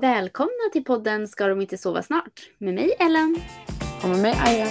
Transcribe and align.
Välkomna 0.00 0.70
till 0.72 0.84
podden 0.84 1.28
Ska 1.28 1.46
de 1.46 1.60
inte 1.60 1.78
sova 1.78 2.02
snart? 2.02 2.50
Med 2.58 2.74
mig 2.74 2.96
Ellen. 2.98 3.36
Och 4.02 4.08
med 4.08 4.18
mig 4.18 4.32
Aya. 4.32 4.66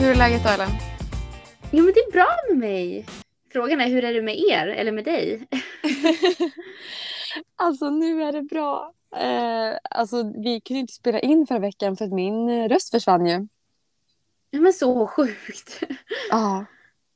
Hur 0.00 0.10
är 0.10 0.14
läget 0.14 0.42
då 0.44 0.48
Ellen? 0.48 0.68
Jo 1.70 1.84
men 1.84 1.94
det 1.94 2.00
är 2.00 2.12
bra 2.12 2.28
med 2.48 2.58
mig. 2.58 3.06
Frågan 3.52 3.80
är 3.80 3.88
hur 3.88 4.04
är 4.04 4.14
det 4.14 4.22
med 4.22 4.38
er 4.38 4.66
eller 4.66 4.92
med 4.92 5.04
dig? 5.04 5.46
alltså 7.56 7.90
nu 7.90 8.22
är 8.22 8.32
det 8.32 8.42
bra. 8.42 8.92
Eh, 9.16 9.78
alltså 9.90 10.32
vi 10.44 10.60
kunde 10.60 10.80
inte 10.80 10.92
spela 10.92 11.20
in 11.20 11.46
förra 11.46 11.58
veckan 11.58 11.96
för 11.96 12.04
att 12.04 12.12
min 12.12 12.68
röst 12.68 12.90
försvann 12.90 13.26
ju. 13.26 13.48
Ja 14.54 14.60
men 14.60 14.72
så 14.72 15.06
sjukt. 15.06 15.80
Ja, 16.30 16.64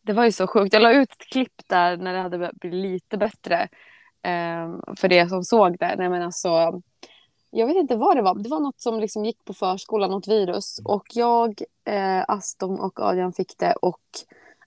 det 0.03 0.13
var 0.13 0.25
ju 0.25 0.33
så 0.33 0.47
sjukt. 0.47 0.73
Jag 0.73 0.83
la 0.83 0.93
ut 0.93 1.13
ett 1.13 1.29
klipp 1.33 1.69
där 1.69 1.97
när 1.97 2.15
det 2.15 2.21
hade 2.21 2.51
blivit 2.55 2.81
lite 2.83 3.17
bättre. 3.17 3.69
Eh, 4.23 4.95
för 4.97 5.09
det 5.09 5.29
som 5.29 5.45
såg 5.45 5.79
det. 5.79 5.95
Nej 5.99 6.09
men 6.09 6.23
alltså. 6.23 6.83
Jag 7.51 7.67
vet 7.67 7.77
inte 7.77 7.97
vad 7.97 8.17
det 8.17 8.23
var. 8.23 8.35
Det 8.35 8.49
var 8.49 8.61
något 8.61 8.81
som 8.81 9.01
liksom 9.01 9.25
gick 9.25 9.45
på 9.45 9.55
förskolan, 9.55 10.11
något 10.11 10.29
virus. 10.29 10.81
Och 10.85 11.05
jag, 11.15 11.63
eh, 11.85 12.25
Aston 12.29 12.81
och 12.81 13.01
Adrian 13.01 13.33
fick 13.33 13.59
det. 13.59 13.73
Och 13.73 14.03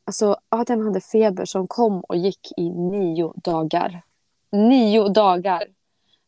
alltså 0.06 0.38
Adrian 0.50 0.86
hade 0.86 1.02
feber 1.02 1.46
som 1.46 1.68
kom 1.68 2.02
och 2.02 2.16
gick 2.16 2.52
i 2.58 2.70
nio 2.70 3.34
dagar. 3.36 4.02
Nio 4.52 5.10
dagar. 5.10 5.64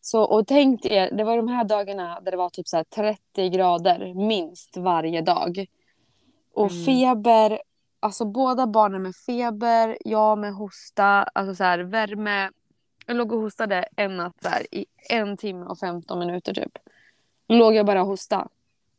Så, 0.01 0.23
och 0.23 0.47
tänk 0.47 0.85
er, 0.85 1.11
det 1.11 1.23
var 1.23 1.37
de 1.37 1.47
här 1.47 1.63
dagarna 1.63 2.19
där 2.21 2.31
det 2.31 2.37
var 2.37 2.49
typ 2.49 2.67
så 2.67 2.83
30 2.95 3.49
grader 3.49 4.13
minst 4.13 4.77
varje 4.77 5.21
dag. 5.21 5.67
Och 6.53 6.71
mm. 6.71 6.85
feber, 6.85 7.61
alltså 7.99 8.25
båda 8.25 8.67
barnen 8.67 9.01
med 9.01 9.15
feber, 9.15 9.97
jag 10.05 10.37
med 10.37 10.53
hosta, 10.53 11.23
alltså 11.23 11.55
så 11.55 11.63
här 11.63 11.79
värme. 11.79 12.49
Jag 13.05 13.17
låg 13.17 13.31
och 13.31 13.41
hostade 13.41 13.85
en 13.95 14.17
natt 14.17 14.41
så 14.41 14.49
här, 14.49 14.75
i 14.75 14.85
en 15.09 15.37
timme 15.37 15.65
och 15.65 15.79
15 15.79 16.19
minuter 16.19 16.53
typ. 16.53 16.77
Låg 17.47 17.75
jag 17.75 17.85
bara 17.85 18.01
och 18.01 18.07
hosta. 18.07 18.47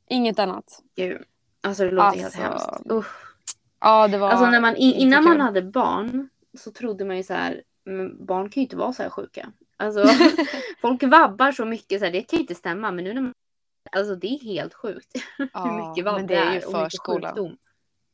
Inget 0.08 0.38
annat. 0.38 0.82
Gud. 0.96 1.22
Alltså 1.60 1.84
det 1.84 1.90
låter 1.90 2.06
alltså, 2.06 2.22
helt 2.22 2.34
hemskt. 2.34 2.90
Uh. 2.90 3.04
Ja 3.80 4.08
det 4.08 4.18
var. 4.18 4.30
Alltså 4.30 4.46
när 4.46 4.60
man, 4.60 4.76
innan 4.76 5.24
man 5.24 5.40
hade 5.40 5.62
barn 5.62 6.28
så 6.58 6.70
trodde 6.70 7.04
man 7.04 7.16
ju 7.16 7.22
så 7.22 7.34
här, 7.34 7.62
barn 8.20 8.50
kan 8.50 8.60
ju 8.60 8.62
inte 8.62 8.76
vara 8.76 8.92
så 8.92 9.02
här 9.02 9.10
sjuka. 9.10 9.52
Alltså, 9.76 10.04
folk 10.80 11.02
vabbar 11.02 11.52
så 11.52 11.64
mycket, 11.64 11.98
så 11.98 12.04
här, 12.04 12.12
det 12.12 12.22
kan 12.22 12.40
inte 12.40 12.54
stämma. 12.54 12.90
Men 12.90 13.04
nu 13.04 13.14
när 13.14 13.20
man... 13.20 13.34
Alltså 13.90 14.14
det 14.14 14.26
är 14.26 14.44
helt 14.44 14.74
sjukt. 14.74 15.12
Ja, 15.52 15.64
hur 15.64 15.88
mycket 15.88 16.04
vabb 16.04 16.28
det 16.28 16.36
är 16.36 16.54
ju 16.54 16.60
förskolan. 16.60 17.56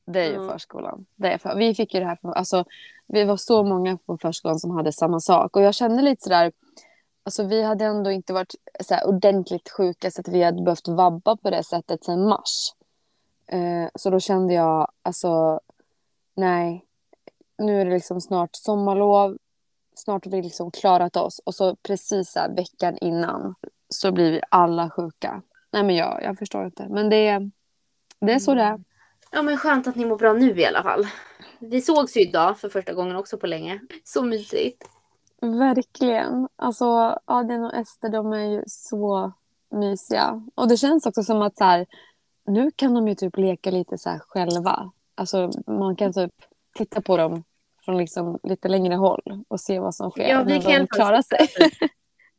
Det 0.07 0.21
är 0.21 0.29
ju 0.29 0.35
mm. 0.35 0.49
förskolan. 0.49 1.07
Det 1.17 1.33
är 1.33 1.39
för, 1.39 1.57
vi 1.57 1.75
fick 1.75 1.95
ju 1.95 2.01
det 2.01 2.07
här, 2.07 2.19
alltså, 2.23 2.65
vi 3.07 3.25
var 3.25 3.37
så 3.37 3.63
många 3.65 3.97
på 3.97 4.19
förskolan 4.19 4.59
som 4.59 4.71
hade 4.71 4.93
samma 4.93 5.21
sak. 5.21 5.57
Och 5.57 5.63
jag 5.63 5.75
kände 5.75 6.03
lite 6.03 6.23
sådär, 6.23 6.53
alltså 7.23 7.43
vi 7.43 7.63
hade 7.63 7.85
ändå 7.85 8.11
inte 8.11 8.33
varit 8.33 8.55
så 8.81 8.95
här, 8.95 9.07
ordentligt 9.07 9.71
sjuka 9.71 10.11
så 10.11 10.21
att 10.21 10.29
vi 10.29 10.43
hade 10.43 10.63
behövt 10.63 10.89
vabba 10.89 11.37
på 11.37 11.51
det 11.51 11.65
sättet 11.65 12.05
sedan 12.05 12.29
mars. 12.29 12.75
Eh, 13.47 13.89
så 13.95 14.11
då 14.11 14.21
kände 14.21 14.55
jag, 14.55 14.91
alltså, 15.03 15.61
nej, 16.35 16.85
nu 17.59 17.81
är 17.81 17.85
det 17.85 17.91
liksom 17.91 18.21
snart 18.21 18.51
sommarlov 18.53 19.39
snart 19.99 20.25
har 20.25 20.33
vi 20.33 20.43
liksom 20.43 20.71
klarat 20.71 21.17
oss 21.17 21.41
och 21.45 21.55
så 21.55 21.77
precis 21.77 22.35
här, 22.35 22.55
veckan 22.55 22.99
innan 22.99 23.55
så 23.89 24.13
blir 24.13 24.33
vi 24.33 24.41
alla 24.51 24.91
sjuka. 24.91 25.43
Nej 25.71 25.83
men 25.83 25.97
jag, 25.97 26.23
jag 26.23 26.39
förstår 26.39 26.65
inte. 26.65 26.87
Men 26.89 27.09
det, 27.09 27.51
det 28.21 28.33
är 28.33 28.39
så 28.39 28.55
det 28.55 28.63
är. 28.63 28.81
Ja 29.31 29.43
men 29.43 29.57
skönt 29.57 29.87
att 29.87 29.97
ni 29.97 30.05
mår 30.05 30.19
bra 30.19 30.33
nu 30.33 30.61
i 30.61 30.67
alla 30.67 30.83
fall. 30.83 31.07
Vi 31.59 31.81
sågs 31.81 32.17
ju 32.17 32.21
idag 32.21 32.59
för 32.59 32.69
första 32.69 32.93
gången 32.93 33.17
också 33.17 33.39
på 33.39 33.47
länge. 33.47 33.81
Så 34.05 34.23
mysigt. 34.23 34.89
Verkligen. 35.41 36.49
Alltså 36.57 37.19
Adrian 37.25 37.65
och 37.65 37.75
Ester 37.75 38.09
de 38.09 38.33
är 38.33 38.45
ju 38.45 38.63
så 38.67 39.33
mysiga. 39.71 40.43
Och 40.55 40.69
det 40.69 40.77
känns 40.77 41.07
också 41.07 41.23
som 41.23 41.43
att 41.43 41.57
så 41.57 41.65
här, 41.65 41.87
nu 42.47 42.71
kan 42.71 42.95
de 42.95 43.09
ju 43.09 43.15
typ 43.15 43.37
leka 43.37 43.71
lite 43.71 43.99
så 43.99 44.19
själva. 44.29 44.93
Alltså 45.15 45.51
man 45.67 45.97
kan 45.97 46.13
typ 46.13 46.33
titta 46.75 47.01
på 47.01 47.17
dem 47.17 47.45
från 47.85 47.99
liksom 47.99 48.39
lite 48.43 48.69
längre 48.69 48.95
håll 48.95 49.45
och 49.49 49.61
se 49.61 49.79
vad 49.81 49.95
som 49.95 50.11
sker 50.11 50.29
ja, 50.29 50.43
vi 50.43 50.59
när 50.59 50.79
de 50.79 50.87
klarar 50.87 51.23
sig. 51.23 51.39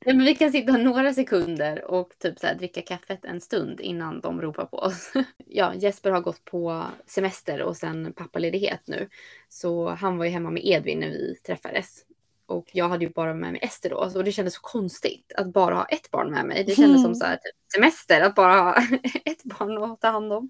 Ja, 0.06 0.14
men 0.14 0.26
vi 0.26 0.36
kan 0.36 0.52
sitta 0.52 0.78
några 0.78 1.14
sekunder 1.14 1.86
och 1.92 2.14
typ 2.20 2.40
så 2.40 2.48
här, 2.48 2.56
dricka 2.56 2.82
kaffet 2.82 3.26
en 3.26 3.42
stund 3.42 3.80
innan 3.80 4.22
de 4.22 4.42
ropar 4.42 4.66
på 4.66 4.78
oss. 4.78 5.14
Ja, 5.52 5.74
Jesper 5.74 6.12
har 6.12 6.22
gått 6.22 6.46
på 6.46 6.86
semester 7.06 7.62
och 7.62 7.78
sen 7.78 8.14
pappaledighet 8.14 8.82
nu. 8.86 9.10
Så 9.50 9.90
han 9.90 10.18
var 10.18 10.26
ju 10.26 10.32
hemma 10.32 10.50
med 10.50 10.66
Edvin 10.66 11.00
när 11.00 11.08
vi 11.08 11.36
träffades. 11.46 12.06
Och 12.46 12.70
jag 12.74 12.90
hade 12.90 13.06
ju 13.06 13.12
bara 13.12 13.34
med 13.34 13.52
mig 13.52 13.62
Ester 13.64 13.90
då. 13.90 14.12
Och 14.16 14.24
det 14.24 14.32
kändes 14.32 14.54
så 14.54 14.62
konstigt 14.62 15.34
att 15.38 15.54
bara 15.54 15.76
ha 15.76 15.86
ett 15.86 16.12
barn 16.12 16.32
med 16.32 16.46
mig. 16.46 16.64
Det 16.64 16.76
kändes 16.76 17.00
mm. 17.00 17.04
som 17.04 17.16
så 17.16 17.26
här, 17.26 17.36
typ, 17.36 17.56
semester, 17.74 18.22
att 18.22 18.36
bara 18.36 18.54
ha 18.54 18.76
ett 19.26 19.44
barn 19.44 19.84
att 19.84 20.02
ta 20.02 20.08
hand 20.08 20.34
om. 20.34 20.50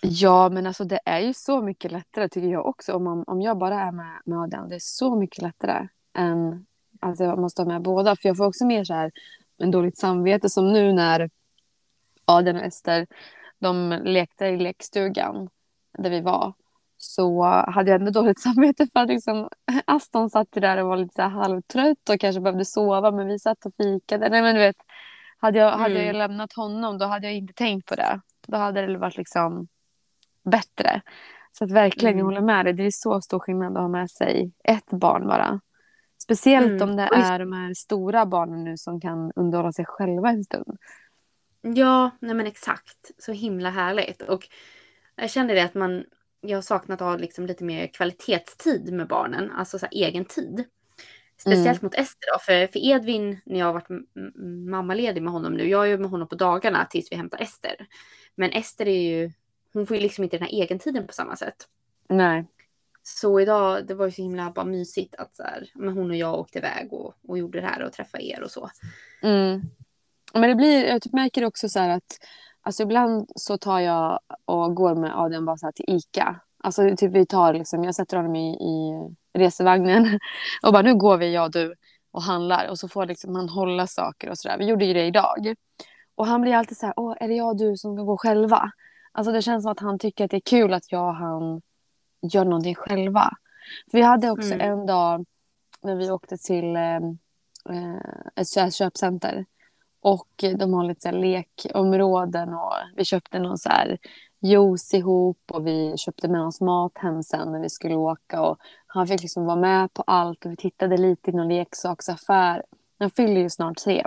Ja, 0.00 0.48
men 0.48 0.66
alltså 0.66 0.84
det 0.84 1.00
är 1.04 1.20
ju 1.20 1.34
så 1.34 1.62
mycket 1.62 1.92
lättare 1.92 2.28
tycker 2.28 2.48
jag 2.48 2.66
också. 2.66 2.92
Om, 2.92 3.04
man, 3.04 3.24
om 3.26 3.42
jag 3.42 3.58
bara 3.58 3.80
är 3.80 3.92
med, 3.92 4.22
med 4.24 4.38
Adrian, 4.38 4.68
det 4.68 4.74
är 4.74 4.80
så 4.82 5.16
mycket 5.16 5.42
lättare 5.42 5.88
än 6.16 6.66
att 7.04 7.20
jag 7.20 7.38
måste 7.38 7.62
ha 7.62 7.66
med 7.66 7.82
båda. 7.82 8.16
För 8.16 8.28
jag 8.28 8.36
får 8.36 8.46
också 8.46 8.66
mer 8.66 8.84
så 8.84 8.94
här 8.94 9.12
en 9.58 9.70
dåligt 9.70 9.98
samvete 9.98 10.50
som 10.50 10.72
nu 10.72 10.92
när 10.92 11.30
Adrian 12.24 12.56
och 12.56 12.62
Ester 12.62 13.06
de 13.58 14.00
lekte 14.04 14.46
i 14.46 14.56
lekstugan 14.56 15.48
där 15.98 16.10
vi 16.10 16.20
var. 16.20 16.52
Så 16.96 17.42
hade 17.44 17.90
jag 17.90 18.00
ändå 18.00 18.10
dåligt 18.10 18.40
samvete 18.42 18.86
för 18.92 19.00
att 19.00 19.08
liksom, 19.08 19.48
Aston 19.84 20.30
satt 20.30 20.48
där 20.52 20.78
och 20.78 20.88
var 20.88 20.96
lite 20.96 21.14
så 21.14 21.22
här 21.22 21.28
halvtrött 21.28 22.08
och 22.10 22.20
kanske 22.20 22.40
behövde 22.40 22.64
sova 22.64 23.10
men 23.10 23.28
vi 23.28 23.38
satt 23.38 23.66
och 23.66 23.74
fikade. 23.74 24.28
Nej 24.28 24.42
men 24.42 24.54
du 24.54 24.60
vet, 24.60 24.76
hade 25.38 25.58
jag, 25.58 25.68
mm. 25.68 25.80
hade 25.80 26.04
jag 26.04 26.16
lämnat 26.16 26.52
honom 26.52 26.98
då 26.98 27.06
hade 27.06 27.26
jag 27.26 27.34
inte 27.34 27.54
tänkt 27.54 27.88
på 27.88 27.94
det. 27.94 28.20
Då 28.46 28.56
hade 28.56 28.86
det 28.86 28.98
varit 28.98 29.16
liksom 29.16 29.68
bättre. 30.44 31.02
Så 31.52 31.64
att 31.64 31.70
verkligen, 31.70 32.14
mm. 32.14 32.18
jag 32.18 32.24
håller 32.24 32.40
med 32.40 32.66
dig. 32.66 32.72
Det 32.72 32.86
är 32.86 32.90
så 32.90 33.20
stor 33.20 33.38
skillnad 33.38 33.76
att 33.76 33.82
ha 33.82 33.88
med 33.88 34.10
sig 34.10 34.52
ett 34.64 34.90
barn 34.90 35.26
bara. 35.26 35.60
Speciellt 36.24 36.66
mm. 36.66 36.90
om 36.90 36.96
det 36.96 37.02
är 37.02 37.38
de 37.38 37.52
här 37.52 37.74
stora 37.74 38.26
barnen 38.26 38.64
nu 38.64 38.76
som 38.76 39.00
kan 39.00 39.32
underhålla 39.36 39.72
sig 39.72 39.84
själva 39.84 40.28
en 40.28 40.44
stund. 40.44 40.78
Ja, 41.62 42.10
nej 42.20 42.34
men 42.34 42.46
exakt. 42.46 43.10
Så 43.18 43.32
himla 43.32 43.70
härligt. 43.70 44.22
Och 44.22 44.48
jag 45.16 45.30
känner 45.30 45.54
det 45.54 45.64
att 45.64 45.74
man, 45.74 46.04
jag 46.40 46.56
har 46.56 46.62
saknat 46.62 47.00
att 47.00 47.08
ha 47.08 47.16
liksom 47.16 47.46
lite 47.46 47.64
mer 47.64 47.86
kvalitetstid 47.86 48.92
med 48.92 49.08
barnen, 49.08 49.50
alltså 49.50 49.78
så 49.78 49.86
egen 49.90 50.24
tid. 50.24 50.64
Speciellt 51.36 51.82
mm. 51.82 51.86
mot 51.86 51.94
Ester 51.94 52.28
då, 52.32 52.38
för, 52.38 52.66
för 52.66 52.78
Edvin, 52.78 53.40
när 53.46 53.58
jag 53.58 53.66
har 53.66 53.72
varit 53.72 53.88
mammaledig 54.70 55.22
med 55.22 55.32
honom 55.32 55.52
nu, 55.52 55.68
jag 55.68 55.84
är 55.84 55.88
ju 55.88 55.98
med 55.98 56.10
honom 56.10 56.28
på 56.28 56.34
dagarna 56.34 56.86
tills 56.90 57.12
vi 57.12 57.16
hämtar 57.16 57.42
Ester. 57.42 57.86
Men 58.34 58.50
Ester 58.50 58.88
är 58.88 59.00
ju 59.00 59.32
hon 59.72 59.86
får 59.86 59.96
ju 59.96 60.02
liksom 60.02 60.24
inte 60.24 60.38
den 60.38 60.46
här 60.46 60.54
egentiden 60.54 61.06
på 61.06 61.12
samma 61.12 61.36
sätt. 61.36 61.68
Nej. 62.08 62.46
Så 63.06 63.40
idag, 63.40 63.86
det 63.86 63.94
var 63.94 64.06
ju 64.06 64.12
så 64.12 64.22
himla 64.22 64.50
bara 64.50 64.64
mysigt 64.64 65.14
att 65.14 65.36
så 65.36 65.42
här, 65.42 65.70
men 65.74 65.96
hon 65.96 66.10
och 66.10 66.16
jag 66.16 66.38
åkte 66.38 66.58
iväg 66.58 66.92
och, 66.92 67.14
och 67.28 67.38
gjorde 67.38 67.60
det 67.60 67.66
här 67.66 67.82
och 67.82 67.92
träffade 67.92 68.24
er 68.24 68.42
och 68.42 68.50
så. 68.50 68.70
Mm. 69.22 69.62
Men 70.34 70.48
det 70.48 70.54
blir, 70.54 70.84
jag 70.84 71.02
typ 71.02 71.12
märker 71.12 71.44
också 71.44 71.68
så 71.68 71.78
här 71.78 71.88
att 71.88 72.18
alltså 72.62 72.82
ibland 72.82 73.30
så 73.36 73.58
tar 73.58 73.80
jag 73.80 74.20
och 74.44 74.74
går 74.74 74.94
med 74.94 75.18
Adrian 75.18 75.44
bara 75.44 75.56
så 75.56 75.66
här 75.66 75.72
till 75.72 75.84
Ica. 75.88 76.40
Alltså 76.62 76.96
typ 76.96 77.12
vi 77.12 77.26
tar 77.26 77.54
liksom, 77.54 77.84
jag 77.84 77.94
sätter 77.94 78.16
honom 78.16 78.36
i, 78.36 78.54
i 78.54 78.92
resevagnen 79.38 80.18
och 80.62 80.72
bara 80.72 80.82
nu 80.82 80.94
går 80.94 81.16
vi 81.16 81.32
jag 81.32 81.44
och 81.44 81.50
du 81.50 81.74
och 82.10 82.22
handlar 82.22 82.68
och 82.68 82.78
så 82.78 82.88
får 82.88 83.06
liksom 83.06 83.34
han 83.34 83.48
hålla 83.48 83.86
saker 83.86 84.30
och 84.30 84.38
sådär. 84.38 84.58
Vi 84.58 84.66
gjorde 84.66 84.84
ju 84.84 84.94
det 84.94 85.06
idag. 85.06 85.54
Och 86.14 86.26
han 86.26 86.40
blir 86.40 86.54
alltid 86.54 86.76
så 86.76 86.86
här, 86.86 86.94
åh 86.96 87.16
är 87.20 87.28
det 87.28 87.34
jag 87.34 87.48
och 87.48 87.56
du 87.56 87.76
som 87.76 87.96
ska 87.96 88.02
gå 88.02 88.16
själva? 88.16 88.70
Alltså 89.12 89.32
det 89.32 89.42
känns 89.42 89.62
som 89.62 89.72
att 89.72 89.80
han 89.80 89.98
tycker 89.98 90.24
att 90.24 90.30
det 90.30 90.36
är 90.36 90.40
kul 90.40 90.74
att 90.74 90.92
jag 90.92 91.08
och 91.08 91.14
han 91.14 91.62
gör 92.32 92.44
någonting 92.44 92.74
själva. 92.74 93.30
För 93.90 93.98
vi 93.98 94.04
hade 94.04 94.30
också 94.30 94.54
mm. 94.54 94.70
en 94.70 94.86
dag 94.86 95.24
när 95.82 95.96
vi 95.96 96.10
åkte 96.10 96.36
till 96.36 96.76
eh, 96.76 97.00
ett 98.36 98.74
köpcenter. 98.74 99.44
Och 100.00 100.28
de 100.58 100.74
har 100.74 100.84
lite 100.84 101.00
så 101.00 101.08
här 101.08 101.16
lekområden 101.16 102.54
och 102.54 102.72
vi 102.96 103.04
köpte 103.04 103.38
någon 103.38 103.58
så 103.58 103.68
här 103.68 103.98
juice 104.40 104.94
ihop 104.94 105.38
och 105.52 105.66
vi 105.66 105.94
köpte 105.96 106.28
med 106.28 106.42
oss 106.42 106.60
mat 106.60 106.98
hem 106.98 107.22
sen 107.22 107.52
när 107.52 107.60
vi 107.60 107.68
skulle 107.68 107.94
åka. 107.94 108.42
Och 108.42 108.58
han 108.86 109.06
fick 109.06 109.22
liksom 109.22 109.44
vara 109.44 109.56
med 109.56 109.92
på 109.94 110.02
allt 110.06 110.44
och 110.44 110.52
vi 110.52 110.56
tittade 110.56 110.96
lite 110.96 111.30
i 111.30 111.34
någon 111.34 111.48
leksaksaffär. 111.48 112.62
Han 112.98 113.10
fyller 113.10 113.40
ju 113.40 113.50
snart 113.50 113.78
tre. 113.78 114.04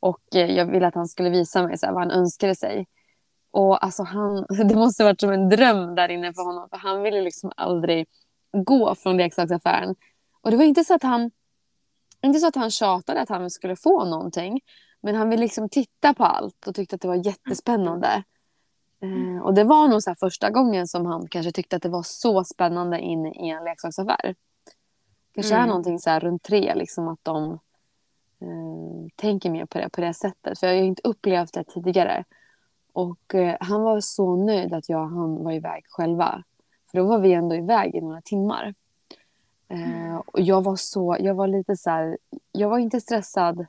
Och 0.00 0.34
eh, 0.34 0.50
jag 0.50 0.66
ville 0.66 0.86
att 0.86 0.94
han 0.94 1.08
skulle 1.08 1.30
visa 1.30 1.66
mig 1.66 1.78
så 1.78 1.86
vad 1.86 2.02
han 2.02 2.10
önskade 2.10 2.54
sig. 2.54 2.86
Och 3.54 3.84
alltså 3.84 4.02
han, 4.02 4.46
det 4.68 4.74
måste 4.74 5.04
varit 5.04 5.20
som 5.20 5.30
en 5.32 5.48
dröm 5.48 5.94
där 5.94 6.08
inne 6.08 6.32
för 6.34 6.42
honom. 6.42 6.68
För 6.68 6.76
han 6.76 7.02
ville 7.02 7.20
liksom 7.20 7.52
aldrig 7.56 8.06
gå 8.52 8.94
från 8.94 9.16
leksaksaffären. 9.16 9.94
Och 10.40 10.50
det 10.50 10.56
var 10.56 10.64
inte 10.64 10.84
så 10.84 10.94
att 10.94 11.02
han, 11.02 11.30
inte 12.22 12.38
så 12.38 12.46
att 12.46 12.56
han 12.56 12.70
tjatade 12.70 13.20
att 13.20 13.28
han 13.28 13.50
skulle 13.50 13.76
få 13.76 14.04
någonting. 14.04 14.60
Men 15.00 15.14
han 15.14 15.30
ville 15.30 15.42
liksom 15.42 15.68
titta 15.68 16.14
på 16.14 16.24
allt 16.24 16.66
och 16.66 16.74
tyckte 16.74 16.94
att 16.94 17.02
det 17.02 17.08
var 17.08 17.26
jättespännande. 17.26 18.24
Eh, 19.02 19.42
och 19.42 19.54
det 19.54 19.64
var 19.64 19.88
nog 19.88 20.02
så 20.02 20.14
första 20.14 20.50
gången 20.50 20.88
som 20.88 21.06
han 21.06 21.28
kanske 21.28 21.52
tyckte 21.52 21.76
att 21.76 21.82
det 21.82 21.88
var 21.88 22.02
så 22.02 22.44
spännande 22.44 23.00
in 23.00 23.26
i 23.26 23.48
en 23.48 23.64
leksaksaffär. 23.64 24.34
Kanske 25.34 25.54
Mm. 25.54 25.64
är 25.64 25.68
någonting 25.68 25.98
så 25.98 26.18
runt 26.18 26.42
tre, 26.42 26.74
liksom 26.74 27.08
att 27.08 27.20
de 27.22 27.52
eh, 28.40 29.08
tänker 29.16 29.50
mer 29.50 29.66
på 29.66 29.78
det 29.78 29.88
på 29.88 30.00
det 30.00 30.14
sättet. 30.14 30.58
För 30.58 30.66
jag 30.66 30.74
har 30.74 30.80
ju 30.80 30.86
inte 30.86 31.02
upplevt 31.04 31.52
det 31.52 31.64
tidigare. 31.64 32.24
Och 32.94 33.34
eh, 33.34 33.56
han 33.60 33.82
var 33.82 34.00
så 34.00 34.36
nöjd 34.36 34.74
att 34.74 34.88
jag 34.88 35.02
och 35.02 35.10
han 35.10 35.44
var 35.44 35.52
iväg 35.52 35.84
själva. 35.88 36.42
För 36.90 36.98
då 36.98 37.04
var 37.04 37.18
vi 37.18 37.32
ändå 37.32 37.54
iväg 37.54 37.94
i 37.94 38.00
några 38.00 38.20
timmar. 38.20 38.74
Eh, 39.68 40.16
och 40.26 40.40
jag 40.40 40.64
var 40.64 40.76
så, 40.76 41.16
jag 41.20 41.34
var 41.34 41.46
lite 41.46 41.76
så 41.76 41.90
här, 41.90 42.18
jag 42.52 42.68
var 42.68 42.78
inte 42.78 43.00
stressad 43.00 43.66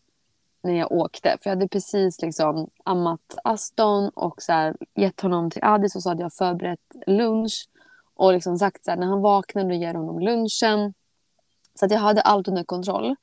när 0.61 0.73
jag 0.73 0.91
åkte. 0.91 1.37
För 1.41 1.49
jag 1.49 1.55
hade 1.55 1.67
precis 1.67 2.21
liksom 2.21 2.69
ammat 2.83 3.37
Aston 3.43 4.09
och 4.09 4.41
så 4.41 4.53
här, 4.53 4.75
gett 4.95 5.21
honom 5.21 5.51
till 5.51 5.63
Addis 5.63 5.95
och 5.95 6.03
så 6.03 6.09
hade 6.09 6.21
jag 6.21 6.33
förberett 6.33 6.95
lunch. 7.07 7.69
Och 8.13 8.33
liksom 8.33 8.57
sagt 8.57 8.85
så 8.85 8.91
här, 8.91 8.97
när 8.97 9.07
han 9.07 9.21
vaknar 9.21 9.63
då 9.63 9.71
ger 9.73 9.87
jag 9.87 9.99
honom 9.99 10.19
lunchen. 10.19 10.93
Så 11.79 11.85
att 11.85 11.91
jag 11.91 11.99
hade 11.99 12.21
allt 12.21 12.47
under 12.47 12.63
kontroll. 12.63 13.15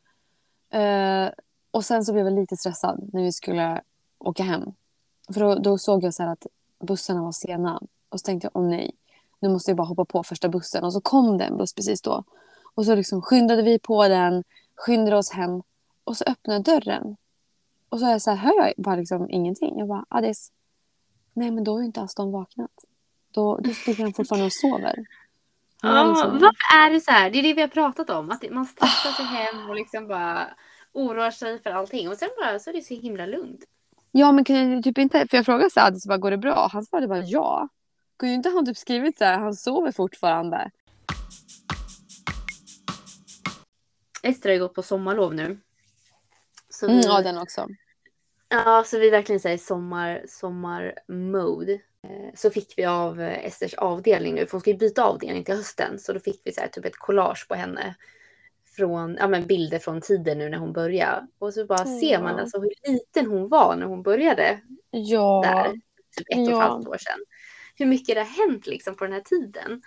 Eh, 0.70 1.28
och 1.70 1.84
sen 1.84 2.04
så 2.04 2.12
blev 2.12 2.24
jag 2.24 2.34
lite 2.34 2.56
stressad 2.56 3.10
när 3.12 3.22
vi 3.22 3.32
skulle 3.32 3.82
åka 4.18 4.42
hem. 4.42 4.72
För 5.32 5.40
då, 5.40 5.54
då 5.54 5.78
såg 5.78 6.04
jag 6.04 6.14
så 6.14 6.22
här 6.22 6.30
att 6.30 6.46
bussarna 6.80 7.22
var 7.22 7.32
sena. 7.32 7.80
Och 8.08 8.20
så 8.20 8.24
tänkte 8.24 8.46
jag, 8.52 8.62
åh 8.62 8.68
nej, 8.68 8.90
nu 9.40 9.48
måste 9.48 9.70
jag 9.70 9.76
bara 9.76 9.86
hoppa 9.86 10.04
på 10.04 10.22
första 10.22 10.48
bussen. 10.48 10.84
Och 10.84 10.92
så 10.92 11.00
kom 11.00 11.38
det 11.38 11.44
en 11.44 11.56
buss 11.56 11.74
precis 11.74 12.02
då. 12.02 12.24
Och 12.74 12.84
så 12.84 12.94
liksom 12.94 13.22
skyndade 13.22 13.62
vi 13.62 13.78
på 13.78 14.08
den, 14.08 14.44
skyndade 14.76 15.16
oss 15.16 15.30
hem. 15.30 15.62
Och 16.04 16.16
så 16.16 16.24
öppnade 16.24 16.58
dörren. 16.60 17.16
Och 17.88 18.00
så, 18.00 18.06
är 18.06 18.10
jag 18.10 18.22
så 18.22 18.30
här, 18.30 18.36
hör 18.36 18.66
jag 18.66 18.72
bara 18.76 18.96
liksom 18.96 19.30
ingenting. 19.30 19.78
Jag 19.78 19.88
bara, 19.88 20.04
Adis, 20.08 20.52
nej 21.32 21.50
men 21.50 21.64
då 21.64 21.72
har 21.72 21.80
ju 21.80 21.86
inte 21.86 22.00
Aston 22.00 22.32
vaknat. 22.32 22.70
Då, 23.30 23.56
då 23.56 23.70
ligger 23.86 24.04
han 24.04 24.12
fortfarande 24.12 24.46
och 24.46 24.52
sover. 24.52 25.04
Ja, 25.82 26.04
liksom- 26.04 26.32
varför 26.32 26.86
är 26.86 26.90
det 26.90 27.00
så 27.00 27.10
här? 27.10 27.30
Det 27.30 27.38
är 27.38 27.42
det 27.42 27.54
vi 27.54 27.60
har 27.60 27.68
pratat 27.68 28.10
om. 28.10 28.30
Att 28.30 28.50
man 28.50 28.66
stressar 28.66 29.10
sig 29.10 29.24
hem 29.24 29.70
och 29.70 29.76
liksom 29.76 30.08
bara 30.08 30.48
oroar 30.92 31.30
sig 31.30 31.62
för 31.62 31.70
allting. 31.70 32.08
Och 32.08 32.16
sen 32.16 32.28
bara 32.40 32.58
så 32.58 32.70
är 32.70 32.74
det 32.74 32.82
så 32.82 32.94
himla 32.94 33.26
lugnt. 33.26 33.64
Ja, 34.14 34.32
men 34.32 34.44
kan 34.44 34.72
jag 34.72 34.84
typ 34.84 34.98
inte... 34.98 35.26
För 35.30 35.36
jag 35.36 35.46
frågade 35.46 35.70
så 35.70 35.80
här, 35.80 35.86
Adis, 35.86 36.06
bara, 36.06 36.18
går 36.18 36.30
det 36.30 36.38
bra? 36.38 36.68
Han 36.72 36.84
svarade 36.84 37.08
bara 37.08 37.18
ja. 37.24 37.68
Kunde 38.18 38.34
inte 38.34 38.48
han 38.48 38.66
typ 38.66 38.76
skrivit 38.76 39.18
så 39.18 39.24
här, 39.24 39.38
han 39.38 39.54
sover 39.54 39.92
fortfarande? 39.92 40.70
Ester 44.22 44.48
har 44.48 44.54
ju 44.54 44.60
gått 44.60 44.74
på 44.74 44.82
sommarlov 44.82 45.34
nu. 45.34 45.58
Så 46.68 46.86
vi, 46.86 46.92
Mm, 46.92 47.04
ja, 47.06 47.22
den 47.22 47.38
också. 47.38 47.68
ja, 48.48 48.84
så 48.86 48.98
vi 48.98 49.10
verkligen 49.10 49.40
säger 49.40 49.58
sommar, 49.58 50.24
sommar-mode. 50.28 51.72
Eh, 51.72 52.34
Så 52.34 52.50
fick 52.50 52.74
vi 52.76 52.84
av 52.84 53.20
Esters 53.20 53.74
avdelning 53.74 54.34
nu, 54.34 54.46
för 54.46 54.52
hon 54.52 54.60
ska 54.60 54.70
ju 54.70 54.76
byta 54.76 55.04
avdelning 55.04 55.44
till 55.44 55.54
hösten. 55.54 55.98
Så 55.98 56.12
då 56.12 56.20
fick 56.20 56.40
vi 56.44 56.52
så 56.52 56.60
här, 56.60 56.68
typ 56.68 56.84
ett 56.84 56.96
collage 56.96 57.48
på 57.48 57.54
henne. 57.54 57.94
Från, 58.76 59.16
ja, 59.20 59.28
men 59.28 59.46
bilder 59.46 59.78
från 59.78 60.00
tiden 60.00 60.38
nu 60.38 60.48
när 60.48 60.58
hon 60.58 60.72
började. 60.72 61.26
Och 61.38 61.54
så 61.54 61.66
bara 61.66 61.84
ser 61.84 62.22
man 62.22 62.34
Ja. 62.34 62.40
alltså 62.40 62.60
hur 62.60 62.90
liten 62.92 63.26
hon 63.30 63.48
var 63.48 63.76
när 63.76 63.86
hon 63.86 64.02
började 64.02 64.60
Ja. 64.90 65.42
där. 65.44 65.72
Typ 66.16 66.26
ett 66.30 66.36
och 66.38 66.42
ett 66.44 66.50
Ja. 66.50 66.60
halvt 66.60 66.88
år 66.88 66.96
sedan. 66.98 67.18
Hur 67.76 67.86
mycket 67.86 68.14
det 68.14 68.20
har 68.20 68.46
hänt 68.48 68.66
liksom 68.66 68.96
på 68.96 69.04
den 69.04 69.12
här 69.12 69.20
tiden. 69.20 69.82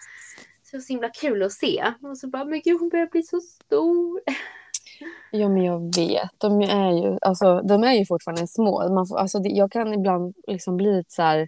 Så 0.63 0.75
det 0.77 0.81
så 0.81 0.93
himla 0.93 1.09
kul 1.09 1.43
att 1.43 1.51
se. 1.51 1.93
Och 2.01 2.17
så 2.17 2.27
bara, 2.27 2.45
men 2.45 2.61
gud 2.63 2.79
hon 2.79 2.89
börjar 2.89 3.07
bli 3.07 3.23
så 3.23 3.39
stor. 3.39 4.21
ja, 5.31 5.49
men 5.49 5.63
jag 5.63 5.95
vet. 5.97 6.29
De 6.37 6.61
är 6.61 6.91
ju, 6.91 7.17
alltså, 7.21 7.61
de 7.61 7.83
är 7.83 7.93
ju 7.93 8.05
fortfarande 8.05 8.47
små. 8.47 8.93
Man 8.93 9.07
får, 9.07 9.17
alltså, 9.17 9.39
jag 9.43 9.71
kan 9.71 9.93
ibland 9.93 10.35
liksom 10.47 10.77
bli 10.77 10.97
lite 10.97 11.11
så 11.13 11.21
här... 11.21 11.47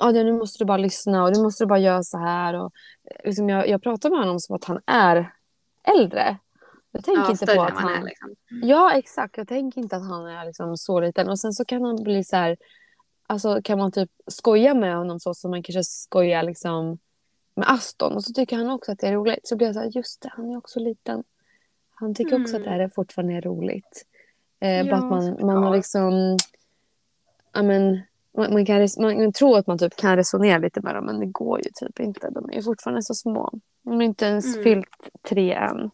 Adrian, 0.00 0.26
nu 0.26 0.32
måste 0.32 0.58
du 0.58 0.64
bara 0.64 0.76
lyssna 0.76 1.24
och 1.24 1.32
nu 1.36 1.42
måste 1.42 1.64
du 1.64 1.68
bara 1.68 1.78
göra 1.78 2.02
så 2.02 2.18
här. 2.18 2.54
Och, 2.54 2.72
liksom, 3.24 3.48
jag, 3.48 3.68
jag 3.68 3.82
pratar 3.82 4.10
med 4.10 4.18
honom 4.18 4.40
som 4.40 4.56
att 4.56 4.64
han 4.64 4.80
är 4.86 5.32
äldre. 5.96 6.36
Jag 6.94 7.04
tänker 7.04 7.22
Ja, 7.22 7.30
inte 7.30 7.46
på 7.46 7.62
att 7.62 7.72
han... 7.72 7.92
är 7.94 8.04
liksom. 8.04 8.34
Ja, 8.62 8.92
exakt. 8.92 9.36
Jag 9.36 9.48
tänker 9.48 9.80
inte 9.80 9.96
att 9.96 10.08
han 10.08 10.26
är 10.26 10.46
liksom 10.46 10.76
så 10.76 11.00
liten. 11.00 11.28
Och 11.28 11.38
sen 11.40 11.52
så 11.52 11.64
kan 11.64 11.82
han 11.82 12.02
bli 12.02 12.24
så 12.24 12.36
här... 12.36 12.56
Alltså 13.26 13.60
kan 13.64 13.78
man 13.78 13.92
typ 13.92 14.10
skoja 14.26 14.74
med 14.74 14.96
honom 14.96 15.20
så 15.20 15.34
som 15.34 15.50
man 15.50 15.62
kanske 15.62 15.84
skojar 15.84 16.42
liksom 16.42 16.98
med 17.54 17.70
Aston. 17.70 18.12
Och 18.12 18.24
så 18.24 18.32
tycker 18.32 18.56
han 18.56 18.70
också 18.70 18.92
att 18.92 18.98
det 18.98 19.06
är 19.06 19.12
roligt. 19.12 19.48
Så 19.48 19.56
blir 19.56 19.66
jag 19.66 19.74
så 19.74 19.80
här, 19.80 19.90
just 19.94 20.22
det, 20.22 20.28
han 20.32 20.50
är 20.50 20.56
också 20.56 20.80
liten. 20.80 21.24
Han 21.90 22.14
tycker 22.14 22.42
också 22.42 22.56
att 22.56 22.64
det 22.64 22.70
här 22.70 22.78
är 22.80 22.88
fortfarande 22.88 23.34
är 23.34 23.40
roligt. 23.42 24.06
Eh, 24.60 24.84
bara 24.84 24.90
Ja, 24.90 24.96
att 24.96 25.10
man, 25.10 25.46
man 25.46 25.62
har 25.62 25.76
liksom... 25.76 26.36
Ja, 27.52 27.62
men, 27.62 28.00
man, 28.36 28.52
man, 28.52 28.66
kan, 28.66 28.88
man, 29.00 29.32
tror 29.32 29.58
att 29.58 29.66
man 29.66 29.78
typ 29.78 29.96
kan 29.96 30.16
resonera 30.16 30.58
lite 30.58 30.80
med 30.80 30.94
dem, 30.94 31.04
men 31.06 31.20
det 31.20 31.26
går 31.26 31.58
ju 31.58 31.70
typ 31.74 32.00
inte. 32.00 32.30
De 32.30 32.50
är 32.50 32.54
ju 32.54 32.62
fortfarande 32.62 33.02
så 33.02 33.14
små. 33.14 33.50
De 33.82 33.94
har 33.94 34.02
inte 34.02 34.26
ens 34.26 34.44
Mm. 34.56 34.64
fyllt 34.64 35.08
tre 35.28 35.52
än. 35.52 35.90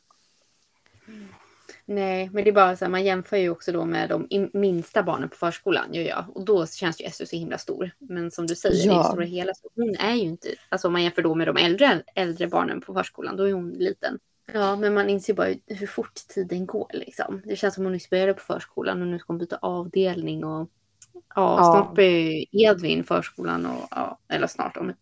Nej, 1.94 2.30
men 2.32 2.44
det 2.44 2.50
är 2.50 2.54
bara 2.54 2.76
så 2.76 2.84
här, 2.84 2.90
man 2.90 3.04
jämför 3.04 3.36
ju 3.36 3.50
också 3.50 3.72
då 3.72 3.84
med 3.84 4.08
de 4.08 4.26
in- 4.30 4.50
minsta 4.52 5.02
barnen 5.02 5.28
på 5.28 5.36
förskolan, 5.36 5.94
gör 5.94 6.02
jag. 6.02 6.24
Och 6.34 6.44
då 6.44 6.66
känns 6.66 7.00
ju 7.00 7.04
Esther 7.04 7.24
så 7.24 7.36
himla 7.36 7.58
stor. 7.58 7.90
Men 7.98 8.30
som 8.30 8.46
du 8.46 8.54
säger, 8.54 8.86
Ja. 8.86 8.92
i 8.94 8.96
det 8.98 9.04
stora 9.04 9.24
hela, 9.24 9.54
så 9.54 9.68
hon 9.74 9.94
är 9.96 10.14
ju 10.14 10.20
inte, 10.22 10.48
alltså 10.68 10.86
om 10.86 10.92
man 10.92 11.02
jämför 11.02 11.22
då 11.22 11.34
med 11.34 11.46
de 11.48 11.56
äldre, 11.56 12.02
äldre 12.14 12.46
barnen 12.48 12.80
på 12.80 12.94
förskolan, 12.94 13.36
då 13.36 13.48
är 13.48 13.52
hon 13.52 13.70
liten. 13.70 14.18
Ja, 14.52 14.76
men 14.76 14.94
man 14.94 15.10
inser 15.10 15.34
bara 15.34 15.54
hur 15.66 15.86
fort 15.86 16.14
tiden 16.14 16.66
går 16.66 16.90
liksom. 16.92 17.42
Det 17.44 17.56
känns 17.56 17.74
som 17.74 17.84
hon 17.84 17.92
nyss 17.92 18.10
började 18.10 18.34
på 18.34 18.40
förskolan 18.40 19.00
och 19.02 19.08
nu 19.08 19.18
ska 19.18 19.26
hon 19.32 19.38
byta 19.38 19.56
avdelning 19.62 20.44
och 20.44 20.70
ja, 21.12 21.20
Ja. 21.34 21.72
snart 21.74 21.94
börjar 21.96 22.44
Edvin 22.52 23.04
förskolan 23.04 23.66
och 23.66 23.88
ja, 23.90 24.18
eller 24.28 24.46
snart 24.46 24.76
om 24.76 24.90
ett 24.90 24.96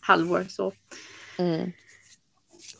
halvår 0.00 0.44
så. 0.48 0.72
Mm. 1.38 1.72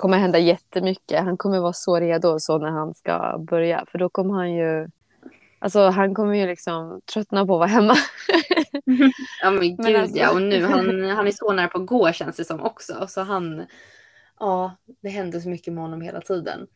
Kommer 0.03 0.19
hända 0.19 0.39
jättemycket. 0.39 1.25
Han 1.25 1.37
kommer 1.37 1.61
vara 1.61 1.73
så 1.73 2.01
redo 2.01 2.41
så 2.41 2.59
när 2.59 2.71
han 2.71 2.95
ska 2.95 3.39
börja. 3.39 3.85
För 3.89 3.99
då 3.99 4.09
kommer 4.09 4.35
han 4.35 4.53
ju... 4.53 4.89
Alltså 5.59 5.81
han 5.81 6.15
kommer 6.15 6.35
ju 6.35 6.47
liksom 6.47 7.01
tröttna 7.13 7.47
på 7.47 7.55
att 7.55 7.59
vara 7.59 7.67
hemma. 7.67 7.97
Ja 9.43 9.51
men 9.51 9.61
gud 9.61 9.79
Men 9.79 9.97
alltså- 9.97 10.19
ja, 10.19 10.33
och 10.33 10.43
nu 10.43 10.65
han, 10.65 11.05
han 11.05 11.27
är 11.27 11.31
så 11.31 11.53
nära 11.53 11.69
på 11.69 11.79
att 11.79 11.87
gå 11.87 12.13
känns 12.13 12.37
det 12.37 12.45
som 12.45 12.61
också. 12.61 13.07
Så 13.09 13.21
han, 13.21 13.67
ja 14.41 14.77
det 15.03 15.09
händer 15.09 15.41
så 15.41 15.49
mycket 15.49 15.73
med 15.73 15.83
honom 15.83 16.01
hela 16.01 16.21
tiden. 16.21 16.67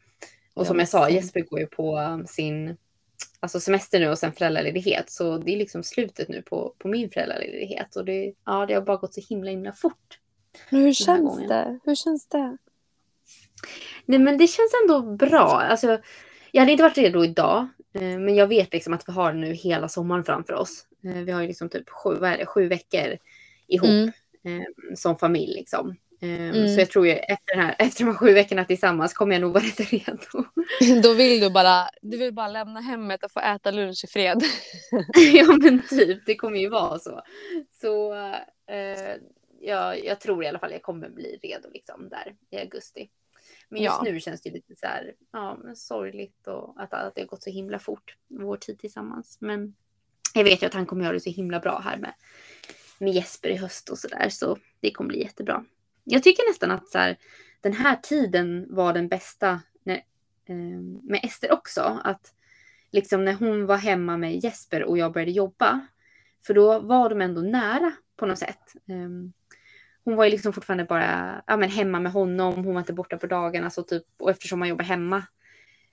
Och 0.55 0.67
som 0.67 0.79
jag 0.79 0.89
sa, 0.89 1.09
Jesper 1.09 1.41
går 1.41 1.61
ju 1.61 1.67
på 1.67 1.99
um, 1.99 2.27
sin 2.27 2.77
alltså 3.41 3.61
semester 3.61 4.01
nu 4.01 4.09
och 4.09 4.19
sen 4.19 4.33
föräldraledighet. 4.33 5.11
Så 5.11 5.39
det 5.39 5.55
är 5.55 5.59
liksom 5.59 5.83
slutet 5.83 6.29
nu 6.29 6.43
på, 6.43 6.75
på 6.79 6.89
min 6.89 7.11
föräldraledighet. 7.11 7.97
Och 7.97 8.05
det, 8.05 8.33
ja, 8.45 8.67
det 8.67 8.75
har 8.75 8.83
bara 8.83 8.97
gått 8.97 9.15
så 9.15 9.21
himla 9.29 9.51
himla 9.51 9.73
fort. 9.73 10.19
Men 10.71 10.81
hur 10.81 10.93
känns 10.93 11.39
det? 11.49 11.79
Hur 11.85 11.95
känns 11.95 12.29
det? 12.29 12.57
Nej 14.05 14.19
men 14.19 14.39
det 14.39 14.47
känns 14.47 14.73
ändå 14.83 15.03
bra. 15.03 15.61
Alltså, 15.61 15.99
jag 16.53 16.61
hade 16.63 16.73
inte 16.73 16.83
varit 16.85 16.99
redo 16.99 17.25
idag. 17.25 17.67
eh, 17.95 18.19
Men 18.19 18.35
jag 18.35 18.47
vet 18.47 18.73
liksom 18.73 18.93
att 18.95 19.09
vi 19.09 19.13
har 19.13 19.33
nu 19.33 19.53
hela 19.53 19.89
sommaren 19.89 20.25
framför 20.25 20.53
oss. 20.55 20.87
Eh, 21.05 21.23
Vi 21.23 21.33
har 21.33 21.41
ju 21.43 21.49
liksom 21.49 21.69
typ 21.69 21.89
sju, 21.91 22.15
det, 22.21 22.47
sju 22.47 22.69
veckor 22.69 23.17
ihop 23.69 23.89
Mm. 24.45 24.61
eh, 24.61 24.67
som 24.97 25.17
familj. 25.19 25.55
Liksom. 25.55 25.97
Mm. 26.23 26.69
Så 26.75 26.81
jag 26.81 26.91
tror 26.91 27.07
ju 27.07 27.13
efter, 27.13 27.57
den 27.57 27.65
här, 27.65 27.75
efter 27.79 28.05
de 28.05 28.11
här 28.11 28.19
sju 28.19 28.33
veckorna 28.33 28.65
tillsammans 28.65 29.13
kommer 29.15 29.35
jag 29.35 29.41
nog 29.41 29.53
vara 29.53 29.65
rätt 29.79 29.93
redo. 29.93 30.45
Då 31.03 31.15
vill 31.15 31.41
du 31.41 31.51
bara, 31.51 31.89
du 32.03 32.17
vill 32.19 32.35
bara 32.35 32.49
lämna 32.49 32.81
hemmet 32.81 33.25
och 33.25 33.31
få 33.33 33.41
äta 33.41 33.71
lunch 33.71 34.05
i 34.05 34.07
fred. 34.07 34.43
ja 35.33 35.47
men 35.61 35.83
typ, 35.89 36.27
det 36.27 36.35
kommer 36.37 36.59
ju 36.59 36.69
vara 36.69 36.99
så. 36.99 37.23
Så 37.81 38.15
eh, 38.15 39.17
ja, 39.61 39.97
jag 39.97 40.21
tror 40.21 40.45
i 40.45 40.47
alla 40.49 40.59
fall 40.59 40.73
jag 40.73 40.83
kommer 40.83 41.09
bli 41.09 41.39
redo 41.43 41.69
liksom 41.73 42.09
där 42.09 42.35
i 42.51 42.57
augusti. 42.61 43.09
Men 43.69 43.83
just 43.83 43.97
Ja. 44.05 44.13
nu 44.13 44.21
känns 44.21 44.43
det 44.43 44.51
lite 44.51 44.77
så 44.77 44.87
här, 44.87 45.15
ja, 45.33 45.59
men 45.65 45.77
sorgligt 45.77 46.47
och 46.47 46.83
att, 46.83 46.93
att 46.93 47.15
det 47.15 47.21
har 47.21 47.27
gått 47.27 47.43
så 47.43 47.51
himla 47.51 47.79
fort, 47.79 48.17
vår 48.29 48.57
tid 48.57 48.79
tillsammans. 48.79 49.39
Men 49.41 49.75
jag 50.35 50.45
vet 50.45 50.63
ju 50.63 50.67
att 50.67 50.75
han 50.75 50.87
kommer 50.87 51.05
göra 51.05 51.13
det 51.13 51.21
så 51.21 51.31
himla 51.31 51.61
bra 51.61 51.79
här 51.79 51.97
med, 51.97 52.15
med 52.99 53.13
Jesper 53.13 53.49
i 53.49 53.57
höst 53.57 53.89
och 53.89 53.99
sådär. 53.99 54.29
Så 54.29 54.59
det 54.81 54.91
kommer 54.91 55.09
bli 55.09 55.23
jättebra. 55.23 55.65
Jag 56.05 56.23
tycker 56.23 56.51
nästan 56.51 56.71
att 56.71 56.89
så 56.89 56.99
här, 56.99 57.17
den 57.61 57.73
här 57.73 57.97
tiden 57.97 58.67
var 58.69 58.93
den 58.93 59.09
bästa 59.09 59.61
när, 59.83 59.97
eh, 60.45 60.81
med 61.03 61.21
Ester 61.23 61.53
också. 61.53 62.01
Att 62.05 62.35
liksom 62.91 63.25
när 63.25 63.33
hon 63.33 63.67
var 63.67 63.77
hemma 63.77 64.17
med 64.17 64.45
Jesper 64.45 64.85
och 64.85 64.99
jag 64.99 65.13
började 65.13 65.33
jobba. 65.33 65.87
För 66.47 66.55
då 66.55 66.79
var 66.79 67.11
de 67.11 67.21
ändå 67.21 67.41
nära 67.41 67.93
på 68.17 68.27
något 68.27 68.39
sätt. 68.39 68.73
Ehm, 68.89 69.33
hon 70.07 70.17
var 70.17 70.25
ju 70.25 70.31
liksom 70.31 70.53
fortfarande 70.53 70.85
bara 70.85 71.43
ja, 71.47 71.57
men 71.57 71.69
hemma 71.69 72.01
med 72.01 72.13
honom. 72.13 72.65
Hon 72.65 72.75
var 72.75 72.81
inte 72.81 72.93
borta 72.93 73.17
på 73.19 73.27
dagarna. 73.27 73.71
Så 73.71 73.83
typ, 73.83 74.05
och 74.19 74.31
eftersom 74.31 74.59
man 74.59 74.69
jobbar 74.69 74.85
hemma 74.85 75.23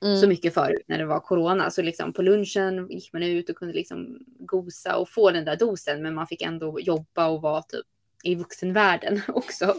Mm. 0.03 0.17
så 0.17 0.27
mycket 0.27 0.53
förut 0.53 0.83
när 0.87 0.97
det 0.97 1.05
var 1.05 1.19
corona. 1.19 1.71
Så 1.71 1.81
liksom 1.81 2.13
på 2.13 2.21
lunchen 2.21 2.87
gick 2.89 3.13
man 3.13 3.23
ut 3.23 3.49
och 3.49 3.55
kunde 3.55 3.73
liksom 3.73 4.19
gosa 4.39 4.97
och 4.97 5.09
få 5.09 5.31
den 5.31 5.45
där 5.45 5.55
dosen. 5.55 6.01
Men 6.01 6.13
man 6.15 6.27
fick 6.27 6.41
ändå 6.41 6.79
jobba 6.79 7.27
och 7.27 7.41
vara 7.41 7.61
typ 7.61 7.85
i 8.23 8.35
vuxenvärlden 8.35 9.21
också. 9.27 9.75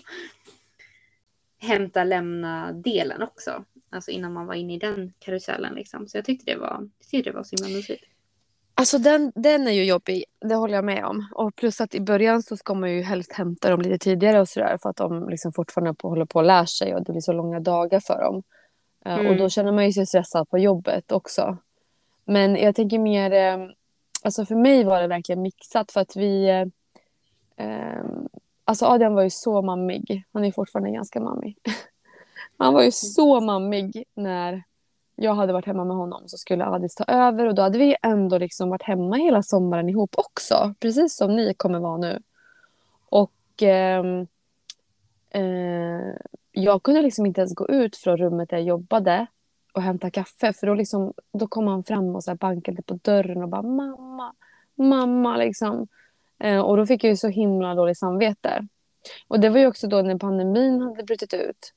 Hämta, 1.58 2.04
lämna 2.04 2.72
delen 2.72 3.22
också. 3.22 3.64
Alltså 3.90 4.10
innan 4.10 4.32
man 4.32 4.46
var 4.46 4.54
inne 4.54 4.74
i 4.74 4.78
den 4.78 5.12
karusellen 5.18 5.74
liksom. 5.74 6.08
Så 6.08 6.18
jag 6.18 6.24
tyckte 6.24 6.52
det 6.52 6.58
var, 6.58 6.90
jag 6.98 7.08
tyckte 7.10 7.30
det 7.30 7.36
var 7.36 7.44
så 7.44 7.56
himla 7.56 7.76
mysigt. 7.76 8.04
Alltså 8.76 8.98
den, 8.98 9.32
den 9.34 9.68
är 9.68 9.72
ju 9.72 9.84
jobbig, 9.84 10.24
det 10.40 10.54
håller 10.54 10.74
jag 10.74 10.84
med 10.84 11.04
om. 11.04 11.28
Och 11.34 11.56
plus 11.56 11.80
att 11.80 11.94
i 11.94 12.00
början 12.00 12.42
så 12.42 12.56
ska 12.56 12.74
man 12.74 12.90
ju 12.90 13.02
helst 13.02 13.32
hämta 13.32 13.70
dem 13.70 13.80
lite 13.80 13.98
tidigare 13.98 14.40
och 14.40 14.48
sådär 14.48 14.78
för 14.82 14.90
att 14.90 14.96
de 14.96 15.28
liksom 15.28 15.52
fortfarande 15.52 15.94
på, 15.94 16.08
håller 16.08 16.24
på 16.24 16.40
att 16.40 16.46
lära 16.46 16.66
sig 16.66 16.94
och 16.94 17.04
det 17.04 17.12
blir 17.12 17.20
så 17.20 17.32
långa 17.32 17.60
dagar 17.60 18.00
för 18.00 18.20
dem. 18.22 18.42
Eh, 19.04 19.14
Mm. 19.14 19.26
Och 19.26 19.36
då 19.36 19.48
känner 19.48 19.72
man 19.72 19.86
ju 19.86 19.92
sig 19.92 20.06
stressad 20.06 20.50
på 20.50 20.58
jobbet 20.58 21.12
också. 21.12 21.56
Men 22.24 22.56
jag 22.56 22.74
tänker 22.74 22.98
mer, 22.98 23.32
eh, 23.32 23.68
alltså 24.22 24.44
för 24.46 24.54
mig 24.56 24.84
var 24.84 25.00
det 25.02 25.08
verkligen 25.08 25.42
mixat 25.42 25.92
för 25.92 26.00
att 26.00 26.16
vi, 26.16 26.48
eh, 26.48 26.66
eh, 27.66 28.04
alltså 28.64 28.86
Adrian 28.86 29.14
var 29.14 29.22
ju 29.22 29.30
så 29.30 29.62
mammig. 29.62 30.24
Han 30.32 30.44
är 30.44 30.52
fortfarande 30.52 30.90
ganska 30.90 31.20
mammig. 31.20 31.58
Han 32.58 32.74
var 32.74 32.82
ju 32.82 32.90
så 32.90 33.40
mammig 33.40 34.04
när 34.14 34.62
jag 35.16 35.34
hade 35.34 35.52
varit 35.52 35.66
hemma 35.66 35.84
med 35.84 35.96
honom 35.96 36.28
så 36.28 36.38
skulle 36.38 36.66
Adis 36.66 36.94
ta 36.94 37.04
över 37.04 37.46
och 37.46 37.54
då 37.54 37.62
hade 37.62 37.78
vi 37.78 37.96
ändå 38.02 38.38
liksom 38.38 38.70
varit 38.70 38.82
hemma 38.82 39.16
hela 39.16 39.42
sommaren 39.42 39.88
ihop 39.88 40.14
också. 40.16 40.74
Precis 40.80 41.16
som 41.16 41.36
ni 41.36 41.54
kommer 41.54 41.78
vara 41.78 41.96
nu. 41.96 42.22
Och 43.08 43.62
eh, 43.62 44.04
eh, 45.30 46.14
jag 46.52 46.82
kunde 46.82 47.02
liksom 47.02 47.26
inte 47.26 47.40
ens 47.40 47.54
gå 47.54 47.68
ut 47.68 47.96
från 47.96 48.16
rummet 48.16 48.50
där 48.50 48.56
jag 48.56 48.66
jobbade 48.66 49.26
och 49.72 49.82
hämta 49.82 50.10
kaffe 50.10 50.52
för 50.52 50.66
då, 50.66 50.74
liksom, 50.74 51.12
då 51.32 51.46
kom 51.46 51.66
han 51.66 51.84
fram 51.84 52.16
och 52.16 52.24
så 52.24 52.30
här 52.30 52.36
bankade 52.36 52.82
på 52.82 52.94
dörren 52.94 53.42
och 53.42 53.48
bara 53.48 53.62
mamma, 53.62 54.34
mamma 54.74 55.36
liksom. 55.36 55.88
Eh, 56.38 56.60
och 56.60 56.76
då 56.76 56.86
fick 56.86 57.04
jag 57.04 57.10
ju 57.10 57.16
så 57.16 57.28
himla 57.28 57.74
dåligt 57.74 57.98
samvete. 57.98 58.66
Och 59.28 59.40
det 59.40 59.48
var 59.48 59.58
ju 59.58 59.66
också 59.66 59.86
då 59.86 60.02
när 60.02 60.18
pandemin 60.18 60.80
hade 60.80 61.02
brutit 61.02 61.34
ut. 61.34 61.72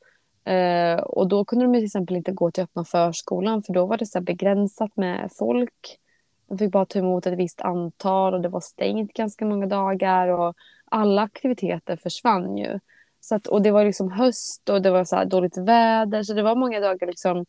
Eh, 0.48 1.00
och 1.00 1.28
då 1.28 1.46
kunde 1.46 1.66
de 1.66 1.74
till 1.74 1.86
exempel 1.86 2.16
inte 2.16 2.32
gå 2.32 2.52
till 2.52 2.64
öppna 2.64 2.86
förskolan 2.86 3.64
för 3.64 3.74
då 3.74 3.86
var 3.86 3.98
det 3.98 4.06
så 4.06 4.22
begränsat 4.22 4.98
med 4.98 5.30
folk. 5.38 6.00
De 6.48 6.58
fick 6.58 6.72
bara 6.72 6.86
ta 6.86 7.00
emot 7.00 7.28
ett 7.28 7.38
visst 7.38 7.62
antal 7.62 8.34
och 8.34 8.42
det 8.42 8.50
var 8.50 8.60
stängt 8.60 9.14
ganska 9.14 9.46
många 9.46 9.66
dagar 9.66 10.28
och 10.28 10.56
alla 10.86 11.22
aktiviteter 11.22 11.96
försvann 11.96 12.58
ju. 12.58 12.80
Så 13.20 13.36
att, 13.36 13.48
och 13.48 13.62
det 13.62 13.72
var 13.72 13.86
liksom 13.86 14.12
höst 14.12 14.70
och 14.70 14.82
det 14.82 14.92
var 14.92 15.04
så 15.04 15.24
dåligt 15.24 15.58
väder 15.58 16.24
så 16.24 16.34
det 16.34 16.44
var 16.44 16.56
många 16.56 16.80
dagar 16.80 17.08
liksom 17.08 17.46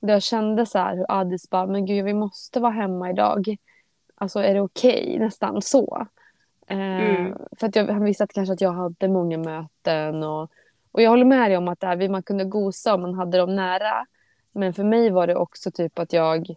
där 0.00 0.12
jag 0.12 0.22
kände 0.22 0.66
så 0.66 0.78
här 0.78 0.96
hur 0.96 1.06
Addis 1.08 1.50
bara, 1.50 1.66
men 1.66 1.86
gud 1.86 2.04
vi 2.04 2.14
måste 2.14 2.60
vara 2.60 2.72
hemma 2.72 3.10
idag. 3.10 3.56
Alltså 4.14 4.40
är 4.40 4.54
det 4.54 4.60
okej? 4.60 5.16
Nästan 5.18 5.62
så. 5.62 6.06
Eh, 6.66 6.76
Mm. 6.76 7.38
För 7.60 7.66
att 7.66 7.76
jag, 7.76 7.86
han 7.86 8.04
visste 8.04 8.24
att 8.24 8.32
kanske 8.32 8.52
att 8.52 8.60
jag 8.60 8.72
hade 8.72 9.08
många 9.08 9.38
möten 9.38 10.22
och, 10.22 10.50
och 10.96 11.02
jag 11.02 11.10
håller 11.10 11.24
med 11.24 11.50
dig 11.50 11.56
om 11.56 11.68
att 11.68 11.80
där, 11.80 12.08
man 12.08 12.22
kunde 12.22 12.44
gosa 12.44 12.94
om 12.94 13.02
man 13.02 13.14
hade 13.14 13.38
dem 13.38 13.56
nära. 13.56 14.06
Men 14.52 14.74
för 14.74 14.84
mig 14.84 15.10
var 15.10 15.26
det 15.26 15.36
också 15.36 15.70
typ 15.70 15.98
att 15.98 16.12
jag 16.12 16.54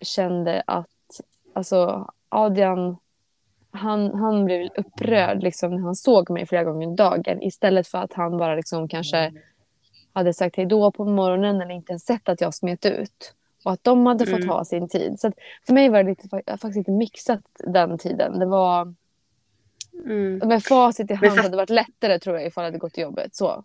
kände 0.00 0.62
att 0.66 1.20
alltså 1.54 2.10
Adrian 2.28 2.96
han, 3.70 4.14
han 4.14 4.44
blev 4.44 4.68
upprörd 4.76 5.42
liksom, 5.42 5.74
när 5.74 5.82
han 5.82 5.96
såg 5.96 6.30
mig 6.30 6.46
flera 6.46 6.64
gånger 6.64 6.86
om 6.86 6.96
dagen 6.96 7.42
istället 7.42 7.88
för 7.88 7.98
att 7.98 8.12
han 8.12 8.38
bara 8.38 8.54
liksom 8.54 8.88
kanske 8.88 9.32
hade 10.12 10.34
sagt 10.34 10.56
hej 10.56 10.66
då 10.66 10.92
på 10.92 11.04
morgonen 11.04 11.60
eller 11.60 11.74
inte 11.74 11.92
ens 11.92 12.04
sett 12.04 12.28
att 12.28 12.40
jag 12.40 12.54
smet 12.54 12.86
ut. 12.86 13.34
Och 13.64 13.72
att 13.72 13.84
de 13.84 14.06
hade 14.06 14.26
fått 14.26 14.36
Mm. 14.36 14.48
ha 14.48 14.64
sin 14.64 14.88
tid. 14.88 15.20
Så 15.20 15.28
att 15.28 15.34
för 15.66 15.72
mig 15.72 15.88
var 15.88 16.02
det 16.02 16.10
lite, 16.10 16.28
faktiskt 16.46 16.76
lite 16.76 16.90
mixat 16.90 17.42
den 17.58 17.98
tiden. 17.98 18.38
Det 18.38 18.46
var, 18.46 18.94
Mm. 20.04 20.48
med 20.48 20.64
facit 20.64 21.10
i 21.10 21.14
hand 21.14 21.32
fa- 21.32 21.36
hade 21.36 21.48
det 21.48 21.56
varit 21.56 21.70
lättare 21.70 22.18
tror 22.18 22.36
jag 22.36 22.46
ifall 22.46 22.62
jag 22.64 22.66
hade 22.68 22.78
gått 22.78 22.92
till 22.94 23.02
jobbet. 23.02 23.34
Så. 23.36 23.64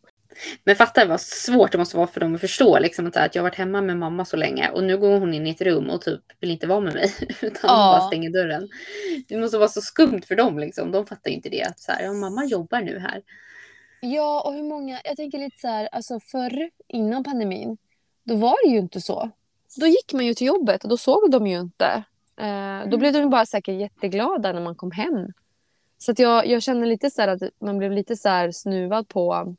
Men 0.64 0.76
fattar 0.76 1.06
vad 1.06 1.22
svårt 1.22 1.72
det 1.72 1.78
måste 1.78 1.98
vara 1.98 2.08
för 2.08 2.20
dem 2.20 2.36
att 2.36 2.42
förstå 2.42 2.80
liksom, 2.80 3.08
att, 3.08 3.18
att 3.18 3.36
jag 3.36 3.42
har 3.44 3.50
varit 3.50 3.58
hemma 3.58 3.82
med 3.82 3.98
mamma 3.98 4.26
så 4.26 4.38
länge 4.38 4.70
och 4.70 4.84
nu 4.84 4.98
går 4.98 5.20
hon 5.20 5.34
in 5.34 5.48
i 5.48 5.50
ett 5.50 5.62
rum 5.62 5.90
och 5.90 6.02
typ 6.02 6.22
vill 6.40 6.52
inte 6.52 6.68
vara 6.68 6.80
med 6.80 6.94
mig 6.94 7.12
utan 7.42 7.60
Ja. 7.64 7.98
bara 8.00 8.08
stänger 8.08 8.30
dörren. 8.30 8.70
Det 9.28 9.38
måste 9.38 9.58
vara 9.58 9.70
så 9.70 9.82
skumt 9.82 10.22
för 10.28 10.36
dem 10.36 10.60
liksom. 10.60 10.92
De 10.92 11.06
fattar 11.06 11.30
ju 11.30 11.36
inte 11.36 11.50
det. 11.50 11.64
Att 11.64 11.80
så 11.80 11.92
här, 11.92 12.04
ja, 12.04 12.14
mamma 12.14 12.46
jobbar 12.46 12.82
nu 12.82 13.00
här. 13.00 13.22
Ja, 14.02 14.42
och 14.46 14.54
hur 14.54 14.64
många... 14.64 15.00
Jag 15.04 15.18
tänker 15.18 15.38
lite 15.40 15.60
så 15.60 15.68
här, 15.68 15.90
alltså 15.92 16.20
förr, 16.20 16.70
innan 16.88 17.24
pandemin, 17.24 17.78
då 18.24 18.36
var 18.36 18.66
det 18.68 18.72
ju 18.74 18.78
inte 18.80 19.02
så. 19.02 19.30
Då 19.80 19.88
gick 19.88 20.14
man 20.14 20.26
ju 20.26 20.34
till 20.34 20.48
jobbet 20.48 20.84
och 20.84 20.90
då 20.90 20.98
såg 20.98 21.32
de 21.32 21.48
ju 21.48 21.60
inte. 21.60 22.04
Eh, 22.42 22.90
då 22.90 22.98
blev 22.98 23.14
de 23.14 23.30
bara 23.30 23.46
säkert 23.46 23.80
jätteglada 23.80 24.54
när 24.54 24.62
man 24.62 24.76
kom 24.76 24.92
hem. 24.92 25.28
Så 26.02 26.12
att 26.12 26.20
jag, 26.20 26.48
jag 26.48 26.64
känner 26.64 26.88
lite 26.88 27.10
så 27.10 27.22
här 27.22 27.28
att 27.28 27.42
man 27.60 27.78
blev 27.78 27.92
lite 27.92 28.16
så 28.16 28.30
här 28.30 28.52
snuvad 28.52 29.08
på... 29.08 29.56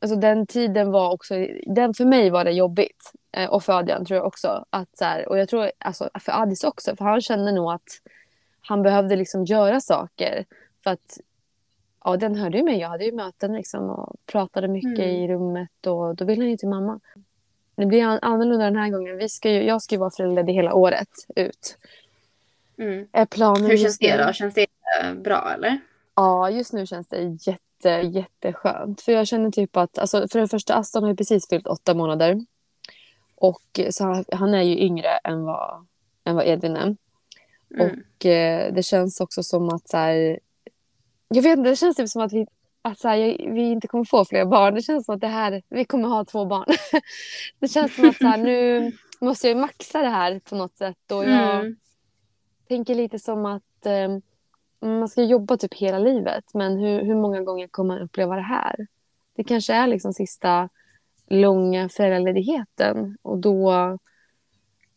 Alltså 0.00 0.16
den 0.16 0.46
tiden 0.46 0.90
var 0.90 1.12
också... 1.12 1.34
Den 1.66 1.94
för 1.94 2.04
mig 2.04 2.30
var 2.30 2.44
det 2.44 2.50
jobbigt. 2.50 3.12
Eh, 3.32 3.50
och 3.50 3.64
för 3.64 3.72
Adrian 3.72 4.04
tror 4.04 4.16
jag 4.16 4.26
också. 4.26 4.64
Att 4.70 4.98
så 4.98 5.04
här, 5.04 5.28
och 5.28 5.38
jag 5.38 5.48
tror 5.48 5.70
alltså, 5.78 6.10
för 6.20 6.32
Adis 6.32 6.64
också. 6.64 6.96
För 6.96 7.04
han 7.04 7.20
kände 7.20 7.52
nog 7.52 7.72
att 7.72 7.88
han 8.60 8.82
behövde 8.82 9.16
liksom 9.16 9.44
göra 9.44 9.80
saker. 9.80 10.44
För 10.82 10.90
att 10.90 11.20
ja, 12.04 12.16
den 12.16 12.34
hörde 12.34 12.58
ju 12.58 12.64
mig. 12.64 12.78
Jag 12.78 12.88
hade 12.88 13.04
ju 13.04 13.12
möten 13.12 13.52
liksom 13.52 13.90
och 13.90 14.16
pratade 14.26 14.68
mycket 14.68 14.98
Mm. 14.98 15.10
i 15.10 15.28
rummet 15.28 15.86
och 15.86 16.16
då 16.16 16.24
ville 16.24 16.42
han 16.42 16.50
ju 16.50 16.56
till 16.56 16.68
mamma. 16.68 17.00
Det 17.74 17.86
blir 17.86 18.04
an- 18.04 18.18
annorlunda 18.22 18.64
den 18.64 18.76
här 18.76 18.88
gången. 18.88 19.16
Vi 19.16 19.28
ska 19.28 19.50
ju, 19.50 19.62
jag 19.62 19.82
ska 19.82 19.94
ju 19.94 19.98
vara 19.98 20.10
föräldraledig 20.10 20.54
hela 20.54 20.74
året 20.74 21.10
ut. 21.36 21.78
Mm. 22.78 23.08
Är 23.12 23.26
planen 23.26 23.70
Hur 23.70 23.76
känns 23.76 23.98
det 23.98 24.26
då? 24.26 24.32
Känns 24.32 24.54
det 24.54 24.66
bra 25.14 25.52
eller? 25.54 25.80
Ja, 26.14 26.50
just 26.50 26.72
nu 26.72 26.86
känns 26.86 27.08
det 27.08 27.22
jätte, 27.46 27.88
jätteskönt. 27.90 29.00
För 29.00 29.12
jag 29.12 29.26
känner 29.26 29.50
typ 29.50 29.76
att, 29.76 29.98
alltså 29.98 30.28
för 30.28 30.38
det 30.40 30.48
första, 30.48 30.74
Aston 30.74 31.02
har 31.02 31.10
ju 31.10 31.16
precis 31.16 31.48
fyllt 31.48 31.66
åtta 31.66 31.94
månader. 31.94 32.40
Och 33.34 33.80
så 33.90 34.04
han, 34.04 34.24
han 34.32 34.54
är 34.54 34.62
ju 34.62 34.78
yngre 34.78 35.08
än 35.24 35.44
vad, 35.44 35.86
än 36.24 36.36
vad 36.36 36.46
Edvin 36.46 36.76
är. 36.76 36.96
Mm. 37.74 38.02
Och 38.20 38.26
eh, 38.26 38.72
det 38.72 38.82
känns 38.82 39.20
också 39.20 39.42
som 39.42 39.68
att 39.68 39.88
så 39.88 39.96
här, 39.96 40.38
jag 41.28 41.42
vet 41.42 41.58
inte, 41.58 41.70
det 41.70 41.76
känns 41.76 41.96
typ 41.96 42.08
som 42.08 42.22
att 42.22 42.32
vi 42.32 42.46
att 42.82 42.98
så 42.98 43.08
här, 43.08 43.16
jag- 43.16 43.52
vi 43.54 43.60
inte 43.70 43.88
kommer 43.88 44.04
få 44.04 44.24
fler 44.24 44.44
barn. 44.44 44.74
Det 44.74 44.82
känns 44.82 45.04
som 45.06 45.14
att 45.14 45.20
det 45.20 45.26
här, 45.26 45.62
vi 45.68 45.84
kommer 45.84 46.08
ha 46.08 46.24
två 46.24 46.44
barn. 46.44 46.64
det 47.58 47.68
känns 47.68 47.94
som 47.94 48.08
att 48.08 48.16
så 48.16 48.26
här, 48.26 48.38
nu 48.38 48.92
måste 49.20 49.48
jag 49.48 49.56
maxa 49.56 50.02
det 50.02 50.08
här 50.08 50.40
på 50.48 50.54
något 50.54 50.76
sätt. 50.76 51.12
Och 51.12 51.24
jag 51.24 51.54
Mm. 51.60 51.76
tänker 52.68 52.94
lite 52.94 53.18
som 53.18 53.46
att 53.46 53.86
eh, 53.86 54.18
Mm, 54.82 54.98
man 54.98 55.08
ska 55.08 55.22
jobba 55.22 55.56
typ 55.56 55.74
hela 55.74 55.98
livet. 55.98 56.44
Men 56.54 56.78
hur, 56.78 57.04
hur 57.04 57.14
många 57.14 57.42
gånger 57.42 57.68
kommer 57.68 57.94
man 57.94 58.02
uppleva 58.02 58.36
det 58.36 58.42
här? 58.42 58.86
Det 59.36 59.44
kanske 59.44 59.74
är 59.74 59.86
liksom 59.86 60.12
sista 60.12 60.68
långa 61.26 61.88
föräldraledigheten. 61.88 63.18
Och 63.22 63.38
då, 63.38 63.98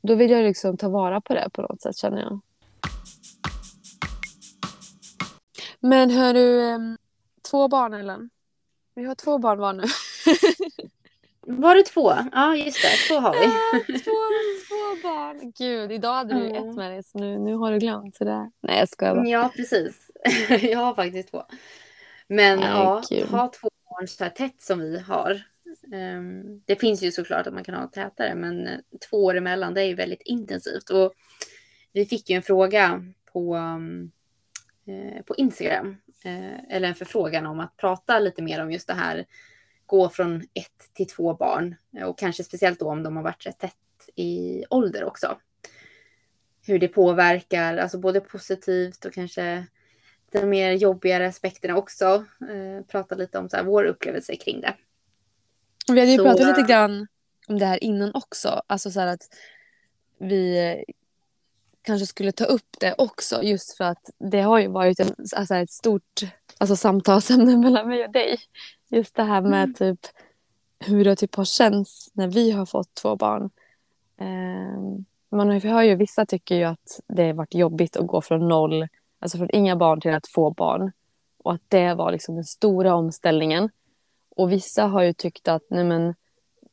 då 0.02 0.16
vill 0.16 0.32
jag 0.32 0.44
liksom 0.44 0.78
ta 0.78 0.90
vara 0.90 1.22
på 1.22 1.34
det 1.34 1.50
på 1.54 1.62
något 1.62 1.82
sätt 1.82 1.98
känner 1.98 2.22
jag. 2.22 2.40
Men 5.80 6.10
hör 6.10 6.34
du, 6.34 6.98
två 7.52 7.68
barn 7.68 7.94
Ellen? 7.94 8.30
Vi 8.96 9.04
har 9.04 9.16
två 9.16 9.38
barn 9.38 9.60
var 9.60 9.74
nu. 9.74 9.84
Var 11.48 11.76
det 11.76 11.84
två? 11.84 12.14
Ja 12.32 12.56
just 12.56 12.82
det, 12.82 13.08
två 13.08 13.20
har 13.20 13.34
vi. 13.34 13.48
två, 14.00 14.12
två 14.68 15.08
barn. 15.10 15.54
Gud, 15.58 15.92
idag 15.92 16.14
hade 16.14 16.34
du 16.34 16.48
Ja. 16.48 16.70
ett 16.70 16.76
med 16.76 16.92
dig 16.92 17.04
så 17.04 17.18
nu, 17.18 17.40
nu 17.40 17.56
har 17.56 17.72
du 17.72 17.78
glömt. 17.80 18.16
Så 18.16 18.24
där. 18.24 18.52
Nej 18.62 18.80
jag 18.80 18.90
skojar 18.90 19.16
bara. 19.16 19.28
Ja 19.28 19.52
precis. 19.56 20.08
Jag 20.62 20.80
har 20.80 20.96
faktiskt 20.96 21.32
två. 21.32 21.44
Men 22.28 22.60
Nej, 22.60 22.70
ja, 22.70 23.02
kul. 23.10 23.28
ha 23.28 23.48
två 23.48 23.70
barn 23.90 24.08
så 24.08 24.24
här 24.24 24.32
tätt 24.32 24.62
som 24.62 24.80
vi 24.80 25.00
har. 25.00 25.42
Ehm, 25.94 26.62
det 26.66 26.76
finns 26.76 27.02
ju 27.04 27.12
såklart 27.12 27.48
att 27.48 27.54
man 27.54 27.64
kan 27.64 27.76
ha 27.76 27.88
tätare 27.88 28.36
men 28.36 28.68
eh, 28.68 28.80
två 29.10 29.26
år 29.26 29.38
emellan 29.38 29.74
det 29.74 29.82
är 29.82 29.86
ju 29.86 29.96
väldigt 29.96 30.22
intensivt. 30.26 30.90
Och 30.90 31.14
vi 31.94 32.06
fick 32.06 32.30
ju 32.30 32.36
en 32.36 32.42
fråga 32.42 33.04
på, 33.34 33.56
um, 33.56 34.12
eh, 34.88 35.22
på 35.24 35.36
Instagram. 35.36 35.98
Eh, 36.26 36.76
eller 36.76 36.88
en 36.88 36.96
förfrågan 36.96 37.46
om 37.46 37.60
att 37.60 37.78
prata 37.78 38.20
lite 38.20 38.42
mer 38.42 38.62
om 38.64 38.72
just 38.72 38.88
det 38.88 38.94
här. 38.94 39.26
Gå 39.92 40.10
från 40.10 40.36
ett 40.42 40.94
till 40.94 41.08
två 41.08 41.34
barn. 41.34 41.76
eh, 41.98 42.04
Och 42.04 42.18
kanske 42.20 42.44
speciellt 42.44 42.80
då 42.80 42.90
om 42.90 43.04
de 43.04 43.16
har 43.16 43.24
varit 43.24 43.46
rätt 43.46 43.60
tätt 43.60 43.76
i 44.16 44.64
ålder 44.70 45.04
också. 45.04 45.38
Hur 46.66 46.80
det 46.80 46.88
påverkar, 46.88 47.78
alltså 47.78 47.98
både 48.00 48.20
positivt 48.22 49.06
och 49.06 49.14
kanske 49.14 49.66
de 50.32 50.46
mer 50.46 50.72
jobbigare 50.72 51.28
aspekterna 51.28 51.78
också. 51.78 52.06
Eh, 52.50 52.86
prata 52.88 53.16
lite 53.16 53.38
om 53.40 53.50
så 53.50 53.58
här, 53.58 53.64
vår 53.64 53.84
upplevelse 53.84 54.36
kring 54.36 54.62
det. 54.62 54.74
Vi 55.88 56.00
hade 56.00 56.12
ju 56.12 56.18
Så- 56.18 56.24
pratat 56.24 56.48
lite 56.48 56.62
grann 56.74 57.08
om 57.48 57.60
det 57.60 57.66
här 57.66 57.84
innan 57.84 58.12
också. 58.14 58.62
Alltså 58.68 58.92
så 58.92 59.00
här 59.00 59.08
att 59.08 59.28
vi 60.18 60.70
eh, 60.72 60.94
kanske 61.82 62.06
skulle 62.06 62.32
ta 62.32 62.46
upp 62.46 62.80
det 62.80 62.96
också. 62.98 63.44
Just 63.44 63.78
för 63.78 63.84
att 63.84 64.10
det 64.20 64.42
har 64.42 64.60
ju 64.60 64.68
varit 64.68 65.00
en, 65.00 65.16
alltså 65.36 65.56
ett 65.56 65.72
stort 65.72 66.22
alltså, 66.58 66.76
samtalsämne 66.76 67.58
mellan 67.64 67.88
mig 67.88 68.06
och 68.06 68.12
dig. 68.12 68.40
Just 68.92 69.16
det 69.16 69.24
här 69.24 69.42
med 69.42 69.64
Mm. 69.64 69.74
typ 69.74 70.00
hur 70.80 71.06
det 71.06 71.16
typ 71.16 71.36
har 71.36 71.46
känts 71.46 72.10
när 72.14 72.28
vi 72.28 72.52
har 72.52 72.66
fått 72.66 72.94
två 72.94 73.16
barn. 73.16 73.50
Ehm, 74.18 75.06
man 75.30 75.50
hör 75.52 75.82
ju, 75.82 75.96
vissa 75.96 76.26
tycker 76.26 76.56
ju 76.56 76.64
att 76.64 77.00
det 77.08 77.26
har 77.26 77.34
varit 77.34 77.54
jobbigt 77.56 77.98
att 77.98 78.08
gå 78.08 78.22
från 78.22 78.48
noll, 78.48 78.88
alltså 79.20 79.38
från 79.38 79.50
inga 79.54 79.76
barn 79.76 80.02
till 80.02 80.14
att 80.14 80.28
få 80.28 80.52
barn. 80.52 80.92
Och 81.38 81.54
att 81.54 81.62
det 81.68 81.94
var 81.94 82.12
liksom 82.12 82.36
den 82.36 82.44
stora 82.44 82.94
omställningen. 82.96 83.70
Och 84.36 84.52
vissa 84.52 84.88
har 84.88 85.02
ju 85.02 85.14
tyckt 85.14 85.48
att 85.48 85.64
nej 85.70 85.84
men, 85.84 86.16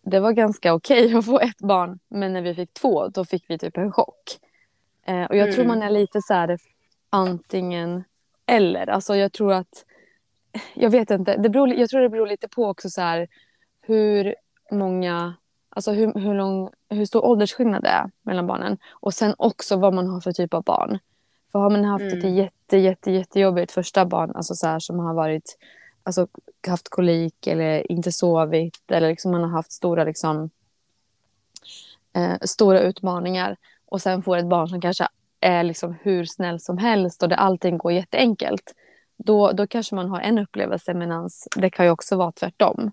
det 0.03 0.21
var 0.21 0.33
ganska 0.33 0.75
okej 0.75 1.15
att 1.19 1.25
få 1.27 1.41
ett 1.41 1.59
barn. 1.59 1.99
Men 2.09 2.33
när 2.33 2.43
vi 2.43 2.55
fick 2.55 2.73
två, 2.75 3.09
då 3.09 3.25
fick 3.25 3.51
vi 3.51 3.59
typ 3.59 3.77
en 3.77 3.93
chock. 3.93 4.39
Eh, 5.07 5.25
och 5.25 5.37
jag 5.37 5.53
tror 5.53 5.65
Mm. 5.65 5.79
man 5.79 5.89
är 5.89 5.91
lite 5.91 6.23
så 6.23 6.35
här 6.35 6.59
antingen 7.11 8.05
eller. 8.47 8.87
Alltså 8.91 9.17
jag 9.17 9.33
tror 9.33 9.53
att, 9.53 9.85
jag 10.75 10.91
vet 10.91 11.11
inte, 11.11 11.37
det 11.37 11.49
beror, 11.49 11.69
jag 11.69 11.89
tror 11.89 12.01
det 12.01 12.09
beror 12.09 12.27
lite 12.27 12.49
på 12.49 12.65
också 12.65 12.91
så 12.91 13.01
här 13.01 13.29
hur 13.81 14.35
många, 14.71 15.35
alltså 15.71 15.93
hur, 15.93 16.15
hur, 16.15 16.35
lång, 16.35 16.71
hur 16.89 17.05
stor 17.07 17.25
åldersskillnad 17.25 17.83
det 17.83 17.89
är 17.89 18.11
mellan 18.23 18.47
barnen. 18.47 18.79
Och 18.91 19.15
sen 19.15 19.35
också 19.39 19.77
vad 19.77 19.95
man 19.95 20.09
har 20.09 20.21
för 20.21 20.33
typ 20.33 20.55
av 20.55 20.63
barn. 20.63 20.99
För 21.53 21.59
har 21.59 21.71
man 21.71 21.85
haft 21.85 22.05
ett 22.05 22.25
Mm. 22.25 22.35
jätte, 22.35 22.77
jätte, 22.77 23.11
jättejobbigt 23.11 23.73
första 23.73 24.05
barn, 24.05 24.33
alltså 24.35 24.55
så 24.55 24.67
här 24.67 24.79
som 24.79 24.99
har 24.99 25.15
varit, 25.15 25.59
alltså 26.03 26.27
haft 26.69 26.89
kolik 26.89 27.47
eller 27.47 27.93
inte 27.93 28.13
sovit 28.13 28.91
eller 28.91 29.09
liksom 29.09 29.31
man 29.31 29.43
har 29.43 29.51
haft 29.51 29.73
stora 29.73 30.05
liksom 30.05 30.51
eh, 32.13 32.37
stora 32.41 32.81
utmaningar 32.81 33.57
och 33.87 34.03
sen 34.03 34.23
får 34.23 34.37
ett 34.37 34.49
barn 34.49 34.69
som 34.69 34.81
kanske 34.81 35.09
är 35.41 35.63
liksom 35.63 35.97
hur 36.03 36.25
snäll 36.25 36.61
som 36.61 36.79
helst 36.79 37.23
och 37.23 37.29
där 37.29 37.37
allting 37.37 37.79
går 37.79 37.93
jätteenkelt. 37.93 38.75
Då, 39.19 39.53
då 39.53 39.67
kanske 39.67 39.95
man 39.95 40.09
har 40.09 40.21
en 40.21 40.39
upplevelse 40.39 40.95
medan 40.95 41.31
det 41.57 41.71
kan 41.71 41.85
ju 41.87 41.91
också 41.93 42.17
vara 42.17 42.33
tvärtom. 42.33 42.93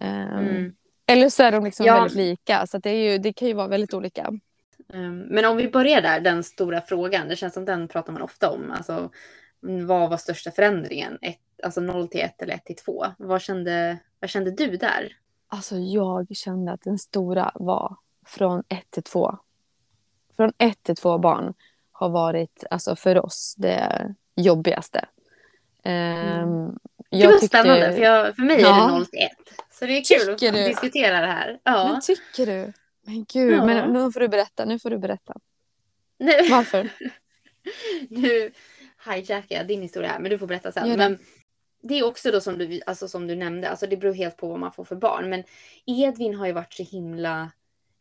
Ehm, 0.00 0.38
Mm. 0.38 0.74
Eller 1.06 1.28
så 1.28 1.42
är 1.42 1.52
de 1.52 1.64
liksom 1.64 1.86
Ja. 1.86 1.94
väldigt 1.94 2.16
lika 2.16 2.66
så 2.66 2.78
det, 2.78 2.90
är 2.90 3.12
ju, 3.12 3.18
det 3.18 3.32
kan 3.32 3.48
ju 3.48 3.54
vara 3.54 3.68
väldigt 3.68 3.94
olika. 3.94 4.32
Um, 4.88 5.18
Men 5.18 5.44
om 5.44 5.56
vi 5.56 5.68
börjar 5.68 6.02
där, 6.02 6.20
den 6.20 6.44
stora 6.44 6.80
frågan. 6.80 7.28
Det 7.28 7.36
känns 7.36 7.54
som 7.54 7.64
den 7.64 7.88
pratar 7.88 8.12
man 8.12 8.22
ofta 8.22 8.50
om. 8.50 8.70
Alltså, 8.70 9.10
vad 9.60 10.10
var 10.10 10.16
största 10.16 10.50
förändringen? 10.50 11.18
Ett, 11.22 11.40
alltså 11.62 11.80
0 11.80 12.08
till 12.08 12.20
1 12.20 12.42
eller 12.42 12.54
1 12.54 12.64
till 12.64 12.76
2? 12.76 13.04
Vad 13.18 13.42
kände, 13.42 13.98
vad 14.20 14.30
kände 14.30 14.50
du 14.50 14.76
där? 14.76 15.12
Alltså 15.48 15.76
jag 15.76 16.36
kände 16.36 16.72
att 16.72 16.82
den 16.82 16.98
stora 16.98 17.52
var 17.54 17.96
från 18.26 18.62
ett 18.68 18.90
till 18.90 19.02
två. 19.02 19.38
Från 20.36 20.52
ett 20.58 20.82
till 20.82 20.96
två 20.96 21.18
barn 21.18 21.54
har 21.92 22.08
varit 22.08 22.64
alltså 22.70 22.96
för 22.96 23.24
oss 23.24 23.54
det 23.58 24.14
jobbigaste. 24.36 25.04
Ehm, 25.84 26.78
Det 27.10 27.26
var 27.26 27.38
spännande, 27.46 27.92
för, 27.92 28.02
jag, 28.02 28.36
för 28.36 28.42
mig 28.42 28.56
är 28.56 28.60
Ja. 28.60 28.86
det 28.86 28.92
0 28.92 29.06
till 29.06 29.18
1. 29.18 29.30
Så 29.70 29.86
det 29.86 29.92
är 29.92 30.04
kul 30.04 30.36
Tycker 30.38 30.48
att 30.48 30.54
du? 30.54 30.64
diskutera 30.68 31.20
det 31.20 31.26
här. 31.26 31.58
Ja. 31.64 31.88
Men 31.92 32.00
tycker 32.00 32.46
du? 32.46 32.72
Men 33.06 33.24
gud, 33.32 33.52
Ja. 33.54 33.66
men 33.66 33.92
nu 33.92 34.12
får 34.12 34.20
du 34.20 34.28
berätta. 34.28 34.64
Nu 34.64 34.78
får 34.78 34.90
du 34.90 34.98
berätta. 34.98 35.34
Nu, 36.18 36.32
Varför? 36.50 36.88
nu 38.08 38.50
hijackar 39.06 39.56
jag 39.56 39.66
din 39.66 39.82
historia 39.82 40.08
här, 40.10 40.18
men 40.18 40.30
du 40.30 40.38
får 40.38 40.46
berätta 40.46 40.72
sen. 40.72 40.88
Det. 40.88 40.96
Men 40.96 41.18
det 41.82 41.94
är 41.98 42.04
också 42.04 42.30
då 42.30 42.40
som 42.40 42.58
du, 42.58 42.80
alltså 42.86 43.08
som 43.08 43.26
du 43.26 43.36
nämnde, 43.36 43.68
alltså 43.70 43.86
det 43.86 43.96
beror 43.96 44.12
helt 44.14 44.36
på 44.36 44.48
vad 44.48 44.60
man 44.60 44.72
får 44.72 44.84
för 44.84 44.96
barn. 44.96 45.30
Men 45.30 45.44
Edvin 45.86 46.34
har 46.34 46.46
ju 46.46 46.52
varit 46.52 46.72
så 46.72 46.82
himla 46.82 47.50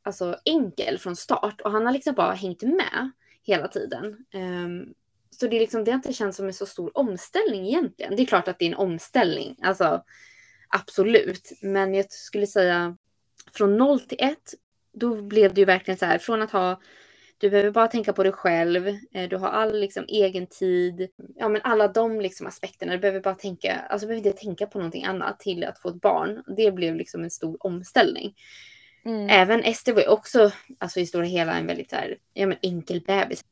alltså, 0.03 0.37
enkel 0.45 0.97
från 0.99 1.15
start 1.15 1.61
och 1.61 1.71
han 1.71 1.85
har 1.85 1.93
liksom 1.93 2.15
bara 2.15 2.33
hängt 2.33 2.61
med 2.61 3.11
hela 3.43 3.67
tiden. 3.67 4.25
Ehm, 4.33 4.93
så 5.43 5.49
det, 5.49 5.55
är 5.55 5.59
liksom, 5.59 5.83
det 5.83 5.91
har 5.91 5.95
inte 5.95 6.13
känts 6.13 6.37
som 6.37 6.47
en 6.47 6.53
så 6.53 6.65
stor 6.65 6.97
omställning 6.97 7.67
egentligen. 7.67 8.15
Det 8.15 8.21
är 8.21 8.25
klart 8.25 8.47
att 8.47 8.59
det 8.59 8.65
är 8.65 8.69
en 8.69 8.75
omställning, 8.75 9.55
alltså 9.61 10.03
absolut. 10.69 11.51
Men 11.61 11.93
jag 11.93 12.11
skulle 12.11 12.47
säga 12.47 12.97
från 13.53 13.77
0 13.77 13.99
till 13.99 14.17
1, 14.21 14.37
då 14.93 15.21
blev 15.21 15.53
det 15.53 15.61
ju 15.61 15.65
verkligen 15.65 15.97
så 15.97 16.05
här 16.05 16.17
från 16.17 16.41
att 16.41 16.51
ha 16.51 16.81
du 17.37 17.49
behöver 17.49 17.71
bara 17.71 17.87
tänka 17.87 18.13
på 18.13 18.23
dig 18.23 18.31
själv. 18.31 18.87
eh, 18.87 19.29
Du 19.29 19.37
har 19.37 19.47
all 19.47 19.79
liksom, 19.79 20.05
egen 20.07 20.47
tid. 20.47 21.09
Ja, 21.35 21.49
men 21.49 21.61
alla 21.63 21.87
de 21.87 22.21
liksom, 22.21 22.47
aspekterna. 22.47 22.91
Du 22.91 22.99
behöver 22.99 23.19
bara 23.19 23.35
tänka, 23.35 23.79
alltså, 23.89 24.07
behöver 24.07 24.27
inte 24.27 24.41
tänka 24.41 24.67
på 24.67 24.77
någonting 24.77 25.05
annat 25.05 25.39
till 25.39 25.63
att 25.63 25.79
få 25.79 25.89
ett 25.89 26.01
barn. 26.01 26.43
Det 26.57 26.71
blev 26.71 26.95
liksom 26.95 27.23
en 27.23 27.31
stor 27.31 27.57
omställning. 27.59 28.33
Mm. 29.05 29.29
Även 29.29 29.63
Ester 29.63 29.93
var 29.93 30.01
ju 30.01 30.07
också 30.07 30.51
alltså, 30.77 30.99
i 30.99 31.05
stora 31.05 31.25
hela 31.25 31.57
en 31.57 31.67
väldigt 31.67 31.89
så 31.89 31.95
här, 31.95 32.17
ja, 32.33 32.47
men, 32.47 32.57
enkel 32.61 33.01
bebis. 33.01 33.43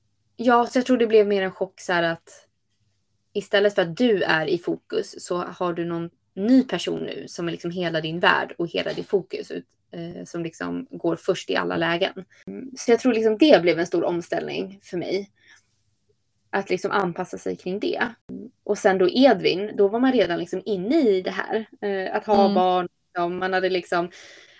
Ja, 0.43 0.65
så 0.65 0.77
jag 0.77 0.85
tror 0.85 0.97
det 0.97 1.07
blev 1.07 1.27
mer 1.27 1.41
en 1.43 1.51
chock 1.51 1.79
så 1.79 1.93
här 1.93 2.03
att 2.03 2.47
istället 3.33 3.75
för 3.75 3.81
att 3.81 3.97
du 3.97 4.23
är 4.23 4.45
i 4.45 4.57
fokus 4.57 5.25
så 5.25 5.37
har 5.37 5.73
du 5.73 5.85
någon 5.85 6.09
ny 6.33 6.63
person 6.63 6.99
nu 7.03 7.27
som 7.27 7.47
är 7.47 7.51
liksom 7.51 7.71
hela 7.71 8.01
din 8.01 8.19
värld 8.19 8.55
och 8.57 8.67
hela 8.67 8.93
ditt 8.93 9.07
fokus 9.07 9.51
ut, 9.51 9.65
eh, 9.91 10.25
som 10.25 10.43
liksom 10.43 10.87
går 10.91 11.15
först 11.15 11.49
i 11.49 11.55
alla 11.55 11.77
lägen. 11.77 12.25
Så 12.77 12.91
jag 12.91 12.99
tror 12.99 13.13
liksom 13.13 13.37
det 13.37 13.61
blev 13.61 13.79
en 13.79 13.87
stor 13.87 14.03
omställning 14.03 14.79
för 14.83 14.97
mig. 14.97 15.31
Att 16.49 16.69
liksom 16.69 16.91
anpassa 16.91 17.37
sig 17.37 17.55
kring 17.55 17.79
det. 17.79 18.07
Och 18.63 18.77
sen 18.77 18.97
då 18.97 19.09
Edvin, 19.09 19.71
då 19.77 19.87
var 19.87 19.99
man 19.99 20.11
redan 20.13 20.39
liksom 20.39 20.61
inne 20.65 21.01
i 21.09 21.21
det 21.21 21.31
här. 21.31 21.65
Eh, 21.81 22.15
att 22.15 22.25
ha 22.25 22.43
Mm. 22.43 22.55
barn, 22.55 22.87
ja, 23.13 23.27
man 23.27 23.53
hade 23.53 23.69
liksom 23.69 24.09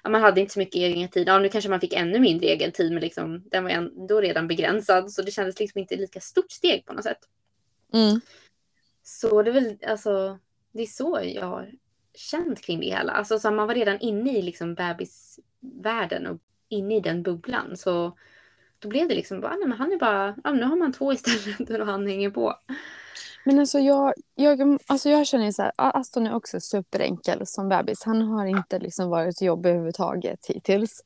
ja, 0.03 0.09
man 0.09 0.21
hade 0.21 0.41
inte 0.41 0.53
så 0.53 0.59
mycket 0.59 0.75
egen 0.75 1.09
tid. 1.09 1.27
Ja, 1.27 1.39
nu 1.39 1.49
kanske 1.49 1.69
man 1.69 1.79
fick 1.79 1.93
ännu 1.93 2.19
mindre 2.19 2.47
egen 2.47 2.71
tid, 2.71 2.91
men 2.91 3.01
liksom, 3.01 3.43
den 3.45 3.63
var 3.63 3.71
ändå 3.71 4.21
redan 4.21 4.47
begränsad. 4.47 5.11
Så 5.11 5.21
det 5.21 5.31
kändes 5.31 5.59
liksom 5.59 5.79
inte 5.79 5.95
lika 5.95 6.19
stort 6.19 6.51
steg 6.51 6.85
på 6.85 6.93
något 6.93 7.03
sätt. 7.03 7.19
Mm. 7.93 8.21
Så 9.03 9.43
det 9.43 9.51
är 9.51 9.53
väl, 9.53 9.77
alltså, 9.87 10.39
det 10.71 10.81
är 10.81 10.87
så 10.87 11.19
jag 11.23 11.45
har 11.45 11.71
känt 12.13 12.61
kring 12.61 12.79
det 12.79 12.85
hela. 12.85 13.11
Alltså 13.11 13.39
så 13.39 13.51
man 13.51 13.67
var 13.67 13.75
redan 13.75 13.99
inne 13.99 14.37
i 14.37 14.41
liksom 14.41 14.75
bebisvärlden 14.75 16.27
och 16.27 16.37
inne 16.69 16.97
i 16.97 16.99
den 16.99 17.23
bubblan. 17.23 17.77
Så 17.77 18.17
då 18.79 18.89
blev 18.89 19.07
det 19.07 19.15
liksom 19.15 19.41
bara, 19.41 19.55
nej 19.55 19.67
men 19.67 19.77
han 19.77 19.91
är 19.91 19.97
bara, 19.97 20.35
ja, 20.43 20.51
nu 20.51 20.63
har 20.63 20.75
man 20.75 20.93
två 20.93 21.13
istället 21.13 21.69
och 21.79 21.85
han 21.85 22.07
hänger 22.07 22.29
på. 22.29 22.55
Men 23.45 23.59
alltså 23.59 23.79
jag, 23.79 24.13
jag, 24.35 24.79
alltså 24.87 25.09
jag 25.09 25.27
känner 25.27 25.45
ju 25.45 25.53
så 25.53 25.61
här, 25.61 25.71
Aston 25.75 26.27
är 26.27 26.35
också 26.35 26.59
superenkel 26.59 27.47
som 27.47 27.69
bebis. 27.69 28.03
Han 28.03 28.21
har 28.21 28.45
inte 28.45 28.79
liksom 28.79 29.09
varit 29.09 29.41
jobbig 29.41 29.69
överhuvudtaget 29.69 30.45
hittills. 30.45 31.03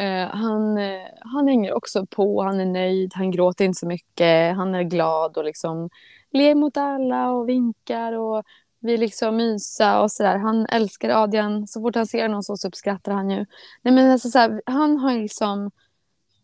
Uh, 0.00 0.36
han, 0.36 0.78
eh, 0.78 1.08
han 1.20 1.48
hänger 1.48 1.72
också 1.72 2.06
på, 2.06 2.42
han 2.42 2.60
är 2.60 2.66
nöjd, 2.66 3.12
han 3.14 3.30
gråter 3.30 3.64
inte 3.64 3.78
så 3.78 3.86
mycket, 3.86 4.56
han 4.56 4.74
är 4.74 4.82
glad 4.82 5.36
och 5.36 5.44
liksom 5.44 5.90
ler 6.32 6.54
mot 6.54 6.76
alla 6.76 7.30
och 7.30 7.48
vinkar 7.48 8.12
och 8.12 8.44
vi 8.80 8.96
liksom 8.96 9.36
mysa 9.36 10.00
och 10.00 10.12
sådär. 10.12 10.36
Han 10.36 10.66
älskar 10.66 11.10
Adrian, 11.10 11.66
så 11.66 11.80
fort 11.80 11.94
han 11.94 12.06
ser 12.06 12.28
någon 12.28 12.42
så 12.42 12.68
uppskattar 12.68 13.12
han 13.12 13.30
ju. 13.30 13.46
Nej 13.82 13.94
men 13.94 14.10
alltså 14.10 14.30
så 14.30 14.38
här, 14.38 14.62
han 14.66 14.96
har 14.96 15.12
liksom, 15.12 15.70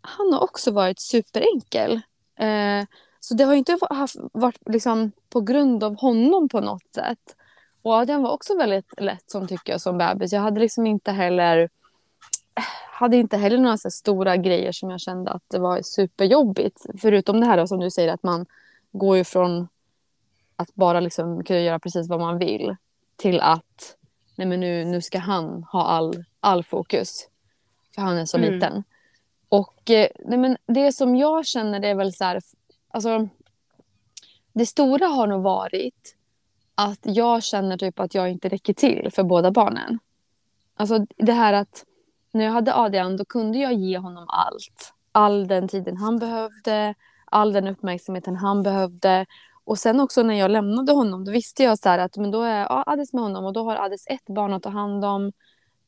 han 0.01 0.33
har 0.33 0.41
också 0.43 0.71
varit 0.71 1.01
superenkel. 1.01 1.93
Uh, 2.41 2.87
så 3.25 3.35
det 3.35 3.45
har 3.45 3.55
inte 3.55 3.79
haft, 3.91 4.17
varit 4.33 4.61
liksom 4.67 5.13
på 5.31 5.41
grund 5.41 5.85
av 5.85 5.97
honom 5.97 6.49
på 6.49 6.61
något 6.61 6.95
sätt. 6.95 7.37
Och 7.83 7.93
Adrian 7.95 8.23
var 8.23 8.31
också 8.31 8.57
väldigt 8.57 9.01
lätt 9.01 9.31
som 9.31 9.49
tycker 9.49 9.73
jag 9.73 9.81
som 9.81 9.99
bebis. 9.99 10.33
Jag 10.33 10.41
hade 10.41 10.61
liksom 10.61 10.87
inte 10.87 11.13
heller 11.13 11.69
hade 12.91 13.17
inte 13.17 13.37
heller 13.37 13.59
några 13.59 13.77
så 13.77 13.91
stora 13.91 14.37
grejer 14.37 14.73
som 14.73 14.91
jag 14.91 15.01
kände 15.01 15.31
att 15.31 15.43
det 15.49 15.59
var 15.59 15.83
superjobbigt. 15.83 16.87
Förutom 16.99 17.41
det 17.41 17.47
här 17.47 17.57
då, 17.57 17.67
som 17.67 17.81
du 17.81 17.91
säger 17.91 18.13
att 18.13 18.23
man 18.23 18.47
går 18.93 19.17
ju 19.17 19.25
från 19.25 19.69
att 20.57 20.75
bara 20.75 21.01
liksom 21.01 21.45
kunna 21.45 21.61
göra 21.61 21.79
precis 21.79 22.09
vad 22.09 22.21
man 22.21 22.39
vill 22.39 22.77
till 23.17 23.41
att 23.41 23.97
nej 24.37 24.47
men 24.47 24.61
nu, 24.61 24.85
nu 24.85 25.03
ska 25.03 25.19
han 25.19 25.63
ha 25.73 25.85
all, 25.87 26.25
all 26.41 26.65
fokus. 26.65 27.29
För 27.95 28.03
han 28.03 28.19
är 28.19 28.25
så 28.25 28.37
Mm. 28.37 28.53
liten. 28.53 28.85
Och 29.49 29.91
eh, 29.91 30.09
nej 30.25 30.39
men 30.39 30.57
det 30.67 30.93
som 30.93 31.17
jag 31.17 31.47
känner 31.47 31.81
det 31.81 31.89
är 31.89 31.95
väl 31.95 32.13
så 32.13 32.25
här, 32.25 32.41
alltså 32.93 33.29
det 34.53 34.67
stora 34.67 35.07
har 35.07 35.27
nog 35.27 35.43
varit 35.43 36.17
att 36.75 36.99
jag 37.03 37.43
känner 37.43 37.77
typ 37.77 38.01
att 38.01 38.15
jag 38.15 38.31
inte 38.31 38.49
räcker 38.49 38.75
till 38.75 39.11
för 39.15 39.23
båda 39.23 39.51
barnen. 39.51 39.99
Alltså 40.75 41.07
det 41.17 41.33
här 41.33 41.53
att 41.53 41.85
när 42.33 42.45
jag 42.45 42.53
hade 42.53 42.75
Adrian 42.75 43.17
då 43.17 43.25
kunde 43.25 43.59
jag 43.59 43.73
ge 43.73 43.99
honom 43.99 44.25
allt. 44.29 44.95
All 45.13 45.49
den 45.49 45.69
tiden 45.69 45.97
han 45.97 46.19
behövde, 46.19 46.95
all 47.25 47.53
den 47.53 47.69
uppmärksamheten 47.69 48.37
han 48.37 48.63
behövde. 48.63 49.27
Och 49.65 49.79
sen 49.79 50.01
också 50.01 50.23
när 50.23 50.35
jag 50.35 50.51
lämnade 50.51 50.93
honom 50.93 51.25
då 51.25 51.33
visste 51.33 51.63
jag 51.63 51.79
så 51.79 51.89
här 51.89 51.99
att 51.99 52.17
men 52.17 52.31
då 52.31 52.43
är 52.43 52.61
ja, 52.61 52.85
Adis 52.87 53.13
med 53.13 53.23
honom 53.23 53.45
och 53.45 53.53
då 53.53 53.65
har 53.65 53.77
Adis 53.77 54.07
ett 54.07 54.27
barn 54.27 54.53
att 54.53 54.63
ta 54.63 54.69
hand 54.69 55.05
om. 55.05 55.27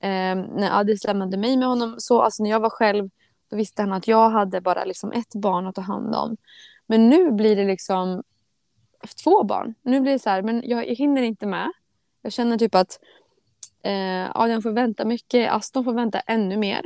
Eh, 0.00 0.36
när 0.36 0.80
Adis 0.80 1.04
lämnade 1.04 1.36
mig 1.36 1.56
med 1.56 1.68
honom, 1.68 1.94
så 1.98 2.20
alltså 2.20 2.42
när 2.42 2.50
jag 2.50 2.60
var 2.60 2.70
själv 2.70 3.10
då 3.50 3.56
visste 3.56 3.82
han 3.82 3.92
att 3.92 4.08
jag 4.08 4.30
hade 4.30 4.60
bara 4.60 4.84
liksom 4.84 5.12
ett 5.12 5.34
barn 5.34 5.66
att 5.66 5.74
ta 5.74 5.80
hand 5.80 6.14
om. 6.14 6.36
Men 6.86 7.08
nu 7.10 7.32
blir 7.32 7.56
det 7.56 7.64
liksom 7.64 8.22
två 9.24 9.44
barn. 9.44 9.74
Nu 9.82 10.00
blir 10.00 10.12
det 10.12 10.18
så 10.18 10.30
här, 10.30 10.42
men 10.42 10.62
jag, 10.64 10.88
jag 10.88 10.94
hinner 10.94 11.22
inte 11.22 11.46
med. 11.46 11.72
Jag 12.22 12.32
känner 12.32 12.58
typ 12.58 12.74
att 12.74 12.98
eh, 13.82 14.36
Adrian 14.36 14.62
får 14.62 14.72
vänta 14.72 15.04
mycket, 15.04 15.52
Aston 15.52 15.84
får 15.84 15.92
vänta 15.92 16.20
ännu 16.20 16.56
mer. 16.56 16.84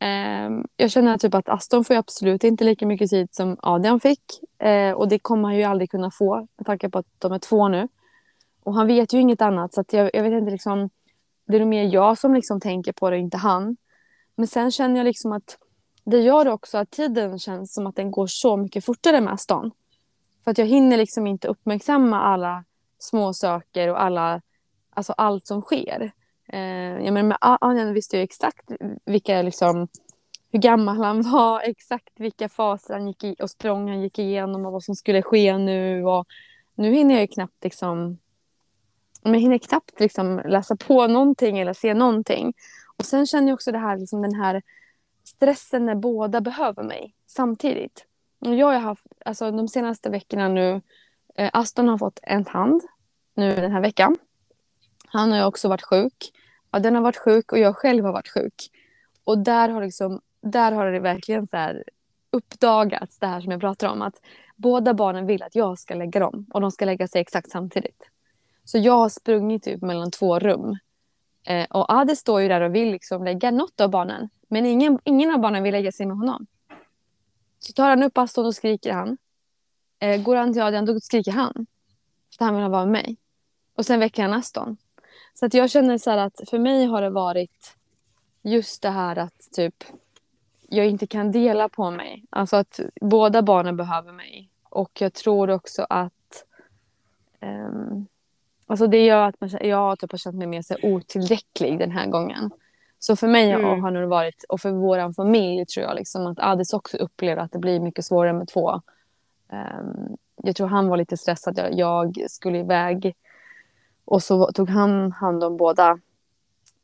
Eh, 0.00 0.50
jag 0.76 0.90
känner 0.90 1.18
typ 1.18 1.34
att 1.34 1.48
Aston 1.48 1.84
får 1.84 1.94
absolut 1.94 2.44
inte 2.44 2.64
lika 2.64 2.86
mycket 2.86 3.10
tid 3.10 3.28
som 3.34 3.56
Adrian 3.62 4.00
fick. 4.00 4.22
Eh, 4.58 4.92
och 4.92 5.08
det 5.08 5.18
kommer 5.18 5.48
han 5.48 5.56
ju 5.56 5.62
aldrig 5.62 5.90
kunna 5.90 6.10
få 6.10 6.48
med 6.56 6.66
tanke 6.66 6.90
på 6.90 6.98
att 6.98 7.06
de 7.18 7.32
är 7.32 7.38
två 7.38 7.68
nu. 7.68 7.88
Och 8.62 8.74
han 8.74 8.86
vet 8.86 9.12
ju 9.12 9.20
inget 9.20 9.42
annat 9.42 9.74
så 9.74 9.80
att 9.80 9.92
jag, 9.92 10.10
jag 10.14 10.22
vet 10.22 10.32
inte 10.32 10.52
liksom. 10.52 10.90
Det 11.46 11.56
är 11.56 11.60
nog 11.60 11.68
mer 11.68 11.84
jag 11.84 12.18
som 12.18 12.34
liksom 12.34 12.60
tänker 12.60 12.92
på 12.92 13.10
det, 13.10 13.18
inte 13.18 13.36
han. 13.36 13.76
Men 14.36 14.46
sen 14.46 14.70
känner 14.70 14.96
jag 14.96 15.04
liksom 15.04 15.32
att 15.32 15.58
det 16.04 16.20
gör 16.20 16.48
också 16.48 16.78
att 16.78 16.90
tiden 16.90 17.38
känns 17.38 17.74
som 17.74 17.86
att 17.86 17.96
den 17.96 18.10
går 18.10 18.26
så 18.26 18.56
mycket 18.56 18.84
fortare 18.84 19.20
med 19.20 19.40
stan. 19.40 19.70
För 20.44 20.50
att 20.50 20.58
jag 20.58 20.66
hinner 20.66 20.96
liksom 20.96 21.26
inte 21.26 21.48
uppmärksamma 21.48 22.20
alla 22.20 22.64
små 22.98 23.32
saker 23.32 23.90
och 23.90 24.02
alla, 24.02 24.40
alltså 24.90 25.12
allt 25.12 25.46
som 25.46 25.62
sker. 25.62 26.12
Eh, 26.48 27.04
jag 27.04 27.14
menar, 27.14 27.76
med 27.76 27.94
visste 27.94 28.16
jag 28.16 28.24
exakt 28.24 28.70
vilka 29.04 29.42
liksom, 29.42 29.88
hur 30.52 30.58
gammal 30.58 30.96
han 30.96 31.22
var, 31.22 31.60
exakt 31.64 32.20
vilka 32.20 32.48
faser 32.48 32.94
han 32.94 33.06
gick 33.06 33.24
i 33.24 33.36
och 33.38 33.50
språng 33.50 33.88
han 33.88 34.02
gick 34.02 34.18
igenom 34.18 34.66
och 34.66 34.72
vad 34.72 34.82
som 34.82 34.94
skulle 34.94 35.22
ske 35.22 35.58
nu. 35.58 36.04
Och 36.04 36.26
nu 36.74 36.92
hinner 36.92 37.14
jag 37.14 37.20
ju 37.20 37.28
knappt 37.28 37.64
liksom, 37.64 38.18
men 39.22 39.32
jag 39.32 39.40
hinner 39.40 39.58
knappt 39.58 40.00
liksom 40.00 40.42
läsa 40.44 40.76
på 40.76 41.06
någonting 41.06 41.58
eller 41.58 41.72
se 41.72 41.94
någonting. 41.94 42.52
Och 42.96 43.04
sen 43.04 43.26
känner 43.26 43.48
jag 43.48 43.54
också 43.54 43.72
det 43.72 43.78
här, 43.78 43.98
liksom 43.98 44.22
den 44.22 44.34
här 44.34 44.62
stressen 45.24 45.86
när 45.86 45.94
båda 45.94 46.40
behöver 46.40 46.82
mig 46.82 47.14
samtidigt. 47.26 48.06
Jag 48.38 48.66
har 48.66 48.78
haft, 48.78 49.06
alltså 49.24 49.50
de 49.50 49.68
senaste 49.68 50.10
veckorna 50.10 50.48
nu, 50.48 50.80
eh, 51.34 51.50
Aston 51.52 51.88
har 51.88 51.98
fått 51.98 52.18
en 52.22 52.46
hand 52.46 52.82
nu 53.34 53.54
den 53.54 53.72
här 53.72 53.80
veckan. 53.80 54.16
Han 55.06 55.30
har 55.30 55.38
ju 55.38 55.44
också 55.44 55.68
varit 55.68 55.82
sjuk. 55.82 56.32
Ja, 56.70 56.78
den 56.78 56.94
har 56.94 57.02
varit 57.02 57.16
sjuk 57.16 57.52
och 57.52 57.58
jag 57.58 57.76
själv 57.76 58.04
har 58.04 58.12
varit 58.12 58.28
sjuk. 58.28 58.70
Och 59.24 59.38
där 59.38 59.68
har, 59.68 59.82
liksom, 59.82 60.20
där 60.40 60.72
har 60.72 60.92
det 60.92 61.00
verkligen 61.00 61.46
så 61.46 61.56
här 61.56 61.84
uppdagats 62.30 63.18
det 63.18 63.26
här 63.26 63.40
som 63.40 63.52
jag 63.52 63.60
pratar 63.60 63.88
om. 63.88 64.02
Att 64.02 64.20
båda 64.56 64.94
barnen 64.94 65.26
vill 65.26 65.42
att 65.42 65.54
jag 65.54 65.78
ska 65.78 65.94
lägga 65.94 66.20
dem 66.20 66.46
och 66.50 66.60
de 66.60 66.70
ska 66.70 66.84
lägga 66.84 67.08
sig 67.08 67.20
exakt 67.20 67.50
samtidigt. 67.50 68.10
Så 68.64 68.78
jag 68.78 68.92
har 68.92 69.08
sprungit 69.08 69.62
typ 69.62 69.82
mellan 69.82 70.10
två 70.10 70.38
rum. 70.38 70.78
Eh, 71.46 71.66
och 71.70 71.92
Adi 71.92 72.16
står 72.16 72.40
ju 72.40 72.48
där 72.48 72.60
och 72.60 72.74
vill 72.74 72.90
liksom 72.90 73.24
lägga 73.24 73.50
något 73.50 73.80
av 73.80 73.90
barnen. 73.90 74.28
Men 74.54 74.66
ingen, 74.66 74.98
ingen 75.04 75.30
av 75.30 75.40
barnen 75.40 75.62
vill 75.62 75.72
lägga 75.72 75.92
sig 75.92 76.06
med 76.06 76.16
honom. 76.16 76.46
Så 77.58 77.72
tar 77.72 77.88
han 77.88 78.02
upp 78.02 78.18
Aston 78.18 78.46
och 78.46 78.54
skriker 78.54 78.92
han. 78.92 79.18
Eh, 79.98 80.22
går 80.22 80.36
han 80.36 80.52
till 80.52 80.62
Adrian 80.62 80.84
då 80.84 81.00
skriker 81.00 81.32
han. 81.32 81.66
För 82.38 82.44
han 82.44 82.54
vill 82.54 82.70
vara 82.70 82.84
med 82.84 82.92
mig. 82.92 83.16
Och 83.76 83.86
sen 83.86 84.00
väcker 84.00 84.22
han 84.22 84.32
Aston. 84.32 84.76
Så 85.34 85.46
att 85.46 85.54
jag 85.54 85.70
känner 85.70 85.98
så 85.98 86.10
att 86.10 86.40
för 86.50 86.58
mig 86.58 86.84
har 86.86 87.02
det 87.02 87.10
varit 87.10 87.76
just 88.42 88.82
det 88.82 88.90
här 88.90 89.16
att 89.16 89.48
typ 89.52 89.84
jag 90.68 90.86
inte 90.86 91.06
kan 91.06 91.32
dela 91.32 91.68
på 91.68 91.90
mig. 91.90 92.24
Alltså 92.30 92.56
att 92.56 92.80
båda 93.00 93.42
barnen 93.42 93.76
behöver 93.76 94.12
mig. 94.12 94.50
Och 94.62 95.00
jag 95.00 95.12
tror 95.12 95.50
också 95.50 95.86
att 95.88 96.44
um, 97.40 98.06
alltså 98.66 98.86
det 98.86 99.04
gör 99.04 99.28
att 99.28 99.40
man, 99.40 99.50
jag 99.60 99.98
typ 99.98 100.10
har 100.10 100.18
känt 100.18 100.36
mig 100.36 100.46
mer 100.46 100.62
så 100.62 100.76
otillräcklig 100.82 101.78
den 101.78 101.90
här 101.90 102.06
gången. 102.06 102.50
Så 103.04 103.16
för 103.16 103.28
mig 103.28 103.50
mm. 103.50 103.82
har 103.82 103.92
det 103.92 104.06
varit, 104.06 104.44
och 104.48 104.60
för 104.60 104.70
vår 104.70 105.12
familj 105.12 105.66
tror 105.66 105.86
jag 105.86 105.96
liksom 105.96 106.26
att 106.26 106.38
Adis 106.38 106.72
också 106.72 106.96
upplever 106.96 107.42
att 107.42 107.52
det 107.52 107.58
blir 107.58 107.80
mycket 107.80 108.04
svårare 108.04 108.32
med 108.32 108.48
två. 108.48 108.80
Um, 109.52 110.16
jag 110.36 110.56
tror 110.56 110.66
han 110.66 110.88
var 110.88 110.96
lite 110.96 111.16
stressad. 111.16 111.58
Jag, 111.72 112.12
jag 112.18 112.30
skulle 112.30 112.58
iväg 112.58 113.14
och 114.04 114.22
så 114.22 114.52
tog 114.52 114.68
han 114.68 115.12
hand 115.12 115.44
om 115.44 115.56
båda 115.56 115.98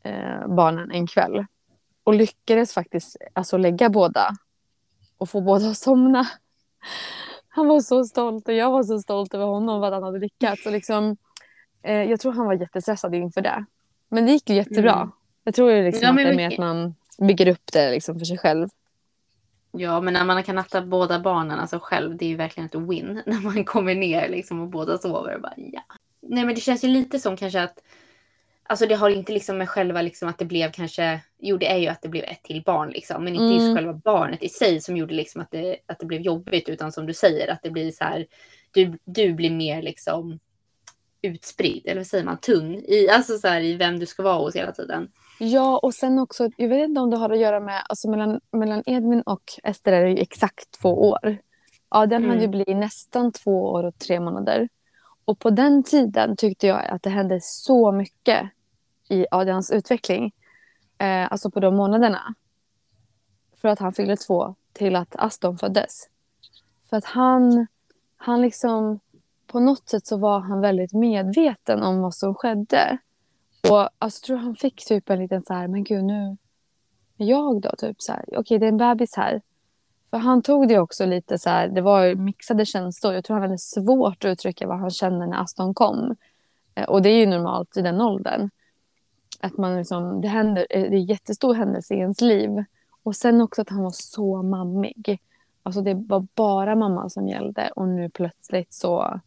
eh, 0.03 0.49
barnen 0.49 0.91
en 0.91 1.07
kväll. 1.07 1.47
Och 2.05 2.15
lyckades 2.15 2.75
faktiskt 2.75 3.17
alltså, 3.33 3.57
lägga 3.57 3.89
båda 3.89 4.31
och 5.19 5.31
få 5.31 5.41
båda 5.41 5.69
att 5.69 5.77
somna. 5.77 6.27
Han 7.49 7.69
var 7.69 7.81
så 7.81 8.05
stolt 8.05 8.49
och 8.49 8.55
jag 8.55 8.71
var 8.71 8.83
så 8.83 8.99
stolt 8.99 9.35
över 9.35 9.47
honom 9.47 9.81
vad 9.81 9.93
han 9.93 10.03
hade 10.03 10.19
lyckats. 10.19 10.67
Och 10.67 10.73
liksom, 10.73 11.17
eh, 11.83 12.03
jag 12.03 12.21
tror 12.21 12.33
han 12.33 12.47
var 12.47 12.55
jättestressad 12.55 13.15
inför 13.15 13.41
det. 13.41 13.65
Men 14.09 14.27
det 14.27 14.33
gick 14.33 14.51
ju 14.51 14.57
jättebra. 14.57 14.95
Mm. 14.95 15.11
Jag 15.45 15.55
tror 15.55 15.83
liksom 15.83 16.03
ja, 16.03 16.11
att 16.11 16.17
det 16.17 16.23
är 16.23 16.37
mer 16.37 16.53
att 16.53 16.59
man 16.59 16.95
bygger 17.19 17.49
upp 17.49 17.73
det 17.73 17.91
liksom 17.91 18.19
för 18.19 18.25
sig 18.27 18.39
själv. 18.39 18.69
Ja, 19.73 20.01
men 20.01 20.15
när 20.15 20.25
man 20.25 20.43
kan 20.43 20.57
natta 20.57 20.83
båda 20.83 21.21
barnen 21.21 21.59
alltså 21.59 21.79
själv, 21.83 22.17
det 22.17 22.25
är 22.25 22.29
ju 22.29 22.37
verkligen 22.37 22.67
ett 22.67 22.75
win. 22.75 23.23
När 23.27 23.41
man 23.41 23.65
kommer 23.65 23.95
ner 23.95 24.29
liksom 24.29 24.61
och 24.61 24.69
båda 24.69 24.99
sover. 24.99 25.35
Och 25.35 25.43
bara, 25.43 25.55
ja. 25.57 25.83
Nej, 26.23 26.45
men 26.45 26.55
det 26.55 26.61
känns 26.61 26.85
ju 26.85 26.89
lite 26.89 27.19
som 27.19 27.37
kanske 27.37 27.63
att 27.63 27.83
Alltså 28.71 28.87
det 28.87 28.95
har 28.95 29.11
inte 29.11 29.33
liksom 29.33 29.59
med 29.59 29.69
själva 29.69 30.03
liksom 30.03 30.29
att 30.29 30.39
det 30.39 30.45
blev 30.45 30.73
kanske, 30.73 31.21
jo 31.39 31.57
det 31.57 31.73
är 31.73 31.77
ju 31.77 31.87
att 31.87 32.03
det 32.03 32.09
blev 32.09 32.25
ett 32.25 32.43
till 32.43 32.63
barn 32.63 32.91
liksom, 32.91 33.25
men 33.25 33.35
inte 33.35 33.45
mm. 33.45 33.57
just 33.57 33.77
själva 33.77 33.93
barnet 33.93 34.43
i 34.43 34.49
sig 34.49 34.81
som 34.81 34.97
gjorde 34.97 35.15
liksom 35.15 35.41
att 35.41 35.51
det, 35.51 35.77
att 35.87 35.99
det 35.99 36.07
blev 36.07 36.21
jobbigt, 36.21 36.69
utan 36.69 36.93
som 36.93 37.07
du 37.07 37.15
säger 37.15 37.49
att 37.49 37.63
det 37.63 37.71
blir 37.71 37.93
så 37.93 38.05
här, 38.05 38.27
du, 38.71 38.99
du 39.05 39.35
blir 39.35 39.51
mer 39.51 39.83
liksom 39.83 40.39
utspridd, 41.23 41.83
eller 41.87 42.01
vad 42.01 42.07
säger 42.07 42.25
man, 42.25 42.41
tung 42.41 42.75
i, 42.75 43.09
alltså 43.09 43.39
så 43.39 43.49
här, 43.49 43.61
i 43.61 43.75
vem 43.75 43.99
du 43.99 44.07
ska 44.07 44.23
vara 44.23 44.39
hos 44.39 44.57
hela 44.57 44.73
tiden. 44.73 45.09
Ja, 45.43 45.79
och 45.79 45.95
sen 45.95 46.19
också, 46.19 46.49
jag 46.57 46.69
vet 46.69 46.89
inte 46.89 47.01
om 47.01 47.11
det 47.11 47.17
har 47.17 47.31
att 47.31 47.39
göra 47.39 47.61
med, 47.61 47.83
alltså 47.89 48.11
mellan, 48.11 48.41
mellan 48.51 48.83
Edvin 48.87 49.23
och 49.23 49.43
Ester 49.63 49.93
är 49.93 50.05
det 50.05 50.11
ju 50.11 50.19
exakt 50.19 50.71
två 50.81 51.09
år. 51.09 51.39
Ja, 51.91 52.07
den 52.07 52.17
mm. 52.17 52.31
hade 52.31 52.43
ju 52.43 52.49
blivit 52.49 52.77
nästan 52.77 53.33
två 53.33 53.65
år 53.65 53.85
och 53.85 53.99
tre 53.99 54.21
månader. 54.21 54.69
Och 55.25 55.39
på 55.39 55.51
den 55.51 55.83
tiden 55.83 56.37
tyckte 56.37 56.67
jag 56.67 56.87
att 56.87 57.03
det 57.03 57.11
hände 57.11 57.39
så 57.43 57.93
mycket 57.93 58.51
i 59.09 59.27
Adrians 59.31 59.71
utveckling. 59.71 60.33
Eh, 60.99 61.33
alltså 61.33 61.51
på 61.51 61.61
de 61.61 61.77
månaderna. 61.77 62.35
För 63.57 63.69
att 63.69 63.79
han 63.79 63.93
fyllde 63.93 64.17
två 64.17 64.55
till 64.73 64.97
att 64.97 65.17
Aston 65.17 65.59
föddes. 65.59 66.09
För 66.91 66.97
att 66.97 67.05
han, 67.05 67.67
han 68.17 68.43
liksom, 68.43 69.01
på 69.47 69.61
något 69.61 69.89
sätt 69.89 70.07
så 70.07 70.17
var 70.17 70.41
han 70.41 70.61
väldigt 70.61 70.93
medveten 70.93 71.83
om 71.83 72.01
vad 72.01 72.15
som 72.15 72.35
skedde. 72.35 72.99
Och 73.69 73.89
alltså, 73.99 74.27
tror 74.27 74.37
han 74.37 74.55
fick 74.55 74.85
typ 74.85 75.11
en 75.11 75.19
liten 75.19 75.43
så 75.43 75.55
här, 75.55 75.69
men 75.69 75.85
gud 75.85 76.05
nu 76.05 76.37
är 77.19 77.25
jag 77.25 77.61
då 77.61 77.71
typ 77.79 78.03
så 78.03 78.13
här, 78.13 78.25
okej 78.27 78.39
okay, 78.39 78.59
det 78.59 78.67
är 78.67 78.69
en 78.69 78.77
bebis 78.77 79.17
här. 79.17 79.41
För 80.11 80.19
han 80.19 80.43
tog 80.43 80.69
det 80.69 80.79
också 80.79 81.07
lite 81.07 81.39
så 81.39 81.51
här, 81.51 81.69
det 81.69 81.81
var 81.81 82.15
mixade 82.15 82.67
känslor. 82.67 83.15
Jag 83.15 83.25
tror 83.25 83.35
han 83.35 83.43
hade 83.43 83.59
svårt 83.59 84.25
att 84.25 84.29
uttrycka 84.29 84.67
vad 84.67 84.79
han 84.79 84.91
kände 84.91 85.27
när 85.27 85.43
Aston 85.43 85.75
kom. 85.75 86.17
Eh, 86.75 86.85
och 86.85 87.03
det 87.03 87.09
är 87.09 87.17
ju 87.17 87.27
normalt 87.27 87.77
i 87.77 87.83
den 87.83 88.01
åldern. 88.01 88.51
Att 89.41 89.57
man 89.57 89.77
liksom, 89.77 90.21
det, 90.21 90.29
händer, 90.29 90.67
eh, 90.71 90.83
det 90.83 90.97
är 90.97 91.01
en 91.01 91.05
jättestor 91.05 91.55
händelse 91.55 91.95
i 91.95 91.99
ens 91.99 92.21
liv. 92.21 92.65
Och 93.03 93.17
sen 93.17 93.41
också 93.41 93.63
att 93.63 93.71
han 93.71 93.83
var 93.83 93.91
så 93.95 94.43
mammig. 94.43 95.21
Alltså 95.63 95.81
det 95.81 95.95
var 95.95 96.27
bara 96.35 96.77
mamma 96.77 97.11
som 97.11 97.29
gällde 97.29 97.71
och 97.77 97.89
nu 97.89 98.11
plötsligt 98.11 98.73
så 98.75 99.21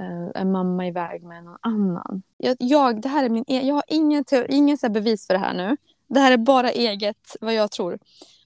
Eh, 0.00 0.06
en 0.06 0.30
är 0.34 0.44
mamma 0.44 0.86
iväg 0.86 1.22
med 1.22 1.44
någon 1.44 1.58
annan. 1.60 2.22
Jag, 2.36 2.56
jag 2.58 3.02
det 3.02 3.08
här 3.08 3.24
är 3.24 3.28
min, 3.28 3.44
e, 3.48 3.60
jag 3.66 3.74
har 3.74 3.84
ingen, 3.88 4.24
ingen 4.48 4.78
så 4.78 4.88
bevis 4.88 5.26
för 5.26 5.34
det 5.34 5.40
här 5.40 5.54
nu. 5.54 5.76
Det 6.06 6.20
här 6.20 6.32
är 6.32 6.36
bara 6.36 6.70
eget 6.70 7.36
vad 7.40 7.54
jag 7.54 7.70
tror. 7.70 7.98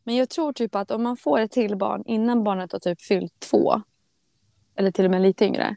Men 0.04 0.16
jag 0.16 0.28
tror 0.28 0.52
typ 0.52 0.74
att 0.74 0.90
om 0.90 1.02
man 1.02 1.16
får 1.16 1.38
ett 1.38 1.50
till 1.50 1.76
barn 1.76 2.02
innan 2.06 2.44
barnet 2.44 2.72
har 2.72 2.78
typ 2.78 3.02
fyllt 3.02 3.40
två. 3.50 3.82
Eller 4.76 4.90
till 4.90 5.04
och 5.04 5.10
med 5.10 5.22
lite 5.22 5.44
yngre 5.44 5.76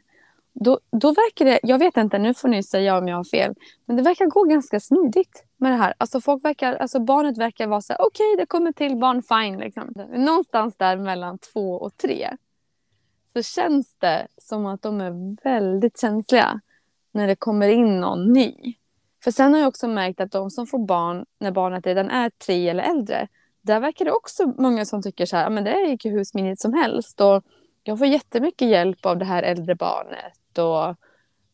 då, 0.60 0.78
då 0.90 1.08
verkar 1.08 1.44
det, 1.44 1.60
jag 1.62 1.78
vet 1.78 1.96
inte, 1.96 2.18
nu 2.18 2.34
får 2.34 2.48
ni 2.48 2.62
säga 2.62 2.98
om 2.98 3.08
jag 3.08 3.16
har 3.16 3.24
fel, 3.24 3.54
men 3.86 3.96
det 3.96 4.02
verkar 4.02 4.26
gå 4.26 4.44
ganska 4.44 4.80
smidigt 4.80 5.44
med 5.56 5.72
det 5.72 5.76
här. 5.76 5.94
Alltså 5.98 6.20
folk 6.20 6.44
verkar, 6.44 6.74
alltså 6.74 7.00
barnet 7.00 7.38
verkar 7.38 7.66
vara 7.66 7.80
så 7.80 7.92
här, 7.92 8.00
okej 8.00 8.32
okay, 8.32 8.42
det 8.42 8.46
kommer 8.46 8.72
till 8.72 8.96
barn, 8.96 9.22
fine 9.22 9.58
liksom. 9.58 9.92
Någonstans 10.16 10.76
där 10.76 10.96
mellan 10.96 11.38
två 11.38 11.74
och 11.74 11.96
tre 11.96 12.28
så 13.32 13.42
känns 13.42 13.94
det 13.98 14.26
som 14.38 14.66
att 14.66 14.82
de 14.82 15.00
är 15.00 15.44
väldigt 15.44 16.00
känsliga 16.00 16.60
när 17.12 17.26
det 17.26 17.36
kommer 17.36 17.68
in 17.68 18.00
någon 18.00 18.32
ny. 18.32 18.74
För 19.24 19.30
sen 19.30 19.52
har 19.52 19.60
jag 19.60 19.68
också 19.68 19.88
märkt 19.88 20.20
att 20.20 20.32
de 20.32 20.50
som 20.50 20.66
får 20.66 20.78
barn 20.86 21.26
när 21.38 21.50
barnet 21.50 21.86
redan 21.86 22.10
är 22.10 22.30
tre 22.30 22.68
eller 22.68 22.82
äldre, 22.82 23.28
där 23.62 23.80
verkar 23.80 24.04
det 24.04 24.12
också 24.12 24.46
många 24.46 24.84
som 24.84 25.02
tycker 25.02 25.26
så 25.26 25.36
här, 25.36 25.50
men 25.50 25.64
det 25.64 25.80
gick 25.80 26.04
ju 26.04 26.10
hur 26.10 26.24
smidigt 26.24 26.60
som 26.60 26.72
helst. 26.74 27.20
Och 27.20 27.44
jag 27.82 27.98
får 27.98 28.06
jättemycket 28.06 28.68
hjälp 28.68 29.06
av 29.06 29.18
det 29.18 29.24
här 29.24 29.42
äldre 29.42 29.74
barnet 29.74 30.58
och 30.58 30.96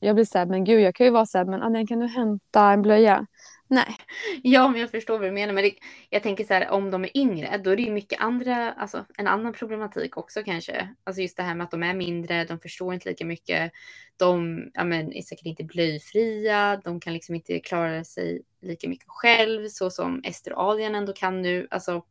jag 0.01 0.15
blir 0.15 0.25
så 0.25 0.39
här, 0.39 0.47
men 0.47 0.65
gud 0.65 0.81
jag 0.81 0.95
kan 0.95 1.07
ju 1.07 1.13
vara 1.13 1.27
så 1.27 1.39
här, 1.39 1.45
men 1.45 1.63
Anna 1.63 1.87
kan 1.87 1.99
du 1.99 2.07
hämta 2.07 2.73
en 2.73 2.83
blöja? 2.83 3.27
Nej. 3.69 3.97
Ja, 4.43 4.69
men 4.69 4.81
jag 4.81 4.91
förstår 4.91 5.19
vad 5.19 5.29
du 5.29 5.33
menar. 5.33 5.53
Men 5.53 5.65
det, 5.65 5.75
jag 6.11 6.23
tänker 6.23 6.45
så 6.45 6.55
här, 6.55 6.71
om 6.71 6.91
de 6.91 7.05
är 7.05 7.17
yngre, 7.17 7.59
då 7.65 7.71
är 7.71 7.77
det 7.77 7.83
ju 7.83 7.93
mycket 7.93 8.21
andra, 8.21 8.73
alltså 8.73 9.05
en 9.19 9.27
annan 9.27 9.53
problematik 9.53 10.17
också 10.17 10.43
kanske. 10.43 10.89
Alltså 11.05 11.23
just 11.23 11.37
det 11.37 11.43
här 11.43 11.55
med 11.55 11.65
att 11.65 11.71
de 11.71 11.83
är 11.83 11.95
mindre, 11.95 12.45
de 12.45 12.61
förstår 12.61 12.95
inte 12.95 13.09
lika 13.09 13.25
mycket. 13.25 13.73
De 14.17 14.63
ja, 14.75 14.85
men, 14.85 15.13
är 15.13 15.23
säkert 15.23 15.47
inte 15.47 15.65
blöjfria, 15.65 16.81
de 16.85 17.01
kan 17.01 17.13
liksom 17.13 17.35
inte 17.35 17.61
klara 17.61 18.05
sig 18.05 18.43
lika 18.63 18.89
mycket 18.89 19.09
själv, 19.09 19.69
så 19.69 19.91
som 19.91 20.23
Ester 20.25 20.53
och 20.53 20.63
Adrian 20.63 20.95
ändå 20.95 21.13
kan 21.13 21.43
nu. 21.43 21.69
Alltså, 21.71 22.05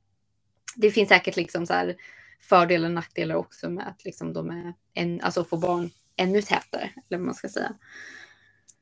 det 0.75 0.91
finns 0.91 1.09
säkert 1.09 1.35
liksom 1.35 1.65
så 1.65 1.73
här 1.73 1.95
fördelar 2.41 2.87
och 2.87 2.93
nackdelar 2.93 3.35
också 3.35 3.69
med 3.69 3.87
att 3.87 4.05
liksom 4.05 4.33
de 4.33 4.49
är 4.49 4.73
en, 4.93 5.21
alltså 5.21 5.43
få 5.43 5.57
barn 5.57 5.89
ännu 6.15 6.41
tätare, 6.41 6.89
eller 7.09 7.17
vad 7.17 7.25
man 7.25 7.35
ska 7.35 7.49
säga. 7.49 7.73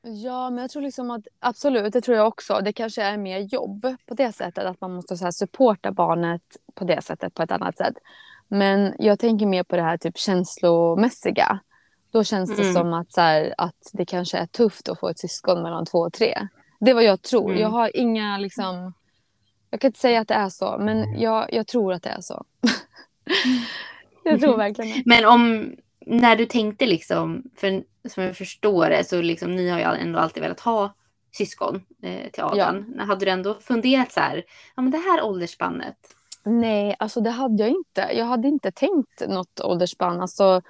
Ja, 0.04 0.50
men 0.50 0.62
jag 0.62 0.72
tror 0.72 0.82
liksom 0.82 1.12
att 1.12 1.28
absolut, 1.40 1.94
det 1.94 2.02
tror 2.02 2.18
jag 2.18 2.28
också. 2.28 2.62
Det 2.62 2.74
kanske 2.74 3.04
är 3.04 3.18
mer 3.18 3.40
jobb 3.40 3.96
på 4.06 4.14
det 4.14 4.32
sättet, 4.32 4.66
att 4.66 4.82
man 4.82 4.94
måste 4.94 5.18
så 5.18 5.24
här 5.24 5.32
supporta 5.32 5.92
barnet 5.92 6.42
på 6.74 6.84
det 6.84 7.02
sättet, 7.02 7.34
på 7.34 7.44
ett 7.44 7.52
annat 7.52 7.78
sätt. 7.78 7.94
Men 8.48 8.94
jag 9.00 9.20
tänker 9.20 9.46
mer 9.46 9.64
på 9.64 9.76
det 9.76 9.82
här 9.82 9.98
typ 9.98 10.18
känslomässiga. 10.18 11.60
Då 12.12 12.24
känns 12.24 12.56
det 12.56 12.62
mm. 12.62 12.74
som 12.74 12.94
att, 12.94 13.14
så 13.14 13.22
här, 13.22 13.54
att 13.58 13.90
det 13.94 14.06
kanske 14.06 14.38
är 14.38 14.46
tufft 14.46 14.90
att 14.90 15.00
få 15.00 15.10
ett 15.10 15.20
syskon 15.20 15.62
mellan 15.62 15.86
två 15.86 15.98
och 15.98 16.14
tre. 16.14 16.48
Det 16.80 16.92
är 16.92 16.96
vad 16.96 17.04
jag 17.04 17.22
tror. 17.22 17.50
Mm. 17.50 17.62
Jag 17.62 17.70
har 17.70 17.98
inga 17.98 18.38
liksom... 18.38 18.94
Jag 19.70 19.82
kan 19.82 19.88
inte 19.88 20.00
säga 20.00 20.22
att 20.22 20.28
det 20.28 20.34
är 20.34 20.50
så, 20.50 20.78
men 20.80 21.20
jag, 21.20 21.54
jag 21.54 21.68
tror 21.68 21.94
att 21.94 22.04
det 22.04 22.10
är 22.10 22.22
så. 22.22 22.46
jag 24.24 24.42
tror 24.42 24.58
verkligen 24.58 24.98
det. 24.98 25.04
Men 25.06 25.26
om, 25.26 25.74
när 26.06 26.36
du 26.36 26.46
tänkte 26.46 26.86
liksom, 26.86 27.44
för 27.56 27.84
som 28.10 28.24
jag 28.24 28.38
förstår 28.38 28.90
det, 28.90 29.04
så 29.04 29.22
liksom 29.22 29.52
ni 29.52 29.70
har 29.70 29.80
ju 29.80 29.86
ändå 29.86 30.20
alltid 30.20 30.44
velat 30.44 30.60
ha 30.60 30.94
syskon 31.32 31.82
eh, 32.04 32.32
till 32.32 32.44
Adam. 32.44 32.94
Ja. 32.98 33.04
Hade 33.04 33.26
du 33.26 33.32
ändå 33.32 33.54
funderat 33.54 34.12
så 34.12 34.20
här, 34.20 34.44
ja 34.76 34.82
men 34.82 34.92
det 34.92 34.98
här 34.98 35.24
åldersspannet, 35.24 35.98
Nej, 36.44 36.96
alltså 37.00 37.22
det 37.22 37.30
hade 37.30 37.64
jag 37.64 37.70
inte. 37.70 38.10
Jag 38.14 38.26
hade 38.26 38.48
inte 38.48 38.72
tänkt 38.72 39.28
något 39.28 39.62
åldersspann. 39.62 40.22
Alltså, 40.22 40.62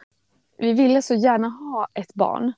vi 0.57 0.73
ville 0.73 1.01
så 1.01 1.13
gärna 1.13 1.47
ha 1.47 1.87
ett 1.93 2.13
barn. 2.13 2.53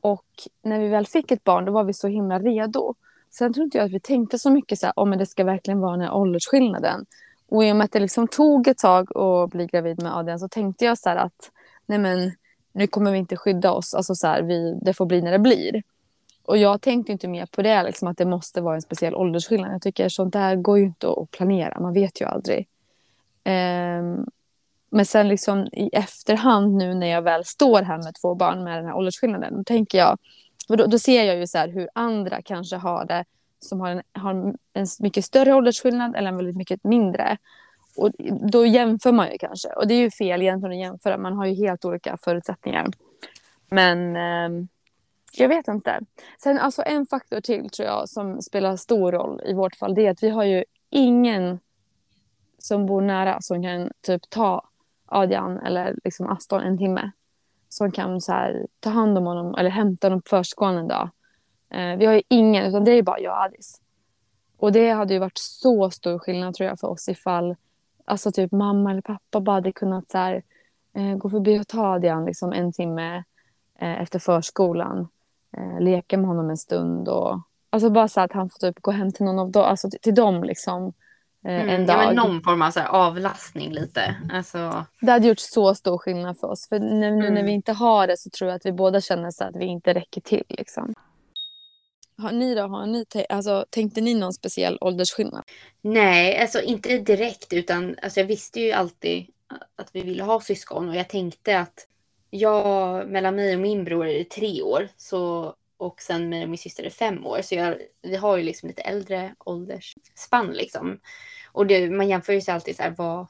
Och 0.00 0.26
när 0.62 0.78
vi 0.78 0.88
väl 0.88 1.06
fick 1.06 1.30
ett 1.30 1.44
barn 1.44 1.64
då 1.64 1.72
var 1.72 1.84
vi 1.84 1.92
så 1.92 2.08
himla 2.08 2.38
redo. 2.38 2.94
Sen 3.30 3.52
tror 3.52 3.64
inte 3.64 3.78
jag 3.78 3.84
att 3.84 3.92
vi 3.92 4.00
tänkte 4.00 4.38
så 4.38 4.50
mycket 4.50 4.78
så 4.78 4.86
här, 4.86 4.98
om 4.98 5.12
oh, 5.12 5.18
det 5.18 5.26
ska 5.26 5.44
verkligen 5.44 5.80
vara 5.80 5.92
den 5.92 6.00
här 6.00 6.14
åldersskillnaden. 6.14 7.06
Och 7.48 7.64
i 7.64 7.72
och 7.72 7.76
med 7.76 7.84
att 7.84 7.92
det 7.92 8.00
liksom 8.00 8.28
tog 8.28 8.68
ett 8.68 8.78
tag 8.78 9.16
att 9.16 9.50
bli 9.50 9.66
gravid 9.66 10.02
med 10.02 10.16
Adrian 10.16 10.38
så 10.38 10.48
tänkte 10.48 10.84
jag 10.84 10.98
så 10.98 11.08
här 11.08 11.16
att 11.16 11.50
nej 11.86 11.98
men 11.98 12.32
nu 12.72 12.86
kommer 12.86 13.12
vi 13.12 13.18
inte 13.18 13.36
skydda 13.36 13.72
oss. 13.72 13.94
Alltså 13.94 14.14
så 14.14 14.26
här, 14.26 14.42
vi, 14.42 14.78
det 14.82 14.94
får 14.94 15.06
bli 15.06 15.22
när 15.22 15.32
det 15.32 15.38
blir. 15.38 15.82
Och 16.44 16.58
jag 16.58 16.80
tänkte 16.80 17.12
inte 17.12 17.28
mer 17.28 17.46
på 17.46 17.62
det, 17.62 17.82
liksom, 17.82 18.08
att 18.08 18.18
det 18.18 18.24
måste 18.24 18.60
vara 18.60 18.74
en 18.74 18.82
speciell 18.82 19.14
åldersskillnad. 19.14 19.72
Jag 19.72 19.82
tycker 19.82 20.08
sånt 20.08 20.32
där 20.32 20.56
går 20.56 20.78
ju 20.78 20.84
inte 20.84 21.08
att 21.08 21.30
planera, 21.30 21.80
man 21.80 21.92
vet 21.92 22.20
ju 22.20 22.24
aldrig. 22.24 22.68
Um, 23.44 24.26
men 24.90 25.06
sen 25.06 25.28
liksom 25.28 25.66
i 25.72 25.90
efterhand 25.92 26.76
nu 26.76 26.94
när 26.94 27.06
jag 27.06 27.22
väl 27.22 27.44
står 27.44 27.82
här 27.82 27.98
med 27.98 28.14
två 28.20 28.34
barn 28.34 28.64
med 28.64 28.78
den 28.78 28.86
här 28.86 28.94
åldersskillnaden, 28.94 29.56
då 29.56 29.64
tänker 29.64 29.98
jag, 29.98 30.18
då, 30.68 30.86
då 30.86 30.98
ser 30.98 31.24
jag 31.24 31.36
ju 31.36 31.46
så 31.46 31.58
hur 31.58 31.88
andra 31.94 32.42
kanske 32.42 32.76
har 32.76 33.04
det 33.04 33.24
som 33.60 33.80
har 33.80 33.90
en, 33.90 34.02
har 34.12 34.54
en 34.72 34.86
mycket 35.00 35.24
större 35.24 35.54
åldersskillnad 35.54 36.16
eller 36.16 36.28
en 36.28 36.36
väldigt 36.36 36.56
mycket 36.56 36.84
mindre. 36.84 37.36
Och 38.00 38.10
då 38.50 38.66
jämför 38.66 39.12
man 39.12 39.32
ju 39.32 39.38
kanske. 39.38 39.68
Och 39.68 39.86
det 39.86 39.94
är 39.94 39.98
ju 39.98 40.10
fel 40.10 40.42
egentligen 40.42 40.72
att 40.72 40.78
jämföra. 40.78 41.18
Man 41.18 41.32
har 41.32 41.46
ju 41.46 41.54
helt 41.54 41.84
olika 41.84 42.16
förutsättningar. 42.16 42.86
Men 43.70 44.16
eh, 44.16 44.66
jag 45.32 45.48
vet 45.48 45.68
inte. 45.68 46.00
Sen 46.38 46.58
alltså 46.58 46.82
en 46.86 47.06
faktor 47.06 47.40
till 47.40 47.70
tror 47.70 47.88
jag 47.88 48.08
som 48.08 48.42
spelar 48.42 48.76
stor 48.76 49.12
roll 49.12 49.40
i 49.44 49.52
vårt 49.52 49.76
fall. 49.76 49.94
Det 49.94 50.06
är 50.06 50.10
att 50.10 50.22
vi 50.22 50.28
har 50.28 50.44
ju 50.44 50.64
ingen 50.90 51.58
som 52.58 52.86
bor 52.86 53.00
nära 53.00 53.40
som 53.40 53.62
kan 53.62 53.90
typ 54.06 54.30
ta 54.30 54.68
Adrian 55.06 55.58
eller 55.58 55.94
liksom 56.04 56.26
Aston 56.26 56.60
en 56.60 56.78
timme. 56.78 57.10
Som 57.68 57.92
kan 57.92 58.20
så 58.20 58.32
här, 58.32 58.66
ta 58.80 58.90
hand 58.90 59.18
om 59.18 59.26
honom 59.26 59.54
eller 59.54 59.70
hämta 59.70 60.06
honom 60.06 60.22
på 60.22 60.28
förskolan 60.28 60.76
en 60.76 60.88
dag. 60.88 61.10
Eh, 61.70 61.96
vi 61.96 62.06
har 62.06 62.14
ju 62.14 62.22
ingen, 62.28 62.64
utan 62.64 62.84
det 62.84 62.92
är 62.92 63.02
bara 63.02 63.20
jag 63.20 63.32
och 63.32 63.42
Adis. 63.44 63.80
Och 64.56 64.72
det 64.72 64.90
hade 64.90 65.14
ju 65.14 65.20
varit 65.20 65.38
så 65.38 65.90
stor 65.90 66.18
skillnad 66.18 66.54
tror 66.54 66.68
jag 66.68 66.80
för 66.80 66.88
oss 66.88 67.08
ifall 67.08 67.56
alltså 68.10 68.32
typ 68.32 68.52
mamma 68.52 68.90
eller 68.90 69.02
pappa 69.02 69.40
bara 69.40 69.54
hade 69.54 69.72
kunnat 69.72 70.10
så 70.10 70.18
här, 70.18 70.42
eh, 70.94 71.16
gå 71.16 71.30
förbi 71.30 71.60
och 71.60 71.68
ta 71.68 71.94
Adrian 71.94 72.24
liksom 72.24 72.52
en 72.52 72.72
timme 72.72 73.24
eh, 73.78 74.02
efter 74.02 74.18
förskolan. 74.18 75.08
Eh, 75.56 75.80
leka 75.80 76.18
med 76.18 76.26
honom 76.26 76.50
en 76.50 76.56
stund 76.56 77.08
och 77.08 77.40
alltså 77.70 77.90
bara 77.90 78.08
så 78.08 78.20
att 78.20 78.32
han 78.32 78.50
får 78.50 78.58
typ 78.58 78.80
gå 78.80 78.90
hem 78.90 79.12
till 79.12 79.24
någon 79.24 79.38
av 79.38 79.50
dem, 79.50 79.64
alltså 79.64 79.90
till, 79.90 80.00
till 80.00 80.14
dem 80.14 80.44
liksom. 80.44 80.92
Eh, 81.44 81.62
mm, 81.62 81.68
en 81.68 81.86
dag. 81.86 82.02
Ja, 82.02 82.06
men 82.06 82.16
någon 82.16 82.42
form 82.42 82.62
av 82.62 82.70
så 82.70 82.80
avlastning 82.80 83.72
lite. 83.72 84.16
Alltså... 84.32 84.84
Det 85.00 85.12
hade 85.12 85.28
gjort 85.28 85.38
så 85.38 85.74
stor 85.74 85.98
skillnad 85.98 86.38
för 86.38 86.50
oss. 86.50 86.68
För 86.68 86.78
nu, 86.78 87.08
mm. 87.08 87.34
när 87.34 87.42
vi 87.42 87.52
inte 87.52 87.72
har 87.72 88.06
det 88.06 88.16
så 88.16 88.30
tror 88.30 88.50
jag 88.50 88.56
att 88.56 88.66
vi 88.66 88.72
båda 88.72 89.00
känner 89.00 89.30
så 89.30 89.44
att 89.44 89.56
vi 89.56 89.64
inte 89.64 89.94
räcker 89.94 90.20
till. 90.20 90.44
Liksom. 90.48 90.94
Har 92.20 92.32
ni 92.32 92.54
då, 92.54 92.62
har 92.62 92.86
ni 92.86 93.06
alltså, 93.28 93.66
tänkte 93.70 94.00
ni 94.00 94.14
någon 94.14 94.32
speciell 94.32 94.78
åldersskillnad? 94.80 95.42
Nej, 95.80 96.38
alltså 96.38 96.62
inte 96.62 96.98
direkt 96.98 97.52
utan 97.52 97.96
alltså, 98.02 98.20
jag 98.20 98.26
visste 98.26 98.60
ju 98.60 98.72
alltid 98.72 99.26
att 99.76 99.88
vi 99.92 100.00
ville 100.02 100.22
ha 100.22 100.40
syskon 100.40 100.88
och 100.88 100.96
jag 100.96 101.08
tänkte 101.08 101.58
att 101.58 101.86
jag, 102.30 103.08
mellan 103.08 103.36
mig 103.36 103.54
och 103.54 103.60
min 103.60 103.84
bror 103.84 104.06
är 104.06 104.18
det 104.18 104.24
tre 104.24 104.62
år 104.62 104.88
så, 104.96 105.54
och 105.76 106.02
sen 106.02 106.28
mig 106.28 106.42
och 106.42 106.48
min 106.48 106.58
syster 106.58 106.84
är 106.84 106.90
fem 106.90 107.26
år. 107.26 107.42
Så 107.42 107.54
jag, 107.54 107.76
vi 108.02 108.16
har 108.16 108.36
ju 108.36 108.42
liksom 108.42 108.68
lite 108.68 108.82
äldre 108.82 109.34
åldersspann 109.38 110.52
liksom. 110.52 111.00
Och 111.52 111.66
det, 111.66 111.90
man 111.90 112.08
jämför 112.08 112.32
ju 112.32 112.40
sig 112.40 112.54
alltid 112.54 112.76
så 112.76 112.82
här 112.82 112.94
vad, 112.98 113.26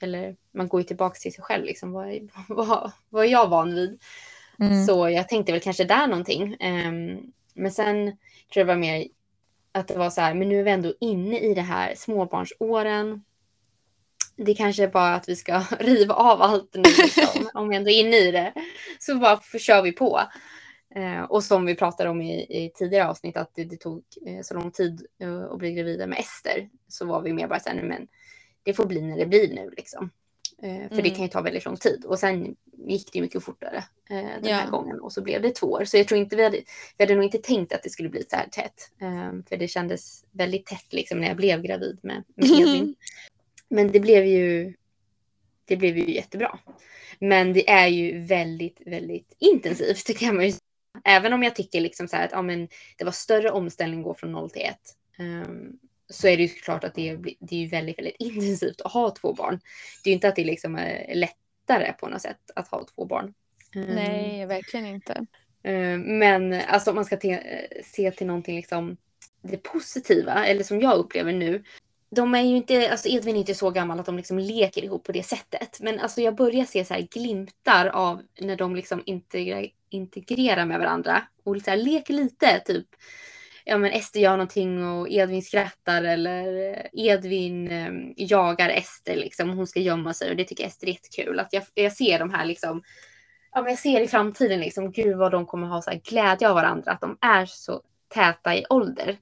eller 0.00 0.36
man 0.54 0.68
går 0.68 0.80
ju 0.80 0.84
tillbaka 0.84 1.18
till 1.18 1.34
sig 1.34 1.44
själv 1.44 1.64
liksom. 1.64 1.92
Vad, 1.92 2.30
vad, 2.48 2.92
vad 3.08 3.24
är 3.24 3.28
jag 3.28 3.48
van 3.48 3.74
vid? 3.74 4.00
Mm. 4.60 4.86
Så 4.86 5.08
jag 5.08 5.28
tänkte 5.28 5.52
väl 5.52 5.60
kanske 5.60 5.84
där 5.84 6.06
någonting. 6.06 6.56
Um, 6.60 7.32
men 7.60 7.72
sen 7.72 8.06
tror 8.06 8.16
jag 8.52 8.66
det 8.66 8.72
var 8.72 8.80
mer 8.80 9.06
att 9.72 9.88
det 9.88 9.98
var 9.98 10.10
så 10.10 10.20
här, 10.20 10.34
men 10.34 10.48
nu 10.48 10.58
är 10.58 10.62
vi 10.62 10.70
ändå 10.70 10.94
inne 11.00 11.38
i 11.38 11.54
det 11.54 11.60
här 11.60 11.94
småbarnsåren. 11.94 13.24
Det 14.36 14.54
kanske 14.54 14.82
är 14.82 14.88
bara 14.88 15.14
att 15.14 15.28
vi 15.28 15.36
ska 15.36 15.60
riva 15.80 16.14
av 16.14 16.42
allt 16.42 16.74
nu, 16.74 16.82
liksom, 16.82 17.50
om 17.54 17.68
vi 17.68 17.76
ändå 17.76 17.90
är 17.90 18.00
inne 18.00 18.16
i 18.16 18.30
det. 18.30 18.52
Så 18.98 19.14
bara 19.14 19.40
kör 19.58 19.82
vi 19.82 19.92
på. 19.92 20.20
Eh, 20.94 21.22
och 21.22 21.44
som 21.44 21.66
vi 21.66 21.74
pratade 21.74 22.10
om 22.10 22.22
i, 22.22 22.64
i 22.64 22.72
tidigare 22.74 23.08
avsnitt, 23.08 23.36
att 23.36 23.54
det, 23.54 23.64
det 23.64 23.76
tog 23.76 24.02
eh, 24.26 24.42
så 24.42 24.54
lång 24.54 24.70
tid 24.70 25.06
eh, 25.22 25.44
att 25.44 25.58
bli 25.58 25.72
gravida 25.72 26.06
med 26.06 26.18
Ester, 26.18 26.68
så 26.88 27.06
var 27.06 27.22
vi 27.22 27.32
mer 27.32 27.48
bara 27.48 27.60
så 27.60 27.68
här, 27.68 27.82
men 27.82 28.08
det 28.62 28.74
får 28.74 28.86
bli 28.86 29.00
när 29.00 29.16
det 29.16 29.26
blir 29.26 29.54
nu 29.54 29.70
liksom. 29.76 30.10
Eh, 30.62 30.88
för 30.88 30.92
mm. 30.92 31.02
det 31.02 31.10
kan 31.10 31.22
ju 31.22 31.28
ta 31.28 31.40
väldigt 31.40 31.64
lång 31.64 31.76
tid. 31.76 32.04
Och 32.04 32.18
sen 32.18 32.56
gick 32.72 33.12
det 33.12 33.18
ju 33.18 33.22
mycket 33.22 33.44
fortare 33.44 33.84
den 34.14 34.44
ja. 34.44 34.56
här 34.56 34.70
gången 34.70 35.00
och 35.00 35.12
så 35.12 35.22
blev 35.22 35.42
det 35.42 35.50
två 35.50 35.66
år. 35.66 35.84
Så 35.84 35.96
jag 35.96 36.08
tror 36.08 36.20
inte 36.20 36.36
vi 36.36 36.44
hade, 36.44 36.56
vi 36.96 37.04
hade 37.04 37.14
nog 37.14 37.24
inte 37.24 37.38
tänkt 37.38 37.72
att 37.72 37.82
det 37.82 37.90
skulle 37.90 38.08
bli 38.08 38.24
så 38.30 38.36
här 38.36 38.48
tätt. 38.48 38.90
Eh, 39.00 39.32
för 39.48 39.56
det 39.56 39.68
kändes 39.68 40.24
väldigt 40.30 40.66
tätt 40.66 40.92
liksom 40.92 41.20
när 41.20 41.28
jag 41.28 41.36
blev 41.36 41.62
gravid 41.62 41.98
med, 42.02 42.24
med 42.34 42.50
Edvin. 42.60 42.94
Men 43.68 43.92
det 43.92 44.00
blev 44.00 44.26
ju 44.26 44.74
det 45.64 45.76
blev 45.76 45.98
ju 45.98 46.14
jättebra. 46.14 46.58
Men 47.18 47.52
det 47.52 47.70
är 47.70 47.86
ju 47.86 48.18
väldigt, 48.18 48.82
väldigt 48.86 49.36
intensivt 49.38 50.18
kan 50.18 50.36
man 50.36 50.44
ju 50.44 50.50
säga. 50.50 50.60
Även 51.04 51.32
om 51.32 51.42
jag 51.42 51.56
tycker 51.56 51.80
liksom 51.80 52.08
så 52.08 52.16
här 52.16 52.24
att 52.24 52.32
ja, 52.32 52.42
men 52.42 52.68
det 52.96 53.04
var 53.04 53.12
större 53.12 53.50
omställning 53.50 54.00
att 54.00 54.04
gå 54.04 54.14
från 54.14 54.32
0 54.32 54.50
till 54.50 54.62
1. 54.62 54.76
Um, 55.18 55.26
ehm, 55.26 55.78
så 56.10 56.28
är 56.28 56.36
det 56.36 56.42
ju 56.42 56.48
klart 56.48 56.84
att 56.84 56.94
det 56.94 57.08
är, 57.08 57.16
det 57.16 57.56
är 57.56 57.60
ju 57.60 57.66
väldigt, 57.66 57.98
väldigt 57.98 58.16
intensivt 58.18 58.80
att 58.80 58.92
ha 58.92 59.10
två 59.10 59.34
barn. 59.34 59.60
Det 60.04 60.10
är 60.10 60.12
ju 60.12 60.14
inte 60.14 60.28
att 60.28 60.36
det 60.36 60.44
liksom 60.44 60.76
är 60.76 61.14
lättare 61.14 61.92
på 61.92 62.08
något 62.08 62.22
sätt 62.22 62.50
att 62.54 62.68
ha 62.68 62.86
två 62.94 63.04
barn. 63.04 63.34
Nej, 63.74 64.46
verkligen 64.46 64.86
inte. 64.86 65.26
Ehm, 65.62 66.18
men 66.18 66.60
alltså 66.68 66.90
om 66.90 66.96
man 66.96 67.04
ska 67.04 67.18
se 67.84 68.10
till 68.10 68.26
någonting 68.26 68.56
liksom 68.56 68.96
det 69.42 69.56
positiva, 69.56 70.46
eller 70.46 70.64
som 70.64 70.80
jag 70.80 70.98
upplever 70.98 71.32
nu. 71.32 71.64
De 72.10 72.34
är 72.34 72.42
ju 72.42 72.56
inte, 72.56 72.90
alltså 72.90 73.08
Edvin 73.08 73.36
är 73.36 73.40
inte 73.40 73.54
så 73.54 73.70
gammal 73.70 74.00
att 74.00 74.06
de 74.06 74.16
liksom 74.16 74.38
leker 74.38 74.84
ihop 74.84 75.04
på 75.04 75.12
det 75.12 75.22
sättet. 75.22 75.80
Men 75.80 76.00
alltså 76.00 76.20
jag 76.20 76.34
börjar 76.34 76.64
se 76.64 76.84
så 76.84 76.94
här 76.94 77.08
glimtar 77.10 77.86
av 77.86 78.22
när 78.40 78.56
de 78.56 78.76
liksom 78.76 79.02
integrerar, 79.06 79.66
integrerar 79.90 80.66
med 80.66 80.78
varandra. 80.78 81.22
Och 81.44 81.56
så 81.62 81.70
här 81.70 81.76
leker 81.76 82.14
lite, 82.14 82.60
typ 82.60 82.86
ja 83.64 83.78
men 83.78 83.92
Ester 83.92 84.20
gör 84.20 84.30
någonting 84.30 84.84
och 84.84 85.08
Edvin 85.10 85.42
skrattar 85.42 86.02
eller 86.02 86.86
Edvin 86.92 87.70
eh, 87.70 87.92
jagar 88.16 88.68
Ester 88.68 89.16
liksom. 89.16 89.50
Hon 89.50 89.66
ska 89.66 89.80
gömma 89.80 90.14
sig 90.14 90.30
och 90.30 90.36
det 90.36 90.44
tycker 90.44 90.66
Ester 90.66 90.86
är 90.86 90.90
jättekul. 90.90 91.40
Att 91.40 91.52
jag, 91.52 91.62
jag 91.74 91.92
ser 91.92 92.18
de 92.18 92.30
här 92.30 92.44
liksom, 92.44 92.82
ja 93.52 93.62
men 93.62 93.70
jag 93.70 93.78
ser 93.78 94.00
i 94.00 94.08
framtiden 94.08 94.60
liksom, 94.60 94.92
gud 94.92 95.16
vad 95.16 95.32
de 95.32 95.46
kommer 95.46 95.66
ha 95.66 95.82
så 95.82 95.90
här 95.90 96.00
glädje 96.04 96.48
av 96.48 96.54
varandra. 96.54 96.92
Att 96.92 97.00
de 97.00 97.18
är 97.20 97.46
så 97.46 97.82
täta 98.08 98.54
i 98.54 98.64
ålder. 98.70 99.18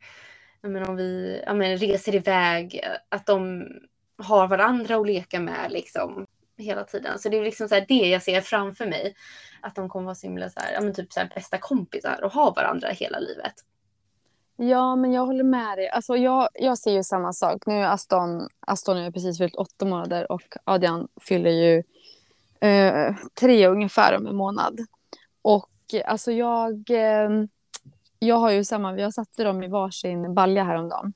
Men 0.60 0.88
om 0.88 0.96
vi 0.96 1.42
ja, 1.46 1.54
men 1.54 1.76
reser 1.76 2.14
iväg, 2.14 2.80
att 3.08 3.26
de 3.26 3.66
har 4.18 4.48
varandra 4.48 4.96
att 4.96 5.06
leka 5.06 5.40
med 5.40 5.72
liksom 5.72 6.26
hela 6.56 6.84
tiden. 6.84 7.18
Så 7.18 7.28
det 7.28 7.38
är 7.38 7.44
liksom 7.44 7.68
så 7.68 7.74
här 7.74 7.84
det 7.88 8.08
jag 8.08 8.22
ser 8.22 8.40
framför 8.40 8.86
mig. 8.86 9.14
Att 9.60 9.74
de 9.74 9.88
kommer 9.88 10.04
vara 10.04 10.14
så 10.14 10.26
himla 10.26 10.50
så 10.50 10.60
här, 10.60 10.72
ja 10.72 10.80
men 10.80 10.94
typ 10.94 11.12
så 11.12 11.20
här 11.20 11.32
bästa 11.34 11.58
kompisar 11.58 12.24
och 12.24 12.32
ha 12.32 12.50
varandra 12.50 12.88
hela 12.88 13.18
livet. 13.18 13.54
Ja, 14.56 14.96
men 14.96 15.12
jag 15.12 15.26
håller 15.26 15.44
med 15.44 15.78
dig. 15.78 15.88
Alltså, 15.88 16.16
jag, 16.16 16.48
jag 16.54 16.78
ser 16.78 16.92
ju 16.92 17.02
samma 17.02 17.32
sak. 17.32 17.66
Nu 17.66 17.74
är 17.74 17.86
Aston, 17.86 18.48
Aston 18.60 18.96
är 18.96 19.10
precis 19.10 19.38
fyllt 19.38 19.54
åtta 19.54 19.84
månader 19.84 20.32
och 20.32 20.42
Adrian 20.64 21.08
fyller 21.20 21.50
ju 21.50 21.82
eh, 22.61 23.14
tre 23.40 23.66
ungefär 23.66 24.16
om 24.16 24.27
en 24.27 24.37
månad. 24.37 24.81
Och 25.42 25.71
alltså 26.05 26.33
jag, 26.33 26.90
eh, 26.90 27.31
jag 28.18 28.37
har 28.37 28.51
ju 28.51 28.64
samma, 28.64 28.92
vi 28.92 29.03
har 29.03 29.11
satt 29.11 29.37
dem 29.37 29.62
i 29.62 29.68
varsin 29.68 30.35
balja 30.35 30.64
häromdagen. 30.64 31.12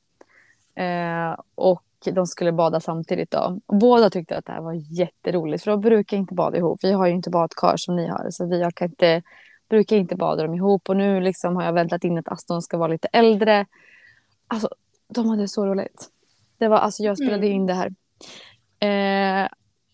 Eh, 0.74 1.40
och 1.54 1.82
de 2.04 2.26
skulle 2.26 2.52
bada 2.52 2.80
samtidigt 2.80 3.30
då. 3.30 3.60
Och 3.66 3.76
båda 3.76 4.10
tyckte 4.10 4.36
att 4.36 4.46
det 4.46 4.52
här 4.52 4.60
var 4.60 4.72
jätteroligt 4.72 5.64
för 5.64 5.70
de 5.70 5.80
brukar 5.80 6.16
inte 6.16 6.34
bada 6.34 6.56
ihop. 6.56 6.80
Vi 6.82 6.92
har 6.92 7.06
ju 7.06 7.12
inte 7.12 7.30
badkar 7.30 7.76
som 7.76 7.96
ni 7.96 8.06
har 8.06 8.26
så 8.30 8.46
vi 8.46 8.70
kan 8.74 8.88
inte 8.88 9.22
brukar 9.68 9.96
inte 9.96 10.16
bada 10.16 10.42
dem 10.42 10.54
ihop 10.54 10.88
och 10.88 10.96
nu 10.96 11.20
liksom 11.20 11.56
har 11.56 11.64
jag 11.64 11.72
väntat 11.72 12.04
in 12.04 12.18
att 12.18 12.28
Aston 12.28 12.62
ska 12.62 12.78
vara 12.78 12.88
lite 12.88 13.08
äldre. 13.12 13.66
Alltså, 14.46 14.68
de 15.08 15.28
hade 15.28 15.48
så 15.48 15.66
roligt. 15.66 16.08
Det 16.58 16.68
var, 16.68 16.76
alltså, 16.76 17.02
jag 17.02 17.18
spelade 17.18 17.46
mm. 17.46 17.52
in 17.52 17.66
det 17.66 17.74
här. 17.74 17.94
Eh, 18.78 19.48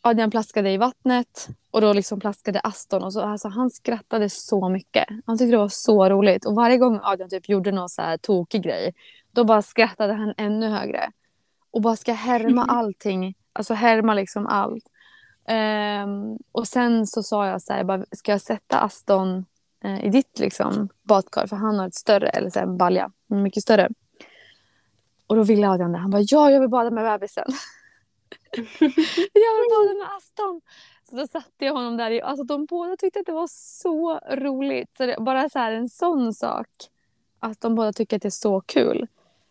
Adrian 0.08 0.30
plaskade 0.30 0.70
i 0.70 0.76
vattnet 0.76 1.48
och 1.70 1.80
då 1.80 1.92
liksom 1.92 2.20
plaskade 2.20 2.60
Aston 2.60 3.04
och 3.04 3.12
så, 3.12 3.20
alltså, 3.20 3.48
han 3.48 3.70
skrattade 3.70 4.28
så 4.28 4.68
mycket. 4.68 5.08
Han 5.26 5.38
tyckte 5.38 5.50
det 5.50 5.58
var 5.58 5.68
så 5.68 6.08
roligt 6.08 6.46
och 6.46 6.54
varje 6.54 6.78
gång 6.78 7.00
Adrian 7.02 7.30
typ 7.30 7.48
gjorde 7.48 7.72
någon 7.72 7.88
så 7.88 8.02
här 8.02 8.16
tokig 8.16 8.62
grej 8.62 8.94
då 9.32 9.44
bara 9.44 9.62
skrattade 9.62 10.12
han 10.12 10.34
ännu 10.36 10.68
högre. 10.68 11.10
Och 11.70 11.82
bara 11.82 11.96
ska 11.96 12.12
härma 12.12 12.64
allting, 12.64 13.34
alltså 13.52 13.74
härma 13.74 14.14
liksom 14.14 14.46
allt. 14.46 14.84
Um, 16.04 16.38
och 16.52 16.68
sen 16.68 17.06
så 17.06 17.22
sa 17.22 17.46
jag 17.46 17.62
så 17.62 17.72
här, 17.72 17.84
bara, 17.84 18.04
ska 18.12 18.32
jag 18.32 18.40
sätta 18.40 18.78
Aston 18.78 19.44
eh, 19.84 20.04
i 20.04 20.08
ditt 20.08 20.38
liksom, 20.38 20.88
badkar 21.02 21.46
för 21.46 21.56
han 21.56 21.78
har 21.78 21.86
ett 21.86 21.94
större, 21.94 22.28
eller 22.28 22.50
så 22.50 22.58
här, 22.58 22.66
en 22.66 22.76
balja, 22.76 23.10
mycket 23.26 23.62
större. 23.62 23.88
Och 25.26 25.36
då 25.36 25.42
ville 25.42 25.68
Adrian 25.68 25.92
det. 25.92 25.98
Han 25.98 26.10
bara 26.10 26.22
ja, 26.22 26.50
jag 26.50 26.60
vill 26.60 26.68
bada 26.68 26.90
med 26.90 27.04
bebisen. 27.04 27.44
jag 29.32 29.54
vill 29.56 29.68
bada 29.70 29.94
med 29.98 30.16
Aston. 30.16 30.60
Så 31.10 31.16
då 31.16 31.26
satte 31.26 31.64
jag 31.64 31.72
honom 31.72 31.96
där. 31.96 32.10
I, 32.10 32.22
alltså 32.22 32.44
de 32.44 32.64
båda 32.66 32.96
tyckte 32.96 33.20
att 33.20 33.26
det 33.26 33.32
var 33.32 33.48
så 33.50 34.20
roligt. 34.30 34.96
Så 34.96 35.06
det, 35.06 35.16
bara 35.20 35.48
så 35.48 35.58
här 35.58 35.72
en 35.72 35.88
sån 35.88 36.34
sak. 36.34 36.68
Att 37.40 37.60
de 37.60 37.74
båda 37.74 37.92
tycker 37.92 38.16
att 38.16 38.22
det 38.22 38.28
är 38.28 38.30
så 38.30 38.60
kul. 38.60 39.06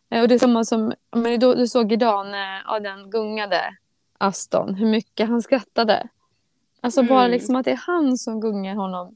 Eh, 0.09 0.21
och 0.21 0.27
det 0.27 0.35
är 0.35 0.39
samma 0.39 0.65
som, 0.65 0.93
men 1.15 1.39
du, 1.39 1.55
du 1.55 1.67
såg 1.67 1.91
idag 1.91 2.25
när 2.27 2.75
Adrian 2.75 3.09
gungade 3.09 3.77
Aston. 4.17 4.75
Hur 4.75 4.87
mycket 4.87 5.29
han 5.29 5.41
skrattade. 5.41 6.07
Alltså 6.81 7.03
bara 7.03 7.19
Mm. 7.19 7.31
liksom 7.31 7.55
att 7.55 7.65
det 7.65 7.71
är 7.71 7.81
han 7.87 8.17
som 8.17 8.39
gungar 8.41 8.75
honom. 8.75 9.15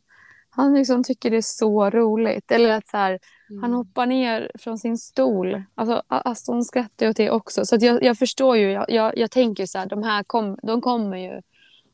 Han 0.53 0.73
liksom 0.73 1.03
tycker 1.03 1.31
det 1.31 1.37
är 1.37 1.41
så 1.41 1.89
roligt. 1.89 2.51
Eller 2.51 2.69
att 2.71 2.87
så 2.87 2.97
här, 2.97 3.19
Mm. 3.49 3.63
han 3.63 3.73
hoppar 3.73 4.05
ner 4.05 4.51
från 4.59 4.77
sin 4.77 4.97
stol. 4.97 5.63
Alltså, 5.75 6.03
Aston 6.07 6.63
skrattar 6.63 7.09
åt 7.09 7.17
det 7.17 7.29
också. 7.31 7.65
Så 7.65 7.77
jag, 7.79 8.03
jag 8.03 8.17
förstår 8.17 8.57
ju. 8.57 8.71
Jag, 8.71 8.85
jag, 8.89 9.17
jag 9.17 9.31
tänker 9.31 9.65
så 9.65 9.77
här, 9.79 9.85
de 9.85 10.03
här 10.03 10.23
kom, 10.23 10.57
de 10.63 10.81
kommer 10.81 11.17
ju 11.17 11.41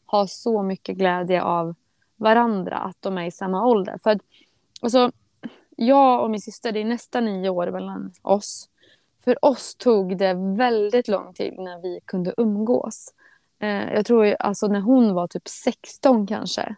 ha 0.06 0.28
så 0.28 0.64
mycket 0.64 0.98
glädje 0.98 1.42
av 1.44 1.76
varandra. 2.16 2.78
Att 2.78 2.96
de 3.00 3.18
är 3.18 3.26
i 3.26 3.32
samma 3.32 3.66
ålder. 3.66 3.98
För 4.04 4.10
att, 4.10 4.22
alltså, 4.82 5.12
jag 5.76 6.24
och 6.24 6.32
min 6.32 6.42
syster, 6.42 6.72
det 6.72 6.80
är 6.80 6.86
nästan 6.86 7.26
nio 7.26 7.50
år 7.50 7.72
mellan 7.72 8.12
oss. 8.22 8.70
För 9.24 9.46
oss 9.46 9.76
tog 9.76 10.18
det 10.18 10.34
väldigt 10.58 11.08
lång 11.08 11.34
tid 11.34 11.54
när 11.60 11.82
vi 11.82 12.00
kunde 12.06 12.34
umgås. 12.38 13.14
Eh, 13.60 13.94
jag 13.94 14.06
tror 14.06 14.36
alltså 14.40 14.68
när 14.68 14.80
hon 14.82 15.14
var 15.14 15.28
typ 15.28 15.48
16 15.48 16.28
kanske. 16.28 16.76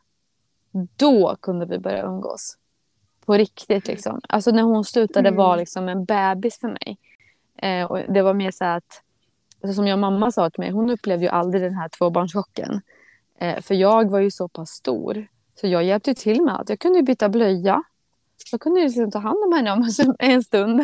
Då 0.96 1.36
kunde 1.42 1.66
vi 1.66 1.80
börja 1.80 2.04
umgås. 2.04 2.58
På 3.26 3.34
riktigt 3.34 3.88
liksom. 3.88 4.22
Alltså 4.30 4.52
när 4.52 4.64
hon 4.64 4.86
slutade 4.86 5.30
Mm. 5.30 5.38
vara 5.38 5.56
liksom 5.56 5.90
en 5.90 6.06
bebis 6.06 6.60
för 6.60 6.68
mig. 6.68 6.98
Eh, 7.58 7.92
och 7.92 8.00
det 8.14 8.22
var 8.22 8.34
mer 8.34 8.52
så 8.52 8.66
att, 8.66 9.02
alltså 9.64 9.74
som 9.76 9.88
jag 9.88 10.00
mamma 10.00 10.32
sa 10.32 10.50
till 10.50 10.60
mig, 10.62 10.72
hon 10.72 10.90
upplevde 10.90 11.26
ju 11.26 11.32
aldrig 11.32 11.64
den 11.64 11.74
här 11.74 11.90
tvåbarnschocken. 11.90 12.82
Eh, 13.40 13.62
för 13.62 13.76
jag 13.76 14.10
var 14.10 14.20
ju 14.20 14.32
så 14.32 14.48
pass 14.48 14.70
stor. 14.70 15.28
Så 15.62 15.68
jag 15.68 15.84
hjälpte 15.84 16.14
till 16.16 16.42
med 16.42 16.56
allt. 16.56 16.70
Jag 16.70 16.80
kunde 16.80 17.02
byta 17.04 17.30
blöja. 17.30 17.84
Jag 18.52 18.62
kunde 18.62 18.80
ju 18.80 18.86
liksom 18.86 19.12
ta 19.12 19.20
hand 19.20 19.38
om 19.46 19.54
henne 19.54 19.72
om 19.72 19.90
en 20.20 20.44
stund. 20.44 20.80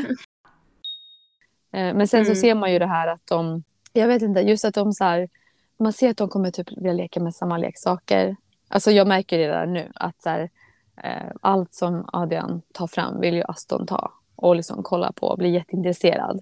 Eh, 1.71 1.93
men 1.93 2.08
sen 2.08 2.26
så 2.26 2.32
Mm. 2.32 2.41
ser 2.41 2.56
man 2.56 2.71
ju 2.74 2.80
det 2.80 2.86
här 2.88 3.08
att 3.08 3.28
de, 3.28 3.63
jag 3.93 4.08
vet 4.08 4.21
inte, 4.21 4.39
just 4.41 4.65
att 4.65 4.74
de 4.74 4.93
så 4.93 5.04
här, 5.04 5.30
man 5.78 5.93
ser 5.93 6.10
att 6.10 6.17
de 6.17 6.30
kommer 6.30 6.52
typ 6.52 6.71
vilja 6.78 6.93
leka 6.93 7.19
med 7.19 7.36
samma 7.36 7.58
leksaker. 7.58 8.36
Alltså 8.67 8.91
jag 8.91 9.08
märker 9.08 9.38
det 9.38 9.47
redan 9.47 9.73
nu 9.73 9.91
att 9.95 10.21
så 10.21 10.30
här, 10.30 10.49
eh, 11.04 11.32
allt 11.41 11.73
som 11.73 12.10
Adrian 12.13 12.62
tar 12.73 12.88
fram 12.88 13.19
vill 13.21 13.36
ju 13.36 13.43
Aston 13.47 13.88
ta 13.88 14.13
och 14.36 14.56
liksom 14.56 14.84
kolla 14.84 15.12
på 15.12 15.28
och 15.28 15.38
bli 15.38 15.49
jätteintresserad. 15.49 16.41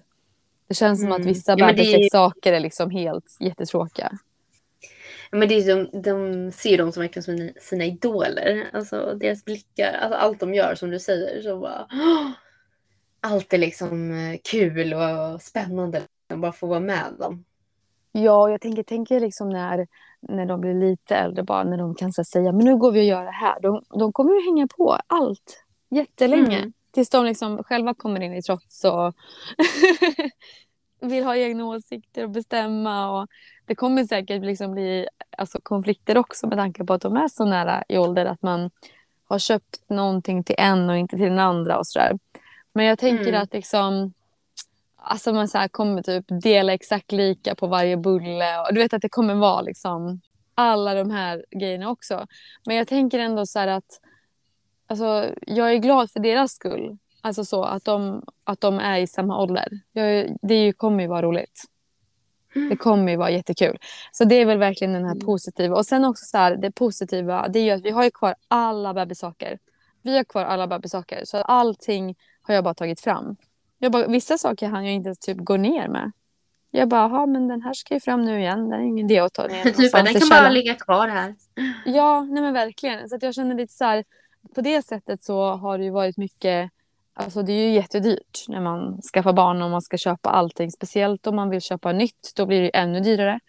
Det 0.68 0.74
känns 0.74 1.00
som 1.00 1.12
att 1.12 1.16
Mm. 1.18 1.28
vissa 1.28 1.54
Ja, 1.58 1.66
är 1.66 1.70
ju- 1.70 1.76
bebisleksaker 1.76 2.52
är 2.52 2.60
liksom 2.60 2.90
helt 2.90 3.36
jättetråkiga. 3.40 4.08
Ja, 5.30 5.38
Men 5.38 5.48
det 5.48 5.54
är 5.54 5.60
ju 5.62 5.84
de, 5.84 6.00
de 6.02 6.52
ser 6.52 6.78
dem 6.78 6.92
som 6.92 7.00
verkligen 7.00 7.22
sina, 7.24 7.52
sina 7.60 7.84
idoler. 7.84 8.70
Alltså 8.72 9.14
deras 9.14 9.44
blickar, 9.44 9.92
alltså 9.92 10.18
allt 10.18 10.40
de 10.40 10.54
gör 10.54 10.74
som 10.74 10.90
du 10.90 10.98
säger. 11.00 11.42
Så 11.42 11.58
bara, 11.60 11.88
allt 13.20 13.52
är 13.52 13.58
liksom 13.58 14.10
eh, 14.10 14.38
kul 14.50 14.94
och 14.94 15.42
spännande. 15.42 16.02
Att 16.28 16.38
bara 16.38 16.52
få 16.52 16.66
vara 16.66 16.80
med 16.80 17.14
dem. 17.18 17.44
Ja, 18.12 18.50
jag 18.50 18.60
tänker, 18.60 18.82
tänker 18.82 19.20
liksom 19.20 19.48
när, 19.50 19.86
när 20.28 20.46
de 20.46 20.60
blir 20.60 20.74
lite 20.74 21.16
äldre, 21.16 21.42
bara 21.42 21.64
när 21.64 21.78
de 21.78 21.94
kan 21.94 22.12
så 22.12 22.24
säga 22.24 22.52
men 22.52 22.64
nu 22.64 22.76
går 22.76 22.92
vi 22.92 23.00
och 23.00 23.04
gör 23.04 23.24
det 23.24 23.30
här. 23.30 23.60
De, 23.60 23.82
de 23.98 24.12
kommer 24.12 24.34
ju 24.34 24.44
hänga 24.44 24.68
på 24.76 24.98
allt 25.06 25.64
jättelänge. 25.90 26.58
Mm. 26.58 26.72
Tills 26.90 27.10
de 27.10 27.24
liksom 27.24 27.64
själva 27.64 27.94
kommer 27.94 28.20
in 28.20 28.34
i 28.34 28.42
trots 28.42 28.84
och 28.84 29.14
vill 31.00 31.24
ha 31.24 31.36
egna 31.36 31.66
åsikter 31.66 32.24
och 32.24 32.30
bestämma. 32.30 33.20
Och 33.20 33.28
det 33.66 33.74
kommer 33.74 34.04
säkert 34.04 34.42
liksom 34.42 34.72
bli 34.72 35.08
alltså, 35.38 35.58
konflikter 35.62 36.18
också 36.18 36.46
med 36.46 36.58
tanke 36.58 36.84
på 36.84 36.92
att 36.92 37.02
de 37.02 37.16
är 37.16 37.28
så 37.28 37.44
nära 37.44 37.84
i 37.88 37.98
ålder 37.98 38.26
att 38.26 38.42
man 38.42 38.70
har 39.28 39.38
köpt 39.38 39.82
någonting 39.88 40.44
till 40.44 40.56
en 40.58 40.90
och 40.90 40.96
inte 40.96 41.16
till 41.16 41.28
den 41.28 41.38
andra 41.38 41.78
och 41.78 41.86
sådär. 41.86 42.18
Men 42.72 42.86
jag 42.86 42.98
tänker 42.98 43.28
Mm. 43.28 43.42
att 43.42 43.52
liksom 43.52 44.12
Alltså 45.06 45.32
man 45.32 45.48
så 45.48 45.58
här 45.58 45.68
kommer 45.68 46.02
typ 46.02 46.24
dela 46.42 46.72
exakt 46.72 47.12
lika 47.12 47.54
på 47.54 47.66
varje 47.66 47.96
bulle. 47.96 48.60
Och 48.60 48.74
du 48.74 48.80
vet 48.80 48.92
att 48.94 49.02
det 49.02 49.08
kommer 49.08 49.34
vara 49.34 49.60
liksom 49.60 50.20
alla 50.54 50.94
de 50.94 51.10
här 51.10 51.44
grejerna 51.60 51.90
också. 51.90 52.26
Men 52.66 52.76
jag 52.76 52.88
tänker 52.88 53.18
ändå 53.18 53.46
så 53.46 53.58
här 53.58 53.68
att 53.68 54.00
alltså, 54.86 55.34
jag 55.40 55.72
är 55.72 55.76
glad 55.76 56.10
för 56.10 56.20
deras 56.20 56.52
skull. 56.52 56.98
Alltså 57.20 57.44
så 57.44 57.64
att 57.64 57.84
de, 57.84 58.24
att 58.44 58.60
de 58.60 58.78
är 58.78 58.98
i 58.98 59.06
samma 59.06 59.42
ålder. 59.42 59.68
Jag, 59.92 60.36
det 60.42 60.54
ju, 60.64 60.72
kommer 60.72 61.02
ju 61.02 61.08
vara 61.08 61.22
roligt. 61.22 61.64
Det 62.70 62.76
kommer 62.76 63.12
ju 63.12 63.18
vara 63.18 63.30
jättekul. 63.30 63.78
Så 64.12 64.24
det 64.24 64.34
är 64.34 64.46
väl 64.46 64.58
verkligen 64.58 64.92
den 64.92 65.04
här 65.04 65.12
Mm. 65.14 65.26
positiva. 65.26 65.76
Och 65.76 65.86
sen 65.86 66.04
också 66.04 66.24
så 66.24 66.38
här, 66.38 66.56
det 66.56 66.70
positiva, 66.70 67.48
det 67.48 67.58
är 67.58 67.62
ju 67.64 67.70
att 67.70 67.84
vi 67.84 67.90
har 67.90 68.04
ju 68.04 68.10
kvar 68.10 68.34
alla 68.48 68.94
bebissaker. 68.94 69.58
Vi 70.02 70.16
har 70.16 70.24
kvar 70.24 70.44
alla 70.44 70.66
bebissaker. 70.66 71.22
Så 71.24 71.36
allting 71.36 72.14
har 72.42 72.54
jag 72.54 72.64
bara 72.64 72.74
tagit 72.74 73.00
fram. 73.00 73.36
Jag 73.78 73.92
bara, 73.92 74.06
vissa 74.06 74.38
saker 74.38 74.68
han 74.68 74.84
jag 74.84 74.94
inte 74.94 75.06
ens 75.06 75.18
typ 75.18 75.38
gå 75.38 75.56
ner 75.56 75.88
med. 75.88 76.12
Jag 76.70 76.88
bara, 76.88 77.08
ja 77.08 77.26
men 77.26 77.48
den 77.48 77.62
här 77.62 77.72
ska 77.72 77.94
ju 77.94 78.00
fram 78.00 78.24
nu 78.24 78.40
igen. 78.40 78.70
Den 78.70 78.80
är 78.80 78.84
ingen 78.84 79.10
idé 79.10 79.18
att 79.18 79.32
ta 79.32 79.46
ner 79.46 79.62
Typ, 79.64 79.76
någonstans 79.76 80.04
den 80.04 80.16
i 80.16 80.20
kan 80.20 80.28
bara 80.28 80.50
ligga 80.50 80.74
kvar 80.74 81.08
här. 81.08 81.34
Ja, 81.84 82.22
nej 82.22 82.42
men 82.42 82.54
verkligen. 82.54 83.08
Så 83.08 83.18
jag 83.20 83.34
känner 83.34 83.54
lite 83.54 83.72
så 83.72 83.84
här, 83.84 84.04
på 84.54 84.60
det 84.60 84.82
sättet 84.82 85.22
så 85.22 85.50
har 85.50 85.78
det 85.78 85.84
ju 85.84 85.90
varit 85.90 86.16
mycket, 86.16 86.70
alltså 87.14 87.42
det 87.42 87.52
är 87.52 87.68
ju 87.68 87.74
jättedyrt 87.74 88.44
när 88.48 88.60
man 88.60 89.02
skaffar 89.02 89.32
barn 89.32 89.62
och 89.62 89.70
man 89.70 89.82
ska 89.82 89.96
köpa 89.96 90.30
allting. 90.30 90.70
Speciellt 90.70 91.26
om 91.26 91.36
man 91.36 91.50
vill 91.50 91.60
köpa 91.60 91.92
nytt, 91.92 92.32
då 92.36 92.46
blir 92.46 92.62
det 92.62 92.68
ännu 92.68 93.00
dyrare. 93.00 93.40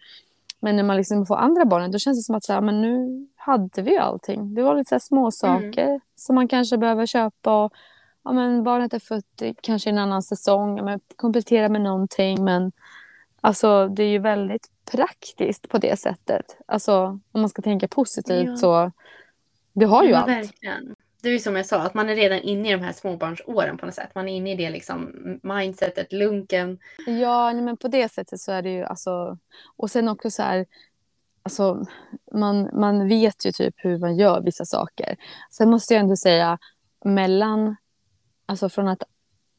Men 0.60 0.76
när 0.76 0.82
man 0.82 0.96
liksom 0.96 1.26
får 1.26 1.36
andra 1.36 1.64
barnen, 1.64 1.90
då 1.90 1.98
känns 1.98 2.18
det 2.18 2.22
som 2.22 2.34
att 2.34 2.44
så 2.44 2.52
här, 2.52 2.60
men 2.60 2.82
nu 2.82 3.26
hade 3.36 3.82
vi 3.82 3.90
ju 3.90 3.98
allting. 3.98 4.54
Det 4.54 4.62
var 4.62 4.74
lite 4.74 5.00
så 5.00 5.06
små 5.06 5.30
saker 5.30 6.00
som 6.16 6.34
man 6.34 6.48
kanske 6.48 6.78
behöver 6.78 7.06
köpa. 7.06 7.64
Och, 7.64 7.72
ja, 8.26 8.32
men 8.32 8.62
barnet 8.64 8.94
är 8.94 8.98
fött 8.98 9.42
i 9.42 9.54
kanske 9.62 9.90
en 9.90 9.98
annan 9.98 10.22
säsong, 10.22 10.76
ja, 10.78 10.84
men 10.84 11.00
komplettera 11.16 11.68
med 11.68 11.80
någonting. 11.80 12.44
Men 12.44 12.72
alltså, 13.40 13.88
det 13.88 14.02
är 14.02 14.08
ju 14.08 14.18
väldigt 14.18 14.70
praktiskt 14.92 15.68
på 15.68 15.78
det 15.78 15.98
sättet. 16.00 16.56
Alltså, 16.66 17.04
om 17.32 17.40
man 17.40 17.48
ska 17.48 17.62
tänka 17.62 17.88
positivt 17.88 18.48
Ja. 18.48 18.56
så 18.56 18.92
det 19.72 19.84
har 19.86 20.04
ju 20.04 20.10
Ja, 20.10 20.16
allt. 20.18 20.28
verkligen. 20.28 20.94
Det 21.22 21.28
är 21.28 21.32
ju 21.32 21.38
som 21.38 21.56
jag 21.56 21.66
sa, 21.66 21.76
att 21.82 21.94
man 21.94 22.08
är 22.08 22.14
redan 22.16 22.38
inne 22.38 22.68
i 22.68 22.72
de 22.72 22.80
här 22.82 22.92
småbarnsåren 22.92 23.76
på 23.78 23.86
något 23.86 23.94
sätt. 23.94 24.14
Man 24.14 24.28
är 24.28 24.36
inne 24.36 24.52
i 24.52 24.56
det 24.56 24.70
liksom 24.70 25.12
mindsetet, 25.42 26.12
lunken. 26.12 26.78
Ja, 27.06 27.52
nej, 27.52 27.62
men 27.62 27.76
på 27.76 27.88
det 27.88 28.08
sättet 28.12 28.40
så 28.40 28.52
är 28.52 28.62
det 28.62 28.70
ju 28.70 28.84
alltså... 28.84 29.38
Och 29.76 29.90
sen 29.90 30.08
också 30.08 30.30
så 30.30 30.42
här... 30.42 30.66
Alltså, 31.42 31.84
man, 32.32 32.70
man 32.72 33.08
vet 33.08 33.46
ju 33.46 33.52
typ 33.52 33.74
hur 33.76 33.98
man 33.98 34.16
gör 34.16 34.40
vissa 34.40 34.64
saker. 34.64 35.16
Sen 35.50 35.70
måste 35.70 35.94
jag 35.94 36.00
ändå 36.00 36.16
säga, 36.16 36.58
mellan... 37.04 37.76
Alltså 38.46 38.68
från 38.68 38.88
att 38.88 39.02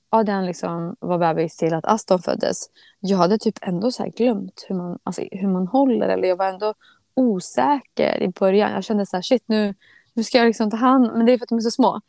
Adrian 0.10 0.45
liksom 0.45 0.95
var 1.00 1.17
bebis 1.17 1.58
till 1.58 1.73
att 1.73 1.86
Aston 1.86 2.19
föddes. 2.19 2.69
Jag 3.00 3.17
hade 3.17 3.38
typ 3.38 3.56
ändå 3.62 3.91
så 3.91 4.04
här 4.04 4.10
glömt 4.10 4.65
hur 4.69 4.76
man, 4.76 5.00
alltså, 5.04 5.21
hur 5.32 5.47
man 5.47 5.67
håller. 5.67 6.10
Eller 6.10 6.28
jag 6.28 6.36
var 6.36 6.45
ändå 6.47 6.73
osäker 7.13 8.21
i 8.23 8.28
början. 8.30 8.71
Jag 8.71 8.84
kände 8.84 9.06
så 9.06 9.17
här, 9.17 9.21
shit 9.21 9.43
nu, 9.45 9.76
nu 10.13 10.23
ska 10.23 10.38
jag 10.38 10.47
liksom 10.47 10.71
ta 10.71 10.78
hand 10.78 11.12
Men 11.13 11.26
det 11.26 11.32
är 11.32 11.38
för 11.38 11.45
att 11.45 11.50
de 11.50 11.58
är 11.58 11.62
så 11.62 11.71
små. 11.71 12.02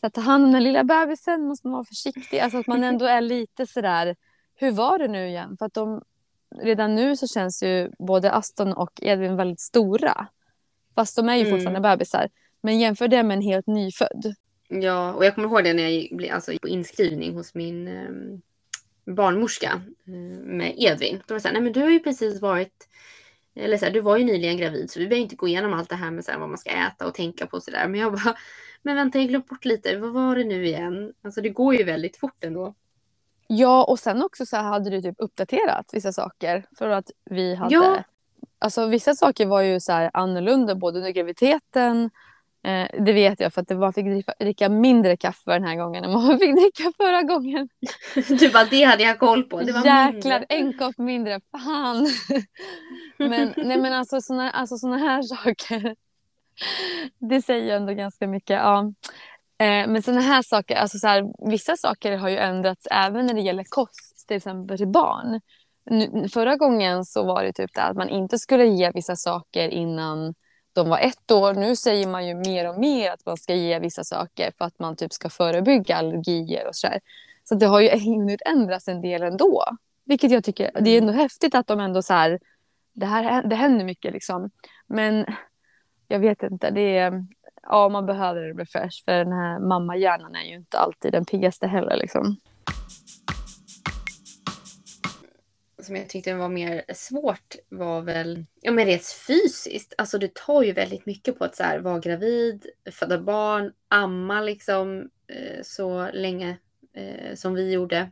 Så 0.00 0.06
att 0.06 0.14
ta 0.14 0.20
hand 0.20 0.44
om 0.44 0.52
den 0.52 0.64
lilla 0.64 0.84
bebisen 0.84 1.42
måste 1.46 1.66
man 1.66 1.72
vara 1.72 1.84
försiktig. 1.84 2.38
Alltså 2.38 2.58
att 2.58 2.66
man 2.66 2.84
ändå 2.84 3.06
är 3.06 3.20
lite 3.20 3.66
sådär, 3.66 4.16
hur 4.54 4.70
var 4.70 4.98
det 4.98 5.08
nu 5.08 5.28
igen? 5.28 5.56
För 5.56 5.66
att 5.66 5.74
de, 5.74 6.02
redan 6.62 6.94
nu 6.94 7.16
så 7.16 7.26
känns 7.26 7.62
ju 7.62 7.90
både 7.98 8.32
Aston 8.32 8.72
och 8.72 8.90
Edvin 9.02 9.36
väldigt 9.36 9.60
stora. 9.60 10.26
Fast 10.94 11.16
de 11.16 11.28
är 11.28 11.34
ju 11.34 11.40
Mm. 11.46 11.52
fortfarande 11.52 11.80
bebisar. 11.80 12.28
Men 12.60 12.78
jämför 12.78 13.08
det 13.08 13.22
med 13.22 13.36
en 13.36 13.42
helt 13.42 13.66
nyfödd. 13.66 14.34
Ja, 14.80 15.12
och 15.12 15.24
jag 15.24 15.34
kommer 15.34 15.48
ihåg 15.48 15.64
det 15.64 15.72
när 15.72 15.88
jag 15.88 16.16
blev 16.16 16.34
alltså, 16.34 16.52
på 16.62 16.68
inskrivning 16.68 17.34
hos 17.34 17.54
min 17.54 17.88
eh, 17.88 19.14
barnmorska 19.14 19.82
eh, 20.06 20.12
med 20.44 20.74
Edvin. 20.76 21.22
Då 21.26 21.34
var 21.34 21.36
det 21.36 21.40
så 21.40 21.48
här, 21.48 21.52
nej 21.52 21.62
men 21.62 21.72
du 21.72 21.80
har 21.80 21.90
ju 21.90 22.00
precis 22.00 22.40
varit, 22.40 22.88
eller 23.54 23.76
så 23.76 23.84
här, 23.84 23.92
du 23.92 24.00
var 24.00 24.16
ju 24.16 24.24
nyligen 24.24 24.56
gravid 24.56 24.90
så 24.90 24.98
vi 24.98 25.06
behöver 25.06 25.22
inte 25.22 25.36
gå 25.36 25.48
igenom 25.48 25.74
allt 25.74 25.88
det 25.88 25.96
här 25.96 26.10
med 26.10 26.24
så 26.24 26.30
här, 26.30 26.38
vad 26.38 26.48
man 26.48 26.58
ska 26.58 26.70
äta 26.70 27.06
och 27.06 27.14
tänka 27.14 27.46
på 27.46 27.56
och 27.56 27.62
sådär. 27.62 27.88
Men 27.88 28.00
jag 28.00 28.12
bara, 28.12 28.34
men 28.82 28.96
vänta 28.96 29.18
jag 29.18 29.28
glömde 29.28 29.46
bort 29.48 29.64
lite, 29.64 29.96
vad 29.96 30.12
var 30.12 30.36
det 30.36 30.44
nu 30.44 30.66
igen? 30.66 31.12
Alltså 31.22 31.40
det 31.40 31.48
går 31.48 31.74
ju 31.74 31.84
väldigt 31.84 32.16
fort 32.16 32.44
ändå. 32.44 32.74
Ja, 33.46 33.84
och 33.84 33.98
sen 33.98 34.22
också 34.22 34.46
så 34.46 34.56
hade 34.56 34.90
du 34.90 35.02
typ 35.02 35.14
uppdaterat 35.18 35.90
vissa 35.92 36.12
saker. 36.12 36.66
För 36.78 36.88
att 36.88 37.10
vi 37.24 37.54
hade... 37.54 37.74
Ja. 37.74 38.02
Alltså 38.58 38.86
vissa 38.86 39.14
saker 39.14 39.46
var 39.46 39.62
ju 39.62 39.80
så 39.80 39.92
här 39.92 40.10
annorlunda 40.14 40.74
både 40.74 40.98
under 40.98 41.10
graviditeten. 41.10 42.10
Eh, 42.64 43.04
det 43.04 43.12
vet 43.12 43.40
jag 43.40 43.54
för 43.54 43.60
att 43.60 43.68
det 43.68 43.74
var, 43.74 43.92
fick 43.92 44.26
dricka, 44.38 44.68
mindre 44.68 45.16
kaffe 45.16 45.50
den 45.50 45.64
här 45.64 45.76
gången 45.76 46.04
än 46.04 46.12
man 46.12 46.38
fick 46.38 46.56
dricka 46.56 46.92
förra 46.96 47.22
gången. 47.22 47.68
Du 48.38 48.50
bara, 48.50 48.64
det 48.64 48.82
hade 48.82 49.02
jag 49.02 49.18
koll 49.18 49.44
på. 49.44 49.60
Det 49.60 49.72
var 49.72 49.84
Jäklar, 49.84 50.38
mindre. 50.38 50.46
en 50.48 50.78
kopp 50.78 50.98
mindre. 50.98 51.40
Fan! 51.52 52.08
men, 53.28 53.54
nej, 53.56 53.78
men 53.78 53.92
alltså 53.92 54.20
såna, 54.20 54.50
alltså 54.50 54.76
såna 54.76 54.96
här 54.96 55.22
saker. 55.22 55.96
Det 57.18 57.42
säger 57.42 57.64
ju 57.64 57.70
ändå 57.70 57.92
ganska 57.92 58.26
mycket. 58.26 58.56
Ja. 58.56 58.92
Eh, 59.58 59.88
men 59.88 60.02
såna 60.02 60.20
här 60.20 60.42
saker, 60.42 60.76
alltså 60.76 60.98
så 60.98 61.06
här, 61.06 61.50
vissa 61.50 61.76
saker 61.76 62.16
har 62.16 62.28
ju 62.28 62.36
ändrats 62.36 62.86
även 62.90 63.26
när 63.26 63.34
det 63.34 63.40
gäller 63.40 63.64
kost, 63.68 64.28
till 64.28 64.36
exempel 64.36 64.76
till 64.76 64.88
barn. 64.88 65.40
nu, 65.90 66.28
förra 66.28 66.56
gången 66.56 67.04
så 67.04 67.24
var 67.24 67.42
det 67.42 67.52
typ 67.52 67.74
det 67.74 67.82
att 67.82 67.96
man 67.96 68.08
inte 68.08 68.38
skulle 68.38 68.66
ge 68.66 68.90
vissa 68.94 69.16
saker 69.16 69.68
innan 69.68 70.34
de 70.72 70.88
var 70.88 70.98
ett 70.98 71.30
år. 71.30 71.54
Nu 71.54 71.76
säger 71.76 72.06
man 72.06 72.26
ju 72.26 72.34
mer 72.34 72.68
och 72.68 72.78
mer 72.78 73.10
att 73.10 73.26
man 73.26 73.36
ska 73.36 73.54
ge 73.54 73.78
vissa 73.78 74.04
saker 74.04 74.52
för 74.58 74.64
att 74.64 74.78
man 74.78 74.96
typ 74.96 75.12
ska 75.12 75.30
förebygga 75.30 75.96
allergier 75.96 76.68
och 76.68 76.76
sådär. 76.76 77.00
Så 77.44 77.54
det 77.54 77.66
har 77.66 77.80
ju 77.80 77.90
hunnit 77.90 78.42
ändras 78.46 78.88
en 78.88 79.00
del 79.00 79.22
ändå. 79.22 79.64
Vilket 80.04 80.30
jag 80.30 80.44
tycker, 80.44 80.70
det 80.80 80.90
är 80.90 80.98
ändå 80.98 81.12
häftigt 81.12 81.54
att 81.54 81.66
de 81.66 81.80
ändå 81.80 82.02
så 82.02 82.12
här, 82.12 82.38
det 82.92 83.06
här 83.06 83.42
det 83.42 83.56
händer 83.56 83.84
mycket 83.84 84.12
liksom. 84.12 84.50
Men 84.86 85.26
jag 86.08 86.18
vet 86.18 86.42
inte, 86.42 86.70
det 86.70 86.98
är, 86.98 87.26
ja 87.62 87.88
man 87.88 88.06
behöver 88.06 88.42
en 88.42 88.58
refresh 88.58 89.04
för 89.04 89.12
den 89.12 89.32
här 89.32 89.58
mammahjärnan 89.58 90.34
är 90.34 90.44
ju 90.44 90.54
inte 90.54 90.78
alltid 90.78 91.12
den 91.12 91.24
piggaste 91.24 91.66
heller 91.66 91.96
liksom 91.96 92.36
som 95.82 95.96
jag 95.96 96.08
tyckte 96.08 96.34
var 96.34 96.48
mer 96.48 96.84
svårt 96.94 97.56
var 97.68 98.00
väl 98.00 98.46
ja, 98.60 98.70
men 98.70 98.86
rent 98.86 99.06
fysiskt. 99.26 99.94
Alltså 99.98 100.18
det 100.18 100.34
tar 100.34 100.62
ju 100.62 100.72
väldigt 100.72 101.06
mycket 101.06 101.38
på 101.38 101.44
att 101.44 101.56
så 101.56 101.62
här, 101.62 101.78
vara 101.78 101.98
gravid, 101.98 102.66
föda 102.90 103.18
barn, 103.18 103.72
amma 103.88 104.40
liksom 104.40 105.10
eh, 105.28 105.62
så 105.62 106.10
länge 106.12 106.56
eh, 106.96 107.34
som 107.34 107.54
vi 107.54 107.72
gjorde. 107.72 108.10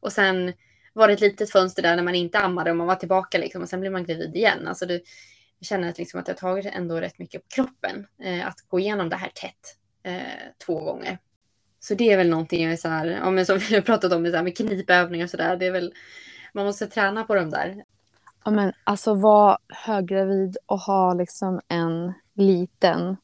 Och 0.00 0.12
sen 0.12 0.52
var 0.92 1.08
det 1.08 1.14
ett 1.14 1.20
litet 1.20 1.50
fönster 1.50 1.82
där 1.82 1.96
när 1.96 2.02
man 2.02 2.14
inte 2.14 2.38
ammade 2.38 2.70
och 2.70 2.76
man 2.76 2.86
var 2.86 2.94
tillbaka 2.94 3.38
liksom 3.38 3.62
och 3.62 3.68
sen 3.68 3.80
blev 3.80 3.92
man 3.92 4.04
gravid 4.04 4.36
igen. 4.36 4.68
Alltså 4.68 4.86
det, 4.86 5.02
jag 5.58 5.66
känner 5.66 5.88
att, 5.88 5.98
liksom 5.98 6.20
att 6.20 6.26
det 6.26 6.32
har 6.32 6.36
tagit 6.36 6.66
ändå 6.66 7.00
rätt 7.00 7.18
mycket 7.18 7.42
på 7.42 7.48
kroppen 7.48 8.06
eh, 8.22 8.46
att 8.46 8.60
gå 8.68 8.80
igenom 8.80 9.08
det 9.08 9.16
här 9.16 9.30
tätt 9.34 9.76
eh, 10.02 10.52
två 10.66 10.80
gånger. 10.80 11.18
Så 11.80 11.94
det 11.94 12.12
är 12.12 12.16
väl 12.16 12.28
någonting 12.28 12.62
jag 12.62 12.72
är 12.72 12.76
så 12.76 12.88
här, 12.88 13.06
ja, 13.06 13.30
men 13.30 13.46
som 13.46 13.58
vi 13.58 13.74
har 13.74 13.82
pratat 13.82 14.12
om 14.12 14.22
med, 14.22 14.30
så 14.30 14.36
här, 14.36 14.44
med 14.44 14.56
knipövningar 14.56 15.24
och 15.24 15.30
så 15.30 15.36
där. 15.36 15.56
Det 15.56 15.66
är 15.66 15.70
väl 15.70 15.94
man 16.52 16.66
måste 16.66 16.86
träna 16.86 17.24
på 17.24 17.34
de 17.34 17.50
där. 17.50 17.84
Ja, 18.44 18.50
men 18.50 18.72
alltså 18.84 19.14
vara 19.14 19.58
höggravid 19.68 20.56
och 20.66 20.78
ha 20.78 21.14
liksom 21.14 21.60
en 21.68 22.12
liten, 22.34 23.16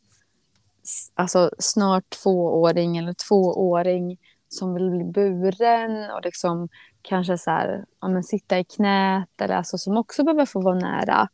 alltså 1.15 1.51
snart 1.59 2.11
tvååring 2.11 2.97
eller 2.97 3.13
tvååring 3.13 4.19
som 4.49 4.75
vill 4.75 4.91
bli 4.91 5.05
buren 5.05 6.11
och 6.11 6.25
liksom 6.25 6.69
kanske 7.03 7.39
så 7.39 7.51
här, 7.51 7.85
ja, 8.01 8.09
men 8.09 8.23
sitta 8.23 8.59
i 8.59 8.65
knät 8.65 9.41
eller 9.41 9.55
alltså 9.55 9.79
som 9.79 9.97
också 9.97 10.25
behöver 10.25 10.47
få 10.47 10.61
vara 10.61 10.79
nära. 10.79 11.29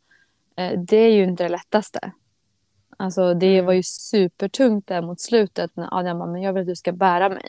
Eh, 0.55 0.79
det 0.79 0.97
är 0.97 1.11
ju 1.11 1.23
inte 1.23 1.43
det 1.43 1.49
lättaste. 1.49 2.11
Alltså 2.97 3.33
det 3.33 3.53
mm. 3.53 3.65
var 3.65 3.73
ju 3.73 3.83
supertungt 3.83 4.87
där 4.87 5.01
mot 5.01 5.21
slutet 5.21 5.75
när 5.75 5.97
Adrian 5.97 6.19
bara, 6.19 6.31
men 6.31 6.41
jag 6.41 6.53
vill 6.53 6.61
att 6.61 6.67
du 6.67 6.75
ska 6.75 6.91
bära 6.91 7.29
mig. 7.29 7.47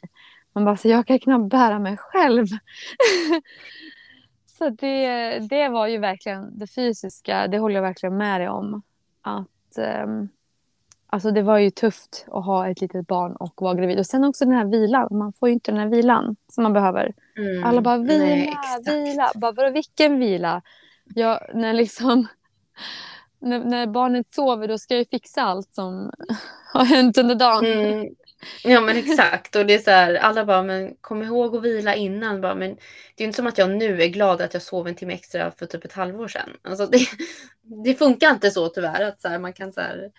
Man 0.52 0.64
bara, 0.64 0.76
så 0.76 0.88
jag 0.88 1.06
kan 1.06 1.18
knappt 1.18 1.50
bära 1.50 1.78
mig 1.78 1.96
själv. 1.96 2.46
Så 4.64 4.70
det, 4.70 5.38
det 5.38 5.68
var 5.68 5.86
ju 5.86 5.98
verkligen 5.98 6.58
det 6.58 6.66
fysiska, 6.66 7.46
det 7.46 7.58
håller 7.58 7.74
jag 7.74 7.82
verkligen 7.82 8.16
med 8.16 8.40
dig 8.40 8.48
om. 8.48 8.82
Att, 9.22 9.78
um, 10.04 10.28
alltså 11.06 11.30
det 11.30 11.42
var 11.42 11.58
ju 11.58 11.70
tufft 11.70 12.26
att 12.30 12.44
ha 12.44 12.68
ett 12.68 12.80
litet 12.80 13.06
barn 13.06 13.36
och 13.36 13.62
vara 13.62 13.74
gravid. 13.74 13.98
Och 13.98 14.06
sen 14.06 14.24
också 14.24 14.44
den 14.44 14.54
här 14.54 14.64
vilan, 14.64 15.08
man 15.10 15.32
får 15.32 15.48
ju 15.48 15.52
inte 15.52 15.70
den 15.70 15.80
här 15.80 15.88
vilan 15.88 16.36
som 16.48 16.62
man 16.62 16.72
behöver. 16.72 17.12
Mm, 17.36 17.64
Alla 17.64 17.80
bara 17.80 17.98
vila, 17.98 18.24
nej, 18.24 18.54
vila. 18.86 19.30
Bara, 19.34 19.52
vadå, 19.52 19.70
vilken 19.70 20.18
vila? 20.18 20.62
Ja, 21.14 21.40
när 21.54 21.72
liksom 21.72 22.26
när, 23.38 23.64
när, 23.64 23.86
barnet 23.86 24.32
sover 24.32 24.68
då 24.68 24.78
ska 24.78 24.96
jag 24.96 25.08
fixa 25.08 25.42
allt 25.42 25.74
som 25.74 26.10
har 26.72 26.84
hänt 26.84 27.18
under 27.18 27.34
dagen. 27.34 27.64
Mm. 27.64 28.14
Ja 28.64 28.80
men 28.80 28.96
exakt 28.96 29.56
och 29.56 29.66
det 29.66 29.74
är 29.74 29.78
så 29.78 29.90
här, 29.90 30.14
alla 30.14 30.44
bara 30.44 30.62
men 30.62 30.94
kom 31.00 31.22
ihåg 31.22 31.56
att 31.56 31.62
vila 31.62 31.94
innan 31.94 32.40
bara, 32.40 32.54
men 32.54 32.76
det 33.14 33.24
är 33.24 33.26
inte 33.26 33.36
som 33.36 33.46
att 33.46 33.58
jag 33.58 33.70
nu 33.70 34.02
är 34.02 34.08
glad 34.08 34.40
att 34.40 34.54
jag 34.54 34.62
sov 34.62 34.88
en 34.88 34.94
timme 34.94 35.14
extra 35.14 35.50
för 35.50 35.66
typ 35.66 35.84
ett 35.84 35.92
halvår 35.92 36.28
sedan. 36.28 36.50
Alltså 36.62 36.86
det, 36.86 37.06
det 37.84 37.94
funkar 37.94 38.30
inte 38.30 38.50
så 38.50 38.68
tyvärr 38.68 39.04
att 39.04 39.20
så 39.20 39.28
här, 39.28 39.38
man 39.38 39.52
kan 39.52 39.72
så 39.72 39.80
här, 39.80 40.10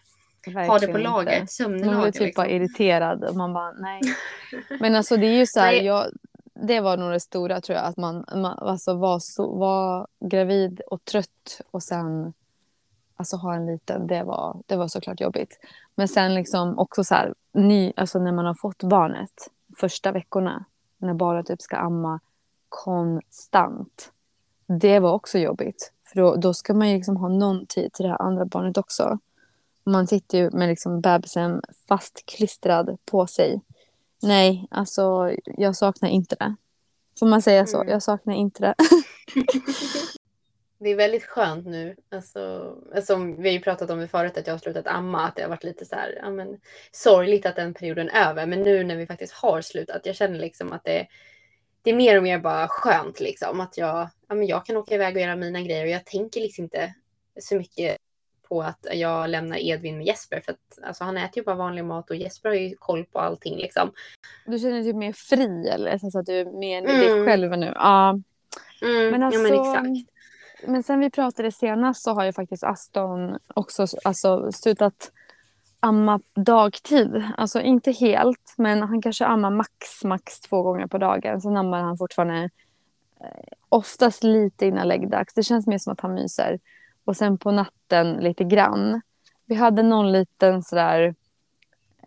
ha 0.67 0.79
det 0.79 0.87
på 0.87 0.97
lager, 0.97 1.41
ett 1.43 1.51
sömnlager. 1.51 1.93
Man 1.93 2.01
blir 2.01 2.11
typ 2.11 2.21
liksom. 2.21 2.43
bara 2.43 2.49
irriterad 2.49 3.23
och 3.23 3.35
man 3.35 3.53
bara 3.53 3.71
nej. 3.71 4.01
Men 4.79 4.95
alltså 4.95 5.17
det 5.17 5.27
är 5.27 5.37
ju 5.37 5.45
så 5.45 5.59
här, 5.59 5.73
jag, 5.73 6.05
det 6.67 6.79
var 6.79 6.97
nog 6.97 7.11
det 7.11 7.19
stora 7.19 7.61
tror 7.61 7.77
jag 7.77 7.85
att 7.85 7.97
man, 7.97 8.25
man 8.35 8.59
alltså 8.59 8.93
var, 8.93 9.19
så, 9.19 9.55
var 9.55 10.07
gravid 10.29 10.81
och 10.87 11.05
trött 11.05 11.61
och 11.71 11.83
sen 11.83 12.33
alltså 13.15 13.37
ha 13.37 13.55
en 13.55 13.65
liten, 13.65 14.07
det 14.07 14.23
var, 14.23 14.61
det 14.65 14.75
var 14.75 14.87
såklart 14.87 15.21
jobbigt. 15.21 15.59
Men 15.95 16.07
sen 16.07 16.33
liksom 16.33 16.79
också 16.79 17.03
så 17.03 17.15
här, 17.15 17.33
ny, 17.53 17.93
alltså 17.95 18.19
när 18.19 18.31
man 18.31 18.45
har 18.45 18.53
fått 18.53 18.83
barnet, 18.83 19.49
första 19.77 20.11
veckorna, 20.11 20.65
när 20.97 21.13
barnet 21.13 21.45
typ 21.45 21.61
ska 21.61 21.75
amma 21.75 22.19
konstant. 22.69 24.11
Det 24.65 24.99
var 24.99 25.13
också 25.13 25.39
jobbigt. 25.39 25.91
För 26.03 26.15
då, 26.15 26.35
då 26.35 26.53
ska 26.53 26.73
man 26.73 26.89
ju 26.89 26.95
liksom 26.95 27.17
ha 27.17 27.27
någon 27.27 27.65
tid 27.65 27.93
till 27.93 28.03
det 28.03 28.09
här 28.09 28.21
andra 28.21 28.45
barnet 28.45 28.77
också. 28.77 29.19
Man 29.83 30.07
sitter 30.07 30.37
ju 30.37 30.51
med 30.51 30.69
liksom 30.69 31.01
bebisen 31.01 31.61
fastklistrad 31.87 32.97
på 33.05 33.27
sig. 33.27 33.61
Nej, 34.21 34.67
alltså 34.71 35.31
jag 35.45 35.75
saknar 35.75 36.09
inte 36.09 36.35
det. 36.35 36.55
Får 37.19 37.27
man 37.27 37.41
säga 37.41 37.65
så? 37.65 37.77
Mm. 37.81 37.91
Jag 37.91 38.03
saknar 38.03 38.33
inte 38.33 38.61
det. 38.61 38.75
det 40.77 40.89
är 40.89 40.95
väldigt 40.95 41.23
skönt 41.23 41.65
nu. 41.65 41.95
Alltså, 42.11 42.73
som 43.03 43.41
vi 43.41 43.49
har 43.49 43.53
ju 43.53 43.61
pratat 43.61 43.89
om 43.89 44.07
förut 44.07 44.37
att 44.37 44.47
jag 44.47 44.53
har 44.53 44.59
slutat 44.59 44.87
amma. 44.87 45.27
Att 45.27 45.35
det 45.35 45.41
har 45.41 45.49
varit 45.49 45.63
lite 45.63 45.85
så 45.85 45.95
här, 45.95 46.19
ja, 46.21 46.29
men, 46.29 46.59
sorgligt 46.91 47.45
att 47.45 47.55
den 47.55 47.73
perioden 47.73 48.09
är 48.09 48.29
över. 48.29 48.45
Men 48.45 48.61
nu 48.61 48.83
när 48.83 48.95
vi 48.95 49.07
faktiskt 49.07 49.33
har 49.33 49.61
slutat. 49.61 50.05
Jag 50.05 50.15
känner 50.15 50.39
liksom 50.39 50.73
att 50.73 50.83
det, 50.83 51.07
det 51.81 51.89
är 51.89 51.95
mer 51.95 52.17
och 52.17 52.23
mer 52.23 52.39
bara 52.39 52.67
skönt 52.67 53.19
liksom. 53.19 53.59
Att 53.59 53.77
jag, 53.77 54.09
ja, 54.27 54.35
men 54.35 54.47
jag 54.47 54.65
kan 54.65 54.77
åka 54.77 54.95
iväg 54.95 55.15
och 55.15 55.21
göra 55.21 55.35
mina 55.35 55.61
grejer. 55.61 55.83
Och 55.83 55.89
jag 55.89 56.05
tänker 56.05 56.41
liksom 56.41 56.63
inte 56.63 56.93
så 57.39 57.55
mycket 57.55 57.97
på 58.49 58.61
att 58.61 58.87
jag 58.91 59.29
lämnar 59.29 59.57
Edvin 59.57 59.97
med 59.97 60.07
Jesper. 60.07 60.39
För 60.39 60.51
att 60.51 60.79
alltså, 60.83 61.03
han 61.03 61.17
äter 61.17 61.37
ju 61.37 61.43
bara 61.43 61.55
vanlig 61.55 61.85
mat 61.85 62.09
och 62.09 62.15
Jesper 62.15 62.49
har 62.49 62.55
ju 62.55 62.75
koll 62.75 63.05
på 63.05 63.19
allting 63.19 63.57
liksom. 63.57 63.91
Du 64.45 64.59
känner 64.59 64.73
dig 64.73 64.83
typ 64.83 64.95
mer 64.95 65.13
fri 65.13 65.67
eller? 65.67 65.97
Så 65.97 66.19
att 66.19 66.25
du 66.25 66.39
är 66.39 66.45
mer 66.45 66.77
mm. 66.77 66.99
dig 66.99 67.25
själv 67.25 67.51
nu? 67.57 67.73
Ja. 67.75 68.19
Mm, 68.81 69.11
men, 69.11 69.23
alltså, 69.23 69.39
ja, 69.39 69.43
men 69.43 69.59
alltså, 69.59 69.79
exakt 69.79 70.14
men 70.67 70.83
sen 70.83 70.99
vi 70.99 71.09
pratade 71.09 71.51
senast 71.51 72.03
så 72.03 72.13
har 72.13 72.25
ju 72.25 72.33
faktiskt 72.33 72.63
Aston 72.63 73.37
också 73.47 73.87
alltså, 74.03 74.51
slutat 74.51 75.11
amma 75.79 76.19
dagtid. 76.35 77.23
Alltså 77.37 77.61
inte 77.61 77.91
helt, 77.91 78.53
men 78.57 78.81
han 78.81 79.01
kanske 79.01 79.25
ammar 79.25 79.49
max, 79.49 80.03
max 80.03 80.39
två 80.39 80.61
gånger 80.61 80.87
på 80.87 80.97
dagen. 80.97 81.41
Sen 81.41 81.57
ammar 81.57 81.81
han 81.81 81.97
fortfarande 81.97 82.49
eh, 83.21 83.53
oftast 83.69 84.23
lite 84.23 84.65
innan 84.65 84.87
läggdags. 84.87 85.33
Det 85.33 85.43
känns 85.43 85.67
mer 85.67 85.77
som 85.77 85.93
att 85.93 86.01
han 86.01 86.13
myser. 86.13 86.59
Och 87.05 87.17
sen 87.17 87.37
på 87.37 87.51
natten 87.51 88.13
lite 88.13 88.43
grann. 88.43 89.01
Vi 89.45 89.55
hade 89.55 89.83
någon 89.83 90.11
liten 90.11 90.63
sådär 90.63 91.15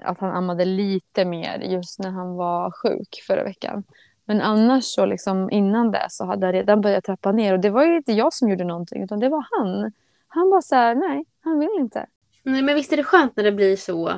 att 0.01 0.19
han 0.19 0.31
ammade 0.31 0.65
lite 0.65 1.25
mer 1.25 1.59
just 1.59 1.99
när 1.99 2.11
han 2.11 2.35
var 2.35 2.71
sjuk 2.71 3.25
förra 3.27 3.45
veckan. 3.45 3.85
Men 4.29 4.41
annars 4.41 4.85
så 4.85 5.07
liksom 5.07 5.51
innan 5.51 5.91
det 5.91 6.07
så 6.11 6.25
hade 6.25 6.47
jag 6.47 6.55
redan 6.55 6.81
börjat 6.81 7.05
trappa 7.05 7.33
ner 7.33 7.53
och 7.53 7.61
det 7.61 7.71
var 7.71 7.85
ju 7.85 7.97
inte 7.97 8.13
jag 8.13 8.33
som 8.33 8.49
gjorde 8.49 8.65
någonting 8.65 9.03
utan 9.03 9.21
det 9.21 9.29
var 9.29 9.47
han. 9.51 9.93
Han 10.29 10.51
bara 10.51 10.63
så 10.63 10.75
här, 10.75 10.95
nej, 10.95 11.25
han 11.41 11.59
vill 11.59 11.77
inte. 11.81 12.07
Nej, 12.43 12.63
men 12.63 12.75
visst 12.75 12.93
är 12.93 12.97
det 12.97 13.05
skönt 13.05 13.37
när 13.37 13.45
det 13.45 13.53
blir 13.53 13.77
så 13.77 14.13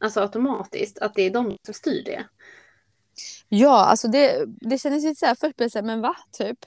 alltså 0.00 0.20
automatiskt 0.20 0.98
att 0.98 1.14
det 1.14 1.22
är 1.22 1.30
de 1.30 1.56
som 1.62 1.74
styr 1.74 2.04
det? 2.04 2.24
Ja, 3.48 3.84
alltså 3.84 4.08
det, 4.08 4.44
det 4.46 4.78
kändes 4.78 5.04
lite 5.04 5.18
så 5.18 5.26
här, 5.26 5.34
först 5.34 5.56
blev 5.56 5.64
jag 5.64 5.72
så 5.72 5.78
här, 5.78 5.86
men 5.86 6.00
va, 6.00 6.16
typ. 6.32 6.58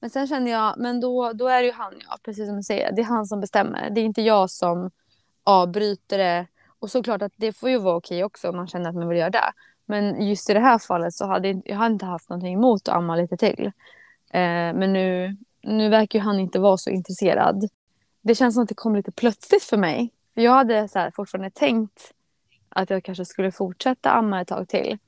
Men 0.00 0.10
sen 0.10 0.26
kände 0.26 0.50
jag, 0.50 0.74
men 0.78 1.00
då, 1.00 1.32
då 1.32 1.48
är 1.48 1.60
det 1.60 1.66
ju 1.66 1.72
han, 1.72 1.94
ja, 2.08 2.18
precis 2.22 2.46
som 2.46 2.56
du 2.56 2.62
säger. 2.62 2.92
Det 2.92 3.02
är 3.02 3.06
han 3.06 3.26
som 3.26 3.40
bestämmer. 3.40 3.90
Det 3.90 4.00
är 4.00 4.04
inte 4.04 4.22
jag 4.22 4.50
som 4.50 4.90
avbryter 5.44 6.18
det. 6.18 6.46
Och 6.78 6.90
såklart 6.90 7.22
att 7.22 7.32
det 7.36 7.52
får 7.52 7.70
ju 7.70 7.78
vara 7.78 7.96
okej 7.96 8.24
också 8.24 8.48
om 8.48 8.56
man 8.56 8.66
känner 8.66 8.90
att 8.90 8.96
man 8.96 9.08
vill 9.08 9.18
göra 9.18 9.30
det. 9.30 9.52
Men 9.86 10.28
just 10.28 10.50
i 10.50 10.54
det 10.54 10.60
här 10.60 10.78
fallet 10.78 11.14
så 11.14 11.26
hade 11.26 11.62
jag 11.64 11.76
hade 11.76 11.92
inte 11.92 12.06
haft 12.06 12.28
någonting 12.28 12.54
emot 12.54 12.88
att 12.88 12.94
amma 12.94 13.16
lite 13.16 13.36
till. 13.36 13.66
Eh, 14.30 14.72
men 14.74 14.92
nu, 14.92 15.36
nu 15.62 15.88
verkar 15.88 16.18
ju 16.18 16.22
han 16.22 16.40
inte 16.40 16.58
vara 16.58 16.76
så 16.76 16.90
intresserad. 16.90 17.68
Det 18.22 18.34
känns 18.34 18.54
som 18.54 18.62
att 18.62 18.68
det 18.68 18.74
kom 18.74 18.96
lite 18.96 19.12
plötsligt 19.12 19.62
för 19.62 19.76
mig. 19.76 20.10
För 20.34 20.40
jag 20.40 20.52
hade 20.52 20.88
så 20.88 20.98
här, 20.98 21.10
fortfarande 21.10 21.50
tänkt 21.50 22.12
att 22.68 22.90
jag 22.90 23.04
kanske 23.04 23.24
skulle 23.24 23.52
fortsätta 23.52 24.10
amma 24.10 24.40
ett 24.40 24.48
tag 24.48 24.68
till. 24.68 24.98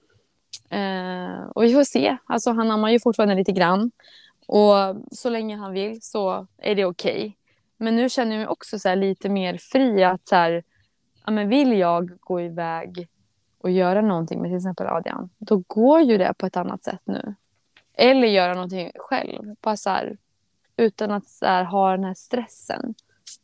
Eh, 0.71 1.43
och 1.55 1.63
vi 1.63 1.73
får 1.73 1.85
se. 1.85 2.17
Alltså 2.27 2.51
han 2.51 2.71
ammar 2.71 2.91
ju 2.91 3.01
fortfarande 3.01 3.35
lite 3.35 3.53
grann. 3.53 3.91
Och 4.47 4.97
så 5.11 5.31
länge 5.31 5.57
han 5.57 5.73
vill 5.73 6.03
så 6.03 6.47
är 6.59 6.75
det 6.75 6.85
okej. 6.85 7.19
Okay. 7.19 7.33
Men 7.77 7.97
nu 7.97 8.09
känner 8.09 8.33
jag 8.33 8.39
mig 8.39 8.49
också 8.49 8.79
så 8.79 8.95
lite 8.95 9.29
mer 9.29 9.59
fri 9.59 10.05
att 10.05 10.27
så 10.27 10.37
här, 10.37 10.65
ja, 11.25 11.31
men 11.31 11.49
vill 11.49 11.79
jag 11.79 12.11
gå 12.21 12.41
iväg 12.41 13.09
och 13.59 13.71
göra 13.71 14.01
någonting 14.01 14.43
med 14.43 14.51
till 14.51 14.57
exempel 14.57 14.87
Adrian, 14.87 15.31
då 15.39 15.63
går 15.67 16.01
ju 16.01 16.19
det 16.19 16.35
på 16.39 16.47
ett 16.47 16.57
annat 16.57 16.85
sätt 16.85 17.01
nu. 17.05 17.35
Eller 17.95 18.29
göra 18.29 18.55
någonting 18.55 18.93
själv, 18.97 19.55
bara 19.61 19.77
så 19.77 19.91
här, 19.91 20.17
utan 20.77 21.11
att 21.11 21.29
så 21.29 21.47
här, 21.47 21.65
ha 21.65 21.91
den 21.91 22.05
här 22.05 22.15
stressen. 22.15 22.95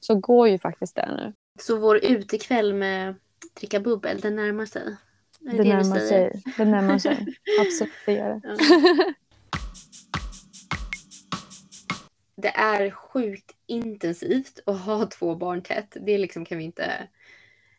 Så 0.01 0.15
går 0.15 0.49
ju 0.49 0.59
faktiskt 0.59 0.97
det 0.97 1.07
nu. 1.07 1.33
Så 1.61 1.79
vår 1.79 2.05
utekväll 2.05 2.75
med 2.75 3.15
dricka 3.61 3.81
bubbel, 3.81 4.21
den 4.21 4.37
närmar 4.37 4.67
sig? 4.67 4.97
Det, 5.41 5.51
det 5.51 5.65
närmar 5.65 5.99
sig. 5.99 6.43
Det 6.57 6.65
närmar 6.65 6.99
sig. 6.99 7.27
Absolut, 7.61 7.93
det 8.07 8.13
gör 8.13 8.29
det. 8.29 8.41
Ja. 8.45 8.57
det 12.37 12.49
är 12.49 12.91
sjukt 12.91 13.53
intensivt 13.67 14.61
att 14.67 14.81
ha 14.81 15.07
två 15.07 15.35
barn 15.35 15.63
tätt. 15.63 15.97
Det 16.01 16.19
liksom 16.19 16.45
kan 16.45 16.59
vi 16.59 16.65
inte 16.65 17.09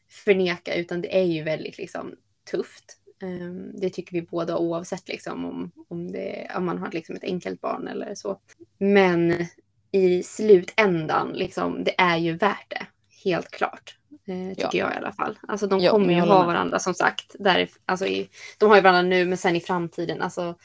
förneka 0.10 0.76
utan 0.76 1.02
det 1.02 1.18
är 1.18 1.24
ju 1.24 1.44
väldigt 1.44 1.78
liksom 1.78 2.16
tufft. 2.52 2.98
Um, 3.24 3.72
det 3.80 3.90
tycker 3.90 4.14
vi 4.14 4.22
båda 4.22 4.58
oavsett 4.58 5.08
liksom 5.08 5.46
om, 5.46 5.72
om, 5.88 6.12
det, 6.12 6.52
om 6.56 6.66
man 6.66 6.78
har 6.78 6.92
liksom 6.92 7.16
ett 7.16 7.24
enkelt 7.24 7.62
barn 7.62 7.88
eller 7.88 8.16
så. 8.16 8.40
Men 8.78 9.46
i 9.92 10.24
slutändan, 10.24 11.34
liksom, 11.34 11.84
det 11.84 11.96
är 11.98 12.18
ju 12.18 12.38
värt 12.38 12.70
det. 12.70 12.86
Helt 13.24 13.52
klart. 13.52 13.98
Eh, 14.28 14.50
tycker 14.50 14.78
ja. 14.78 14.86
jag 14.86 14.94
i 14.94 14.98
alla 14.98 15.12
fall. 15.12 15.40
Alltså 15.48 15.68
de 15.68 15.80
ja, 15.80 15.92
kommer 15.92 16.14
ju 16.14 16.20
ha 16.20 16.46
varandra 16.46 16.80
som 16.80 16.94
sagt. 16.94 17.36
Där, 17.40 17.70
alltså, 17.86 18.06
i, 18.06 18.30
de 18.58 18.70
har 18.70 18.76
ju 18.76 18.82
varandra 18.82 19.02
nu 19.02 19.26
men 19.26 19.38
sen 19.38 19.56
i 19.56 19.60
framtiden. 19.60 20.22
Alltså, 20.22 20.56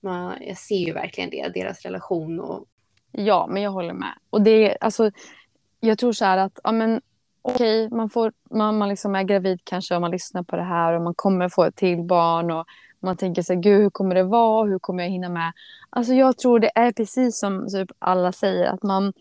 man, 0.00 0.36
jag 0.40 0.58
ser 0.58 0.78
ju 0.78 0.92
verkligen 0.92 1.30
det, 1.30 1.48
deras 1.48 1.82
relation. 1.82 2.40
Och... 2.40 2.64
Ja, 3.12 3.46
men 3.50 3.62
jag 3.62 3.70
håller 3.70 3.94
med. 3.94 4.12
Och 4.30 4.42
det 4.42 4.76
alltså, 4.80 5.10
jag 5.80 5.98
tror 5.98 6.12
så 6.12 6.24
här 6.24 6.38
att, 6.38 6.58
ja 6.64 6.72
men 6.72 7.00
okej, 7.46 7.86
okay, 7.86 7.96
man, 7.96 8.10
får, 8.10 8.32
man, 8.50 8.78
man 8.78 8.88
liksom 8.88 9.14
är 9.14 9.22
gravid 9.22 9.60
kanske 9.64 9.94
om 9.94 10.00
man 10.00 10.10
lyssnar 10.10 10.42
på 10.42 10.56
det 10.56 10.62
här 10.62 10.92
och 10.92 11.02
man 11.02 11.14
kommer 11.14 11.48
få 11.48 11.64
ett 11.64 11.76
till 11.76 12.02
barn 12.02 12.50
och 12.50 12.66
man 13.00 13.16
tänker 13.16 13.42
sig, 13.42 13.56
gud 13.56 13.80
hur 13.80 13.90
kommer 13.90 14.14
det 14.14 14.22
vara, 14.22 14.68
hur 14.68 14.78
kommer 14.78 15.02
jag 15.02 15.10
hinna 15.10 15.28
med? 15.28 15.52
Alltså 15.90 16.12
jag 16.12 16.38
tror 16.38 16.60
det 16.60 16.70
är 16.74 16.92
precis 16.92 17.38
som 17.38 17.68
typ 17.68 17.90
alla 17.98 18.32
säger, 18.32 18.66
att 18.66 18.82
man, 18.82 19.12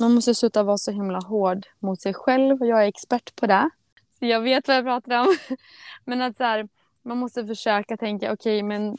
man 0.00 0.14
måste 0.14 0.34
sluta 0.34 0.62
vara 0.62 0.78
så 0.78 0.90
himla 0.90 1.18
hård 1.18 1.66
mot 1.78 2.00
sig 2.00 2.14
själv. 2.14 2.60
och 2.60 2.66
Jag 2.66 2.82
är 2.82 2.88
expert 2.88 3.36
på 3.36 3.46
det. 3.46 3.70
Så 4.18 4.26
jag 4.26 4.40
vet 4.40 4.68
vad 4.68 4.76
jag 4.76 4.84
pratar 4.84 5.20
om. 5.20 5.36
Men 6.04 6.22
att 6.22 6.36
så 6.36 6.44
här, 6.44 6.68
man 7.02 7.18
måste 7.18 7.46
försöka 7.46 7.96
tänka, 7.96 8.32
okej 8.32 8.58
okay, 8.58 8.62
men 8.62 8.96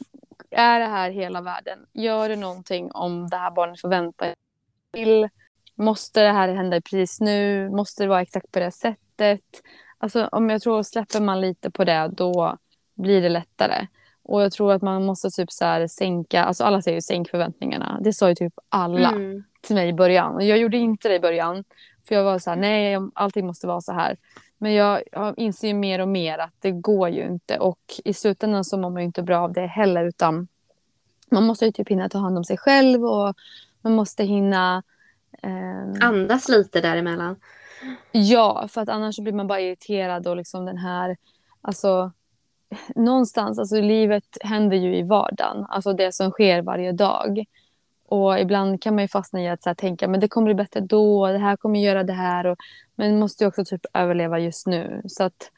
är 0.50 0.80
det 0.80 0.86
här 0.86 1.10
hela 1.10 1.40
världen? 1.40 1.78
Gör 1.92 2.28
det 2.28 2.36
någonting 2.36 2.92
om 2.92 3.28
det 3.28 3.36
här 3.36 3.50
barnet 3.50 3.80
får 3.80 3.88
vänta? 3.88 4.26
Måste 5.78 6.22
det 6.22 6.32
här 6.32 6.48
hända 6.48 6.80
precis 6.80 7.20
nu? 7.20 7.70
Måste 7.70 8.04
det 8.04 8.08
vara 8.08 8.22
exakt 8.22 8.52
på 8.52 8.58
det 8.58 8.70
sättet? 8.70 9.62
Alltså 9.98 10.28
om 10.32 10.50
jag 10.50 10.62
tror 10.62 10.82
släpper 10.82 11.20
man 11.20 11.40
lite 11.40 11.70
på 11.70 11.84
det 11.84 12.10
då 12.12 12.56
blir 12.94 13.22
det 13.22 13.28
lättare. 13.28 13.86
Och 14.22 14.42
jag 14.42 14.52
tror 14.52 14.72
att 14.72 14.82
man 14.82 15.04
måste 15.04 15.30
typ 15.30 15.52
så 15.52 15.64
här 15.64 15.86
sänka, 15.86 16.44
alltså 16.44 16.64
alla 16.64 16.82
säger 16.82 16.96
ju 16.96 17.02
sänk 17.02 17.30
förväntningarna. 17.30 17.98
Det 18.00 18.12
sa 18.12 18.28
ju 18.28 18.34
typ 18.34 18.54
alla 18.68 19.08
mm. 19.08 19.44
till 19.60 19.74
mig 19.74 19.88
i 19.88 19.92
början. 19.92 20.46
Jag 20.46 20.58
gjorde 20.58 20.76
inte 20.76 21.08
det 21.08 21.14
i 21.14 21.20
början. 21.20 21.64
För 22.08 22.14
jag 22.14 22.24
var 22.24 22.38
så 22.38 22.50
här, 22.50 22.56
nej 22.56 22.98
allting 23.14 23.46
måste 23.46 23.66
vara 23.66 23.80
så 23.80 23.92
här. 23.92 24.16
Men 24.58 24.74
jag, 24.74 25.02
jag 25.12 25.38
inser 25.38 25.68
ju 25.68 25.74
mer 25.74 26.00
och 26.00 26.08
mer 26.08 26.38
att 26.38 26.54
det 26.58 26.70
går 26.70 27.08
ju 27.08 27.26
inte. 27.26 27.58
Och 27.58 27.78
i 28.04 28.12
slutändan 28.12 28.64
så 28.64 28.78
mår 28.78 28.90
man 28.90 29.02
ju 29.02 29.06
inte 29.06 29.22
bra 29.22 29.38
av 29.38 29.52
det 29.52 29.66
heller. 29.66 30.04
Utan 30.04 30.48
man 31.30 31.44
måste 31.44 31.64
ju 31.64 31.72
typ 31.72 31.88
hinna 31.88 32.08
ta 32.08 32.18
hand 32.18 32.38
om 32.38 32.44
sig 32.44 32.58
själv 32.58 33.04
och 33.04 33.36
man 33.80 33.94
måste 33.94 34.24
hinna... 34.24 34.82
Eh... 35.42 36.08
Andas 36.08 36.48
lite 36.48 36.80
däremellan. 36.80 37.36
Ja, 38.12 38.68
för 38.68 38.80
att 38.80 38.88
annars 38.88 39.18
blir 39.18 39.32
man 39.32 39.46
bara 39.46 39.60
irriterad 39.60 40.26
och 40.26 40.36
liksom 40.36 40.66
den 40.66 40.78
här... 40.78 41.16
Alltså, 41.60 42.12
någonstans, 42.94 43.58
alltså 43.58 43.80
livet 43.80 44.38
händer 44.40 44.76
ju 44.76 44.96
i 44.96 45.02
vardagen. 45.02 45.66
Alltså 45.68 45.92
det 45.92 46.14
som 46.14 46.30
sker 46.30 46.62
varje 46.62 46.92
dag. 46.92 47.44
Och 48.08 48.40
ibland 48.40 48.82
kan 48.82 48.94
man 48.94 49.04
ju 49.04 49.08
fastna 49.08 49.42
i 49.42 49.48
att 49.48 49.62
så 49.62 49.68
här, 49.68 49.74
tänka 49.74 50.08
men 50.08 50.20
det 50.20 50.28
kommer 50.28 50.44
bli 50.44 50.54
bättre 50.54 50.80
då, 50.80 51.26
det 51.26 51.38
här 51.38 51.56
kommer 51.56 51.80
göra 51.80 52.04
det 52.04 52.12
här. 52.12 52.46
Och, 52.46 52.58
men 52.94 53.18
måste 53.18 53.44
ju 53.44 53.48
också 53.48 53.64
typ 53.64 53.86
överleva 53.94 54.38
just 54.38 54.66
nu. 54.66 55.02
Så 55.06 55.24
att 55.24 55.50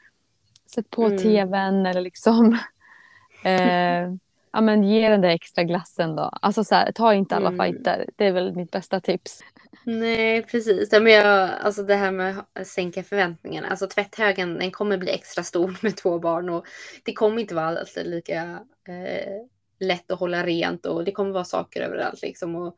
sätt 0.75 0.89
på 0.89 1.05
mm. 1.05 1.17
tvn 1.17 1.85
eller 1.85 2.01
liksom 2.01 2.53
eh, 3.43 4.13
ja, 4.53 4.61
men 4.61 4.83
ge 4.83 5.09
den 5.09 5.21
där 5.21 5.29
extra 5.29 5.63
glassen 5.63 6.15
då. 6.15 6.23
Alltså 6.41 6.63
så 6.63 6.75
här, 6.75 6.91
ta 6.91 7.13
inte 7.13 7.35
alla 7.35 7.49
mm. 7.49 7.65
fighter. 7.65 8.09
Det 8.15 8.25
är 8.25 8.31
väl 8.31 8.55
mitt 8.55 8.71
bästa 8.71 8.99
tips. 8.99 9.43
Nej, 9.85 10.41
precis. 10.43 10.91
men 10.91 11.07
jag, 11.07 11.49
alltså 11.61 11.83
det 11.83 11.95
här 11.95 12.11
med 12.11 12.35
att 12.53 12.67
sänka 12.67 13.03
förväntningarna. 13.03 13.67
Alltså 13.67 13.87
tvätthögen 13.87 14.59
den 14.59 14.71
kommer 14.71 14.97
bli 14.97 15.11
extra 15.11 15.43
stor 15.43 15.77
med 15.81 15.97
två 15.97 16.19
barn 16.19 16.49
och 16.49 16.65
det 17.03 17.13
kommer 17.13 17.41
inte 17.41 17.55
vara 17.55 17.79
alltid 17.79 18.07
lika 18.07 18.41
eh, 18.87 19.41
lätt 19.79 20.11
att 20.11 20.19
hålla 20.19 20.45
rent 20.45 20.85
och 20.85 21.03
det 21.03 21.11
kommer 21.11 21.31
vara 21.31 21.43
saker 21.43 21.81
överallt 21.81 22.21
liksom. 22.21 22.55
Och 22.55 22.75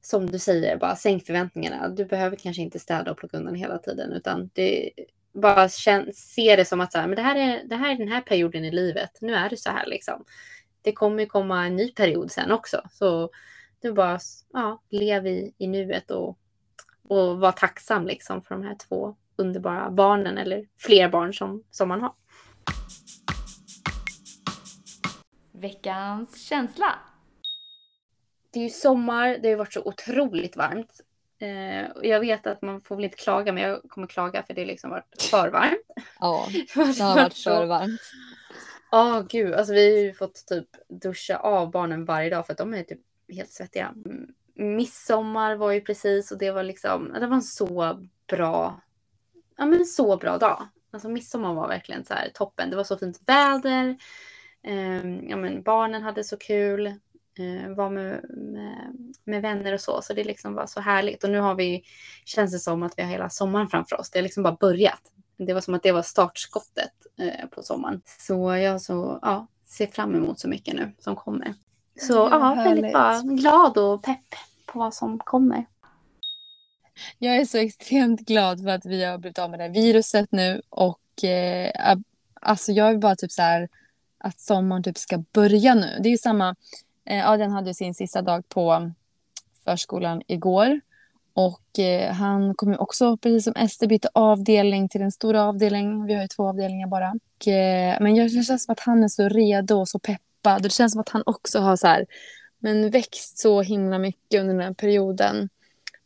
som 0.00 0.30
du 0.30 0.38
säger, 0.38 0.76
bara 0.76 0.96
sänk 0.96 1.26
förväntningarna. 1.26 1.88
Du 1.88 2.04
behöver 2.04 2.36
kanske 2.36 2.62
inte 2.62 2.78
städa 2.78 3.10
och 3.10 3.16
plocka 3.16 3.36
undan 3.36 3.54
hela 3.54 3.78
tiden 3.78 4.12
utan 4.12 4.50
det 4.54 4.90
bara 5.34 5.68
känn, 5.68 6.10
se 6.14 6.56
det 6.56 6.64
som 6.64 6.80
att 6.80 6.92
så 6.92 6.98
här, 6.98 7.06
men 7.06 7.16
det 7.16 7.22
här, 7.22 7.36
är, 7.36 7.64
det 7.64 7.76
här 7.76 7.94
är 7.94 7.98
den 7.98 8.08
här 8.08 8.20
perioden 8.20 8.64
i 8.64 8.70
livet. 8.70 9.10
Nu 9.20 9.34
är 9.34 9.50
det 9.50 9.56
så 9.56 9.70
här 9.70 9.86
liksom. 9.86 10.24
Det 10.82 10.92
kommer 10.92 11.26
komma 11.26 11.66
en 11.66 11.76
ny 11.76 11.92
period 11.92 12.30
sen 12.30 12.52
också. 12.52 12.80
Så 12.90 13.30
du 13.80 13.92
bara 13.92 14.18
ja, 14.52 14.82
lev 14.90 15.26
i, 15.26 15.54
i 15.58 15.66
nuet 15.66 16.10
och, 16.10 16.38
och 17.08 17.38
var 17.38 17.52
tacksam 17.52 18.06
liksom 18.06 18.42
för 18.42 18.54
de 18.54 18.64
här 18.64 18.76
två 18.88 19.16
underbara 19.36 19.90
barnen 19.90 20.38
eller 20.38 20.66
fler 20.78 21.08
barn 21.08 21.34
som, 21.34 21.64
som 21.70 21.88
man 21.88 22.00
har. 22.00 22.14
Veckans 25.52 26.42
känsla. 26.42 26.98
Det 28.50 28.58
är 28.58 28.64
ju 28.64 28.70
sommar, 28.70 29.38
det 29.42 29.48
har 29.50 29.56
varit 29.56 29.72
så 29.72 29.82
otroligt 29.84 30.56
varmt. 30.56 31.00
Eh, 31.38 32.08
jag 32.08 32.20
vet 32.20 32.46
att 32.46 32.62
man 32.62 32.80
får 32.80 32.96
väl 32.96 33.04
inte 33.04 33.16
klaga, 33.16 33.52
men 33.52 33.62
jag 33.62 33.82
kommer 33.88 34.06
klaga 34.06 34.42
för 34.42 34.54
det 34.54 34.60
har 34.60 34.66
liksom 34.66 34.90
varit 34.90 35.22
för 35.30 35.50
varmt. 35.50 35.86
Ja, 36.20 36.48
det 36.74 37.02
har 37.02 37.14
varit 37.14 37.38
för 37.38 37.66
varmt. 37.66 38.00
Ja, 38.94 39.18
oh, 39.18 39.26
gud. 39.28 39.54
Alltså 39.54 39.72
vi 39.72 39.92
har 39.92 39.98
ju 40.04 40.12
fått 40.12 40.46
typ 40.46 40.68
duscha 40.88 41.36
av 41.36 41.70
barnen 41.70 42.04
varje 42.04 42.30
dag 42.30 42.46
för 42.46 42.52
att 42.52 42.58
de 42.58 42.74
är 42.74 42.82
typ 42.82 43.00
helt 43.28 43.50
svettiga. 43.50 43.94
Mm, 44.06 44.26
midsommar 44.54 45.56
var 45.56 45.72
ju 45.72 45.80
precis 45.80 46.32
och 46.32 46.38
det 46.38 46.50
var 46.50 46.62
liksom, 46.62 47.12
det 47.20 47.26
var 47.26 47.36
en 47.36 47.42
så 47.42 47.98
bra, 48.28 48.80
ja 49.56 49.64
men 49.64 49.78
en 49.78 49.86
så 49.86 50.16
bra 50.16 50.38
dag. 50.38 50.68
Alltså 50.90 51.08
midsommar 51.08 51.54
var 51.54 51.68
verkligen 51.68 52.04
så 52.04 52.14
här 52.14 52.30
toppen. 52.34 52.70
Det 52.70 52.76
var 52.76 52.84
så 52.84 52.98
fint 52.98 53.20
väder. 53.26 53.96
Eh, 54.62 55.28
ja 55.30 55.36
men 55.36 55.62
barnen 55.62 56.02
hade 56.02 56.24
så 56.24 56.36
kul. 56.36 56.86
Eh, 56.86 57.74
var 57.76 57.90
med, 57.90 58.24
med, 58.30 58.96
med, 59.24 59.42
vänner 59.42 59.72
och 59.72 59.80
så. 59.80 60.02
Så 60.02 60.14
det 60.14 60.24
liksom 60.24 60.54
var 60.54 60.66
så 60.66 60.80
härligt. 60.80 61.24
Och 61.24 61.30
nu 61.30 61.38
har 61.38 61.54
vi, 61.54 61.82
känns 62.24 62.52
det 62.52 62.58
som 62.58 62.82
att 62.82 62.94
vi 62.96 63.02
har 63.02 63.10
hela 63.10 63.30
sommaren 63.30 63.68
framför 63.68 64.00
oss. 64.00 64.10
Det 64.10 64.18
har 64.18 64.22
liksom 64.22 64.42
bara 64.42 64.56
börjat. 64.60 65.12
Det 65.46 65.54
var 65.54 65.60
som 65.60 65.74
att 65.74 65.82
det 65.82 65.92
var 65.92 66.02
startskottet 66.02 66.92
eh, 67.18 67.48
på 67.48 67.62
sommaren. 67.62 68.02
Så 68.18 68.56
jag 68.56 68.80
så, 68.80 69.18
ja, 69.22 69.46
ser 69.66 69.86
fram 69.86 70.14
emot 70.14 70.40
så 70.40 70.48
mycket 70.48 70.74
nu 70.74 70.92
som 70.98 71.16
kommer. 71.16 71.54
Så 72.00 72.12
ja, 72.12 72.28
ja 72.30 72.62
väldigt 72.64 72.92
bra. 72.92 73.20
Glad 73.24 73.78
och 73.78 74.02
pepp 74.02 74.34
på 74.66 74.78
vad 74.78 74.94
som 74.94 75.18
kommer. 75.18 75.66
Jag 77.18 77.36
är 77.36 77.44
så 77.44 77.58
extremt 77.58 78.20
glad 78.20 78.62
för 78.62 78.68
att 78.68 78.86
vi 78.86 79.04
har 79.04 79.18
blivit 79.18 79.38
av 79.38 79.50
med 79.50 79.58
det 79.58 79.62
här 79.62 79.70
viruset 79.70 80.32
nu 80.32 80.62
och 80.68 81.24
eh, 81.24 81.96
alltså 82.40 82.72
jag 82.72 82.90
vill 82.90 82.98
bara 82.98 83.16
typ 83.16 83.32
så 83.32 83.42
här 83.42 83.68
att 84.18 84.40
sommaren 84.40 84.82
typ 84.82 84.98
ska 84.98 85.24
börja 85.32 85.74
nu. 85.74 85.98
Det 86.00 86.08
är 86.08 86.10
ju 86.10 86.18
samma, 86.18 86.56
eh, 87.04 87.30
Adrian 87.30 87.50
hade 87.50 87.74
sin 87.74 87.94
sista 87.94 88.22
dag 88.22 88.48
på 88.48 88.92
förskolan 89.64 90.22
igår 90.26 90.80
och 91.34 91.78
eh, 91.78 92.12
han 92.12 92.54
kommer 92.54 92.80
också, 92.80 93.16
precis 93.16 93.44
som 93.44 93.54
Ester, 93.56 93.86
byta 93.86 94.08
avdelning 94.14 94.88
till 94.88 95.02
en 95.02 95.12
stor 95.12 95.36
avdelning. 95.36 96.06
Vi 96.06 96.14
har 96.14 96.22
ju 96.22 96.28
två 96.28 96.48
avdelningar 96.48 96.88
bara. 96.88 97.14
Och, 97.36 97.48
eh, 97.48 97.96
men 98.00 98.16
jag, 98.16 98.26
det 98.26 98.42
känns 98.42 98.64
som 98.64 98.72
att 98.72 98.80
han 98.80 99.04
är 99.04 99.08
så 99.08 99.28
redo 99.28 99.74
och 99.74 99.88
så 99.88 99.98
peppad. 99.98 100.62
Det 100.62 100.72
känns 100.72 100.92
som 100.92 101.00
att 101.00 101.08
han 101.08 101.22
också 101.26 101.58
har 101.58 101.76
så 101.76 101.86
här, 101.86 102.06
men 102.58 102.90
växt 102.90 103.38
så 103.38 103.62
himla 103.62 103.98
mycket 103.98 104.40
under 104.40 104.54
den 104.54 104.62
här 104.62 104.74
perioden. 104.74 105.48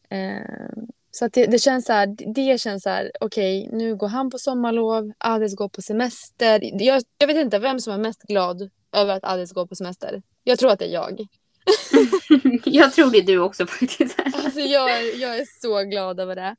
Eh, 0.09 0.87
så 1.11 1.25
att 1.25 1.33
det, 1.33 1.47
det, 1.47 1.59
känns 1.59 1.87
så 1.87 1.93
här, 1.93 2.35
det 2.35 2.61
känns 2.61 2.83
så 2.83 2.91
här, 2.91 3.11
okej, 3.21 3.67
okay, 3.67 3.79
nu 3.79 3.97
går 3.97 4.09
han 4.09 4.31
på 4.31 4.39
sommarlov, 4.39 5.13
Adis 5.19 5.57
går 5.57 5.69
på 5.69 5.83
semester. 5.83 6.83
Jag, 6.83 7.03
jag 7.19 7.27
vet 7.27 7.37
inte 7.37 7.59
vem 7.59 7.81
som 7.81 7.93
är 7.93 7.99
mest 7.99 8.23
glad 8.23 8.71
över 8.93 9.17
att 9.17 9.25
Adis 9.25 9.53
går 9.53 9.67
på 9.67 9.75
semester. 9.75 10.23
Jag 10.45 10.59
tror 10.59 10.71
att 10.71 10.79
det 10.79 10.85
är 10.85 10.93
jag. 10.93 11.27
jag 12.65 12.93
tror 12.93 13.11
det 13.11 13.19
är 13.19 13.23
du 13.23 13.39
också 13.39 13.67
faktiskt. 13.67 14.19
alltså 14.35 14.61
jag, 14.61 15.15
jag 15.15 15.39
är 15.39 15.45
så 15.61 15.83
glad 15.83 16.21
över 16.21 16.37
det. 16.37 16.57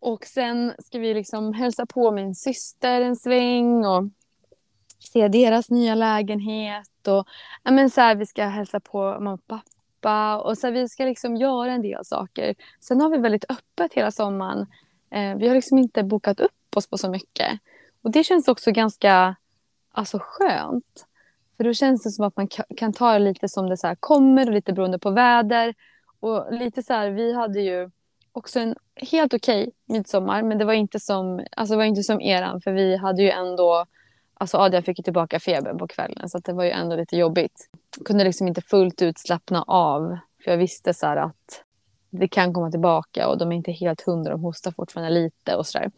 Och 0.00 0.24
sen 0.24 0.74
ska 0.78 0.98
vi 0.98 1.14
liksom 1.14 1.52
hälsa 1.52 1.86
på 1.86 2.10
min 2.10 2.34
syster 2.34 3.00
en 3.00 3.16
sväng 3.16 3.84
och 3.84 4.04
se 5.12 5.28
deras 5.28 5.70
nya 5.70 5.94
lägenhet. 5.94 7.08
Och, 7.08 7.26
ja, 7.62 7.70
men 7.70 7.90
så 7.90 8.00
här, 8.00 8.14
vi 8.14 8.26
ska 8.26 8.44
hälsa 8.44 8.80
på 8.80 8.98
mamma 8.98 9.32
och 9.32 9.46
pappa. 9.46 10.38
Och 10.38 10.58
så 10.58 10.66
här, 10.66 10.74
vi 10.74 10.88
ska 10.88 11.04
liksom 11.04 11.36
göra 11.36 11.72
en 11.72 11.82
del 11.82 12.04
saker. 12.04 12.54
Sen 12.80 13.00
har 13.00 13.10
vi 13.10 13.18
väldigt 13.18 13.44
öppet 13.48 13.94
hela 13.94 14.10
sommaren. 14.10 14.66
Eh, 15.10 15.36
vi 15.36 15.48
har 15.48 15.54
liksom 15.54 15.78
inte 15.78 16.02
bokat 16.02 16.40
upp 16.40 16.76
oss 16.76 16.86
på 16.86 16.98
så 16.98 17.10
mycket. 17.10 17.60
Och 18.02 18.10
det 18.10 18.24
känns 18.24 18.48
också 18.48 18.70
ganska 18.70 19.36
alltså, 19.92 20.18
skönt. 20.22 21.06
För 21.58 21.64
då 21.64 21.74
känns 21.74 22.02
det 22.02 22.10
som 22.10 22.24
att 22.24 22.36
man 22.36 22.48
kan 22.76 22.92
ta 22.92 23.12
det 23.12 23.18
lite 23.18 23.48
som 23.48 23.68
det 23.68 23.76
så 23.76 23.94
kommer 24.00 24.46
och 24.46 24.52
lite 24.52 24.72
beroende 24.72 24.98
på 24.98 25.10
väder. 25.10 25.74
Och 26.20 26.52
lite 26.52 26.82
så 26.82 26.92
här, 26.92 27.10
vi 27.10 27.32
hade 27.32 27.60
ju 27.60 27.90
också 28.32 28.60
en 28.60 28.74
helt 28.96 29.34
okej 29.34 29.62
okay 29.62 29.72
midsommar 29.86 30.42
men 30.42 30.58
det 30.58 30.64
var 30.64 30.72
inte 30.72 31.00
som, 31.00 31.46
alltså 31.56 31.74
det 31.74 31.76
var 31.76 31.84
inte 31.84 32.02
som 32.02 32.20
eran 32.20 32.60
för 32.60 32.72
vi 32.72 32.96
hade 32.96 33.22
ju 33.22 33.30
ändå 33.30 33.86
Alltså 34.40 34.58
Adrian 34.58 34.82
fick 34.82 34.98
ju 34.98 35.02
tillbaka 35.02 35.40
febern 35.40 35.78
på 35.78 35.86
kvällen 35.86 36.28
så 36.28 36.38
det 36.38 36.52
var 36.52 36.64
ju 36.64 36.70
ändå 36.70 36.96
lite 36.96 37.16
jobbigt. 37.16 37.68
Jag 37.96 38.06
kunde 38.06 38.24
liksom 38.24 38.48
inte 38.48 38.60
fullt 38.60 39.02
ut 39.02 39.18
slappna 39.18 39.62
av. 39.62 40.18
För 40.44 40.50
jag 40.50 40.58
visste 40.58 40.94
så 40.94 41.06
att 41.06 41.64
det 42.10 42.28
kan 42.28 42.52
komma 42.52 42.70
tillbaka 42.70 43.28
och 43.28 43.38
de 43.38 43.52
är 43.52 43.56
inte 43.56 43.72
helt 43.72 44.00
hundra, 44.00 44.30
de 44.30 44.40
hostar 44.40 44.70
fortfarande 44.70 45.10
lite 45.10 45.56
och 45.56 45.66
sådär. 45.66 45.90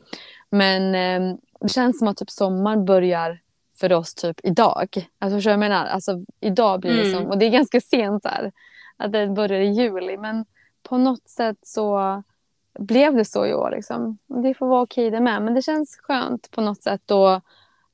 Men 0.51 0.95
eh, 0.95 1.37
det 1.61 1.69
känns 1.69 1.99
som 1.99 2.09
att 2.09 2.17
typ 2.17 2.31
sommaren 2.31 2.85
börjar 2.85 3.41
för 3.81 3.93
oss 3.93 4.15
typ 4.15 4.41
idag. 4.43 5.09
Alltså 5.19 5.37
förstår 5.37 5.51
jag 5.51 5.61
menar? 5.61 5.87
Alltså 5.87 6.19
idag 6.41 6.81
blir 6.81 6.93
det 6.95 7.09
Mm. 7.09 7.13
som, 7.13 7.27
och 7.31 7.39
det 7.39 7.47
är 7.47 7.51
ganska 7.51 7.81
sent 7.81 8.25
här, 8.27 8.53
att 8.97 9.13
det 9.13 9.27
börjar 9.29 9.61
i 9.61 9.71
juli. 9.71 10.17
Men 10.17 10.45
på 10.83 10.99
något 10.99 11.29
sätt 11.29 11.59
så 11.63 12.23
blev 12.79 13.15
det 13.15 13.25
så 13.25 13.47
i 13.47 13.55
år 13.55 13.71
liksom. 13.71 14.19
Det 14.27 14.55
får 14.55 14.67
vara 14.67 14.83
okej 14.83 15.11
det 15.11 15.21
med. 15.21 15.43
Men 15.43 15.55
det 15.55 15.63
känns 15.63 15.97
skönt 15.97 16.51
på 16.51 16.61
något 16.61 16.83
sätt 16.83 17.11
och 17.11 17.41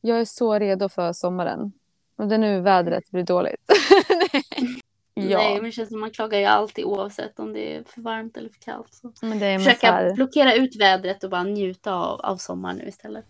jag 0.00 0.20
är 0.20 0.24
så 0.24 0.58
redo 0.58 0.88
för 0.88 1.12
sommaren. 1.12 1.72
Och 2.16 2.26
det 2.28 2.34
är 2.34 2.38
nu 2.38 2.60
vädret 2.60 3.10
blir 3.10 3.22
dåligt. 3.22 3.60
ja, 5.14 5.38
Nej, 5.38 5.54
men 5.54 5.64
det 5.64 5.72
känns 5.72 5.88
som 5.88 6.00
man 6.00 6.10
klagar 6.10 6.38
ju 6.38 6.44
alltid 6.44 6.84
oavsett 6.84 7.38
om 7.40 7.52
det 7.52 7.76
är 7.76 7.84
för 7.84 8.00
varmt 8.00 8.36
eller 8.36 8.48
för 8.48 8.60
kallt. 8.60 8.94
Så. 8.94 9.12
men 9.20 9.38
det 9.38 9.46
är 9.46 9.58
Försöka 9.58 9.92
här, 9.92 10.14
blockera 10.14 10.54
ut 10.54 10.76
vädret 10.76 11.24
och 11.24 11.30
bara 11.30 11.42
njuta 11.42 11.94
av, 11.94 12.20
av 12.20 12.36
sommaren 12.36 12.76
nu 12.76 12.88
istället. 12.88 13.24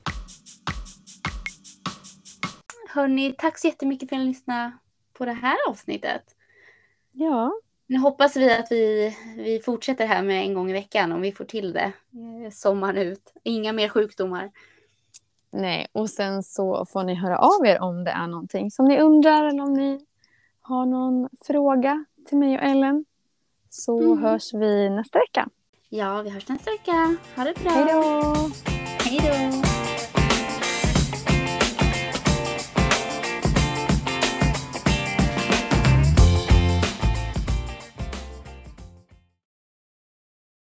Hörni, 2.97 3.35
tack 3.39 3.59
så 3.59 3.67
jättemycket 3.67 4.09
för 4.09 4.17
att 4.17 4.21
ni 4.23 4.29
lyssnade 4.29 4.73
på 5.13 5.25
det 5.25 5.33
här 5.33 5.57
avsnittet. 5.69 6.23
ja, 7.13 7.53
Nu 7.87 7.99
hoppas 7.99 8.37
vi 8.37 8.53
att 8.53 8.67
vi, 8.71 9.17
vi 9.37 9.61
fortsätter 9.65 10.07
här 10.07 10.23
med 10.23 10.43
en 10.43 10.55
gång 10.55 10.71
i 10.71 10.73
veckan 10.73 11.13
om 11.13 11.21
vi 11.21 11.33
får 11.33 11.45
till 11.45 11.73
det. 11.73 11.93
Eh, 12.45 12.51
Sommaren 12.53 12.97
ut. 12.97 13.33
Inga 13.43 13.73
mer 13.73 13.89
sjukdomar. 13.89 14.51
nej. 15.51 15.87
Och 15.93 16.11
sen 16.11 16.43
så 16.43 16.87
får 16.87 17.05
ni 17.05 17.15
höra 17.15 17.39
av 17.39 17.67
er 17.67 17.81
om 17.81 18.05
det 18.05 18.11
är 18.11 18.27
någonting 18.27 18.71
som 18.71 18.89
ni 18.89 19.01
undrar 19.01 19.45
eller 19.45 19.63
om 19.63 19.73
ni 19.75 20.01
har 20.61 20.87
någon 20.87 21.29
fråga 21.47 22.05
till 22.29 22.39
mig 22.39 22.59
och 22.59 22.65
Ellen. 22.65 23.05
Så 23.71 24.01
Mm. 24.03 24.19
hörs 24.23 24.55
vi 24.55 24.91
nästa 24.91 25.19
vecka. 25.19 25.49
Ja, 25.89 26.23
vi 26.23 26.31
hörs 26.31 26.49
nästa 26.49 26.71
vecka. 26.71 27.17
Ha 27.37 27.45
det 27.45 27.55
bra. 27.63 27.71
Hej 27.73 27.85
då! 27.93 28.35
Hej 29.05 29.21
då. 29.63 29.66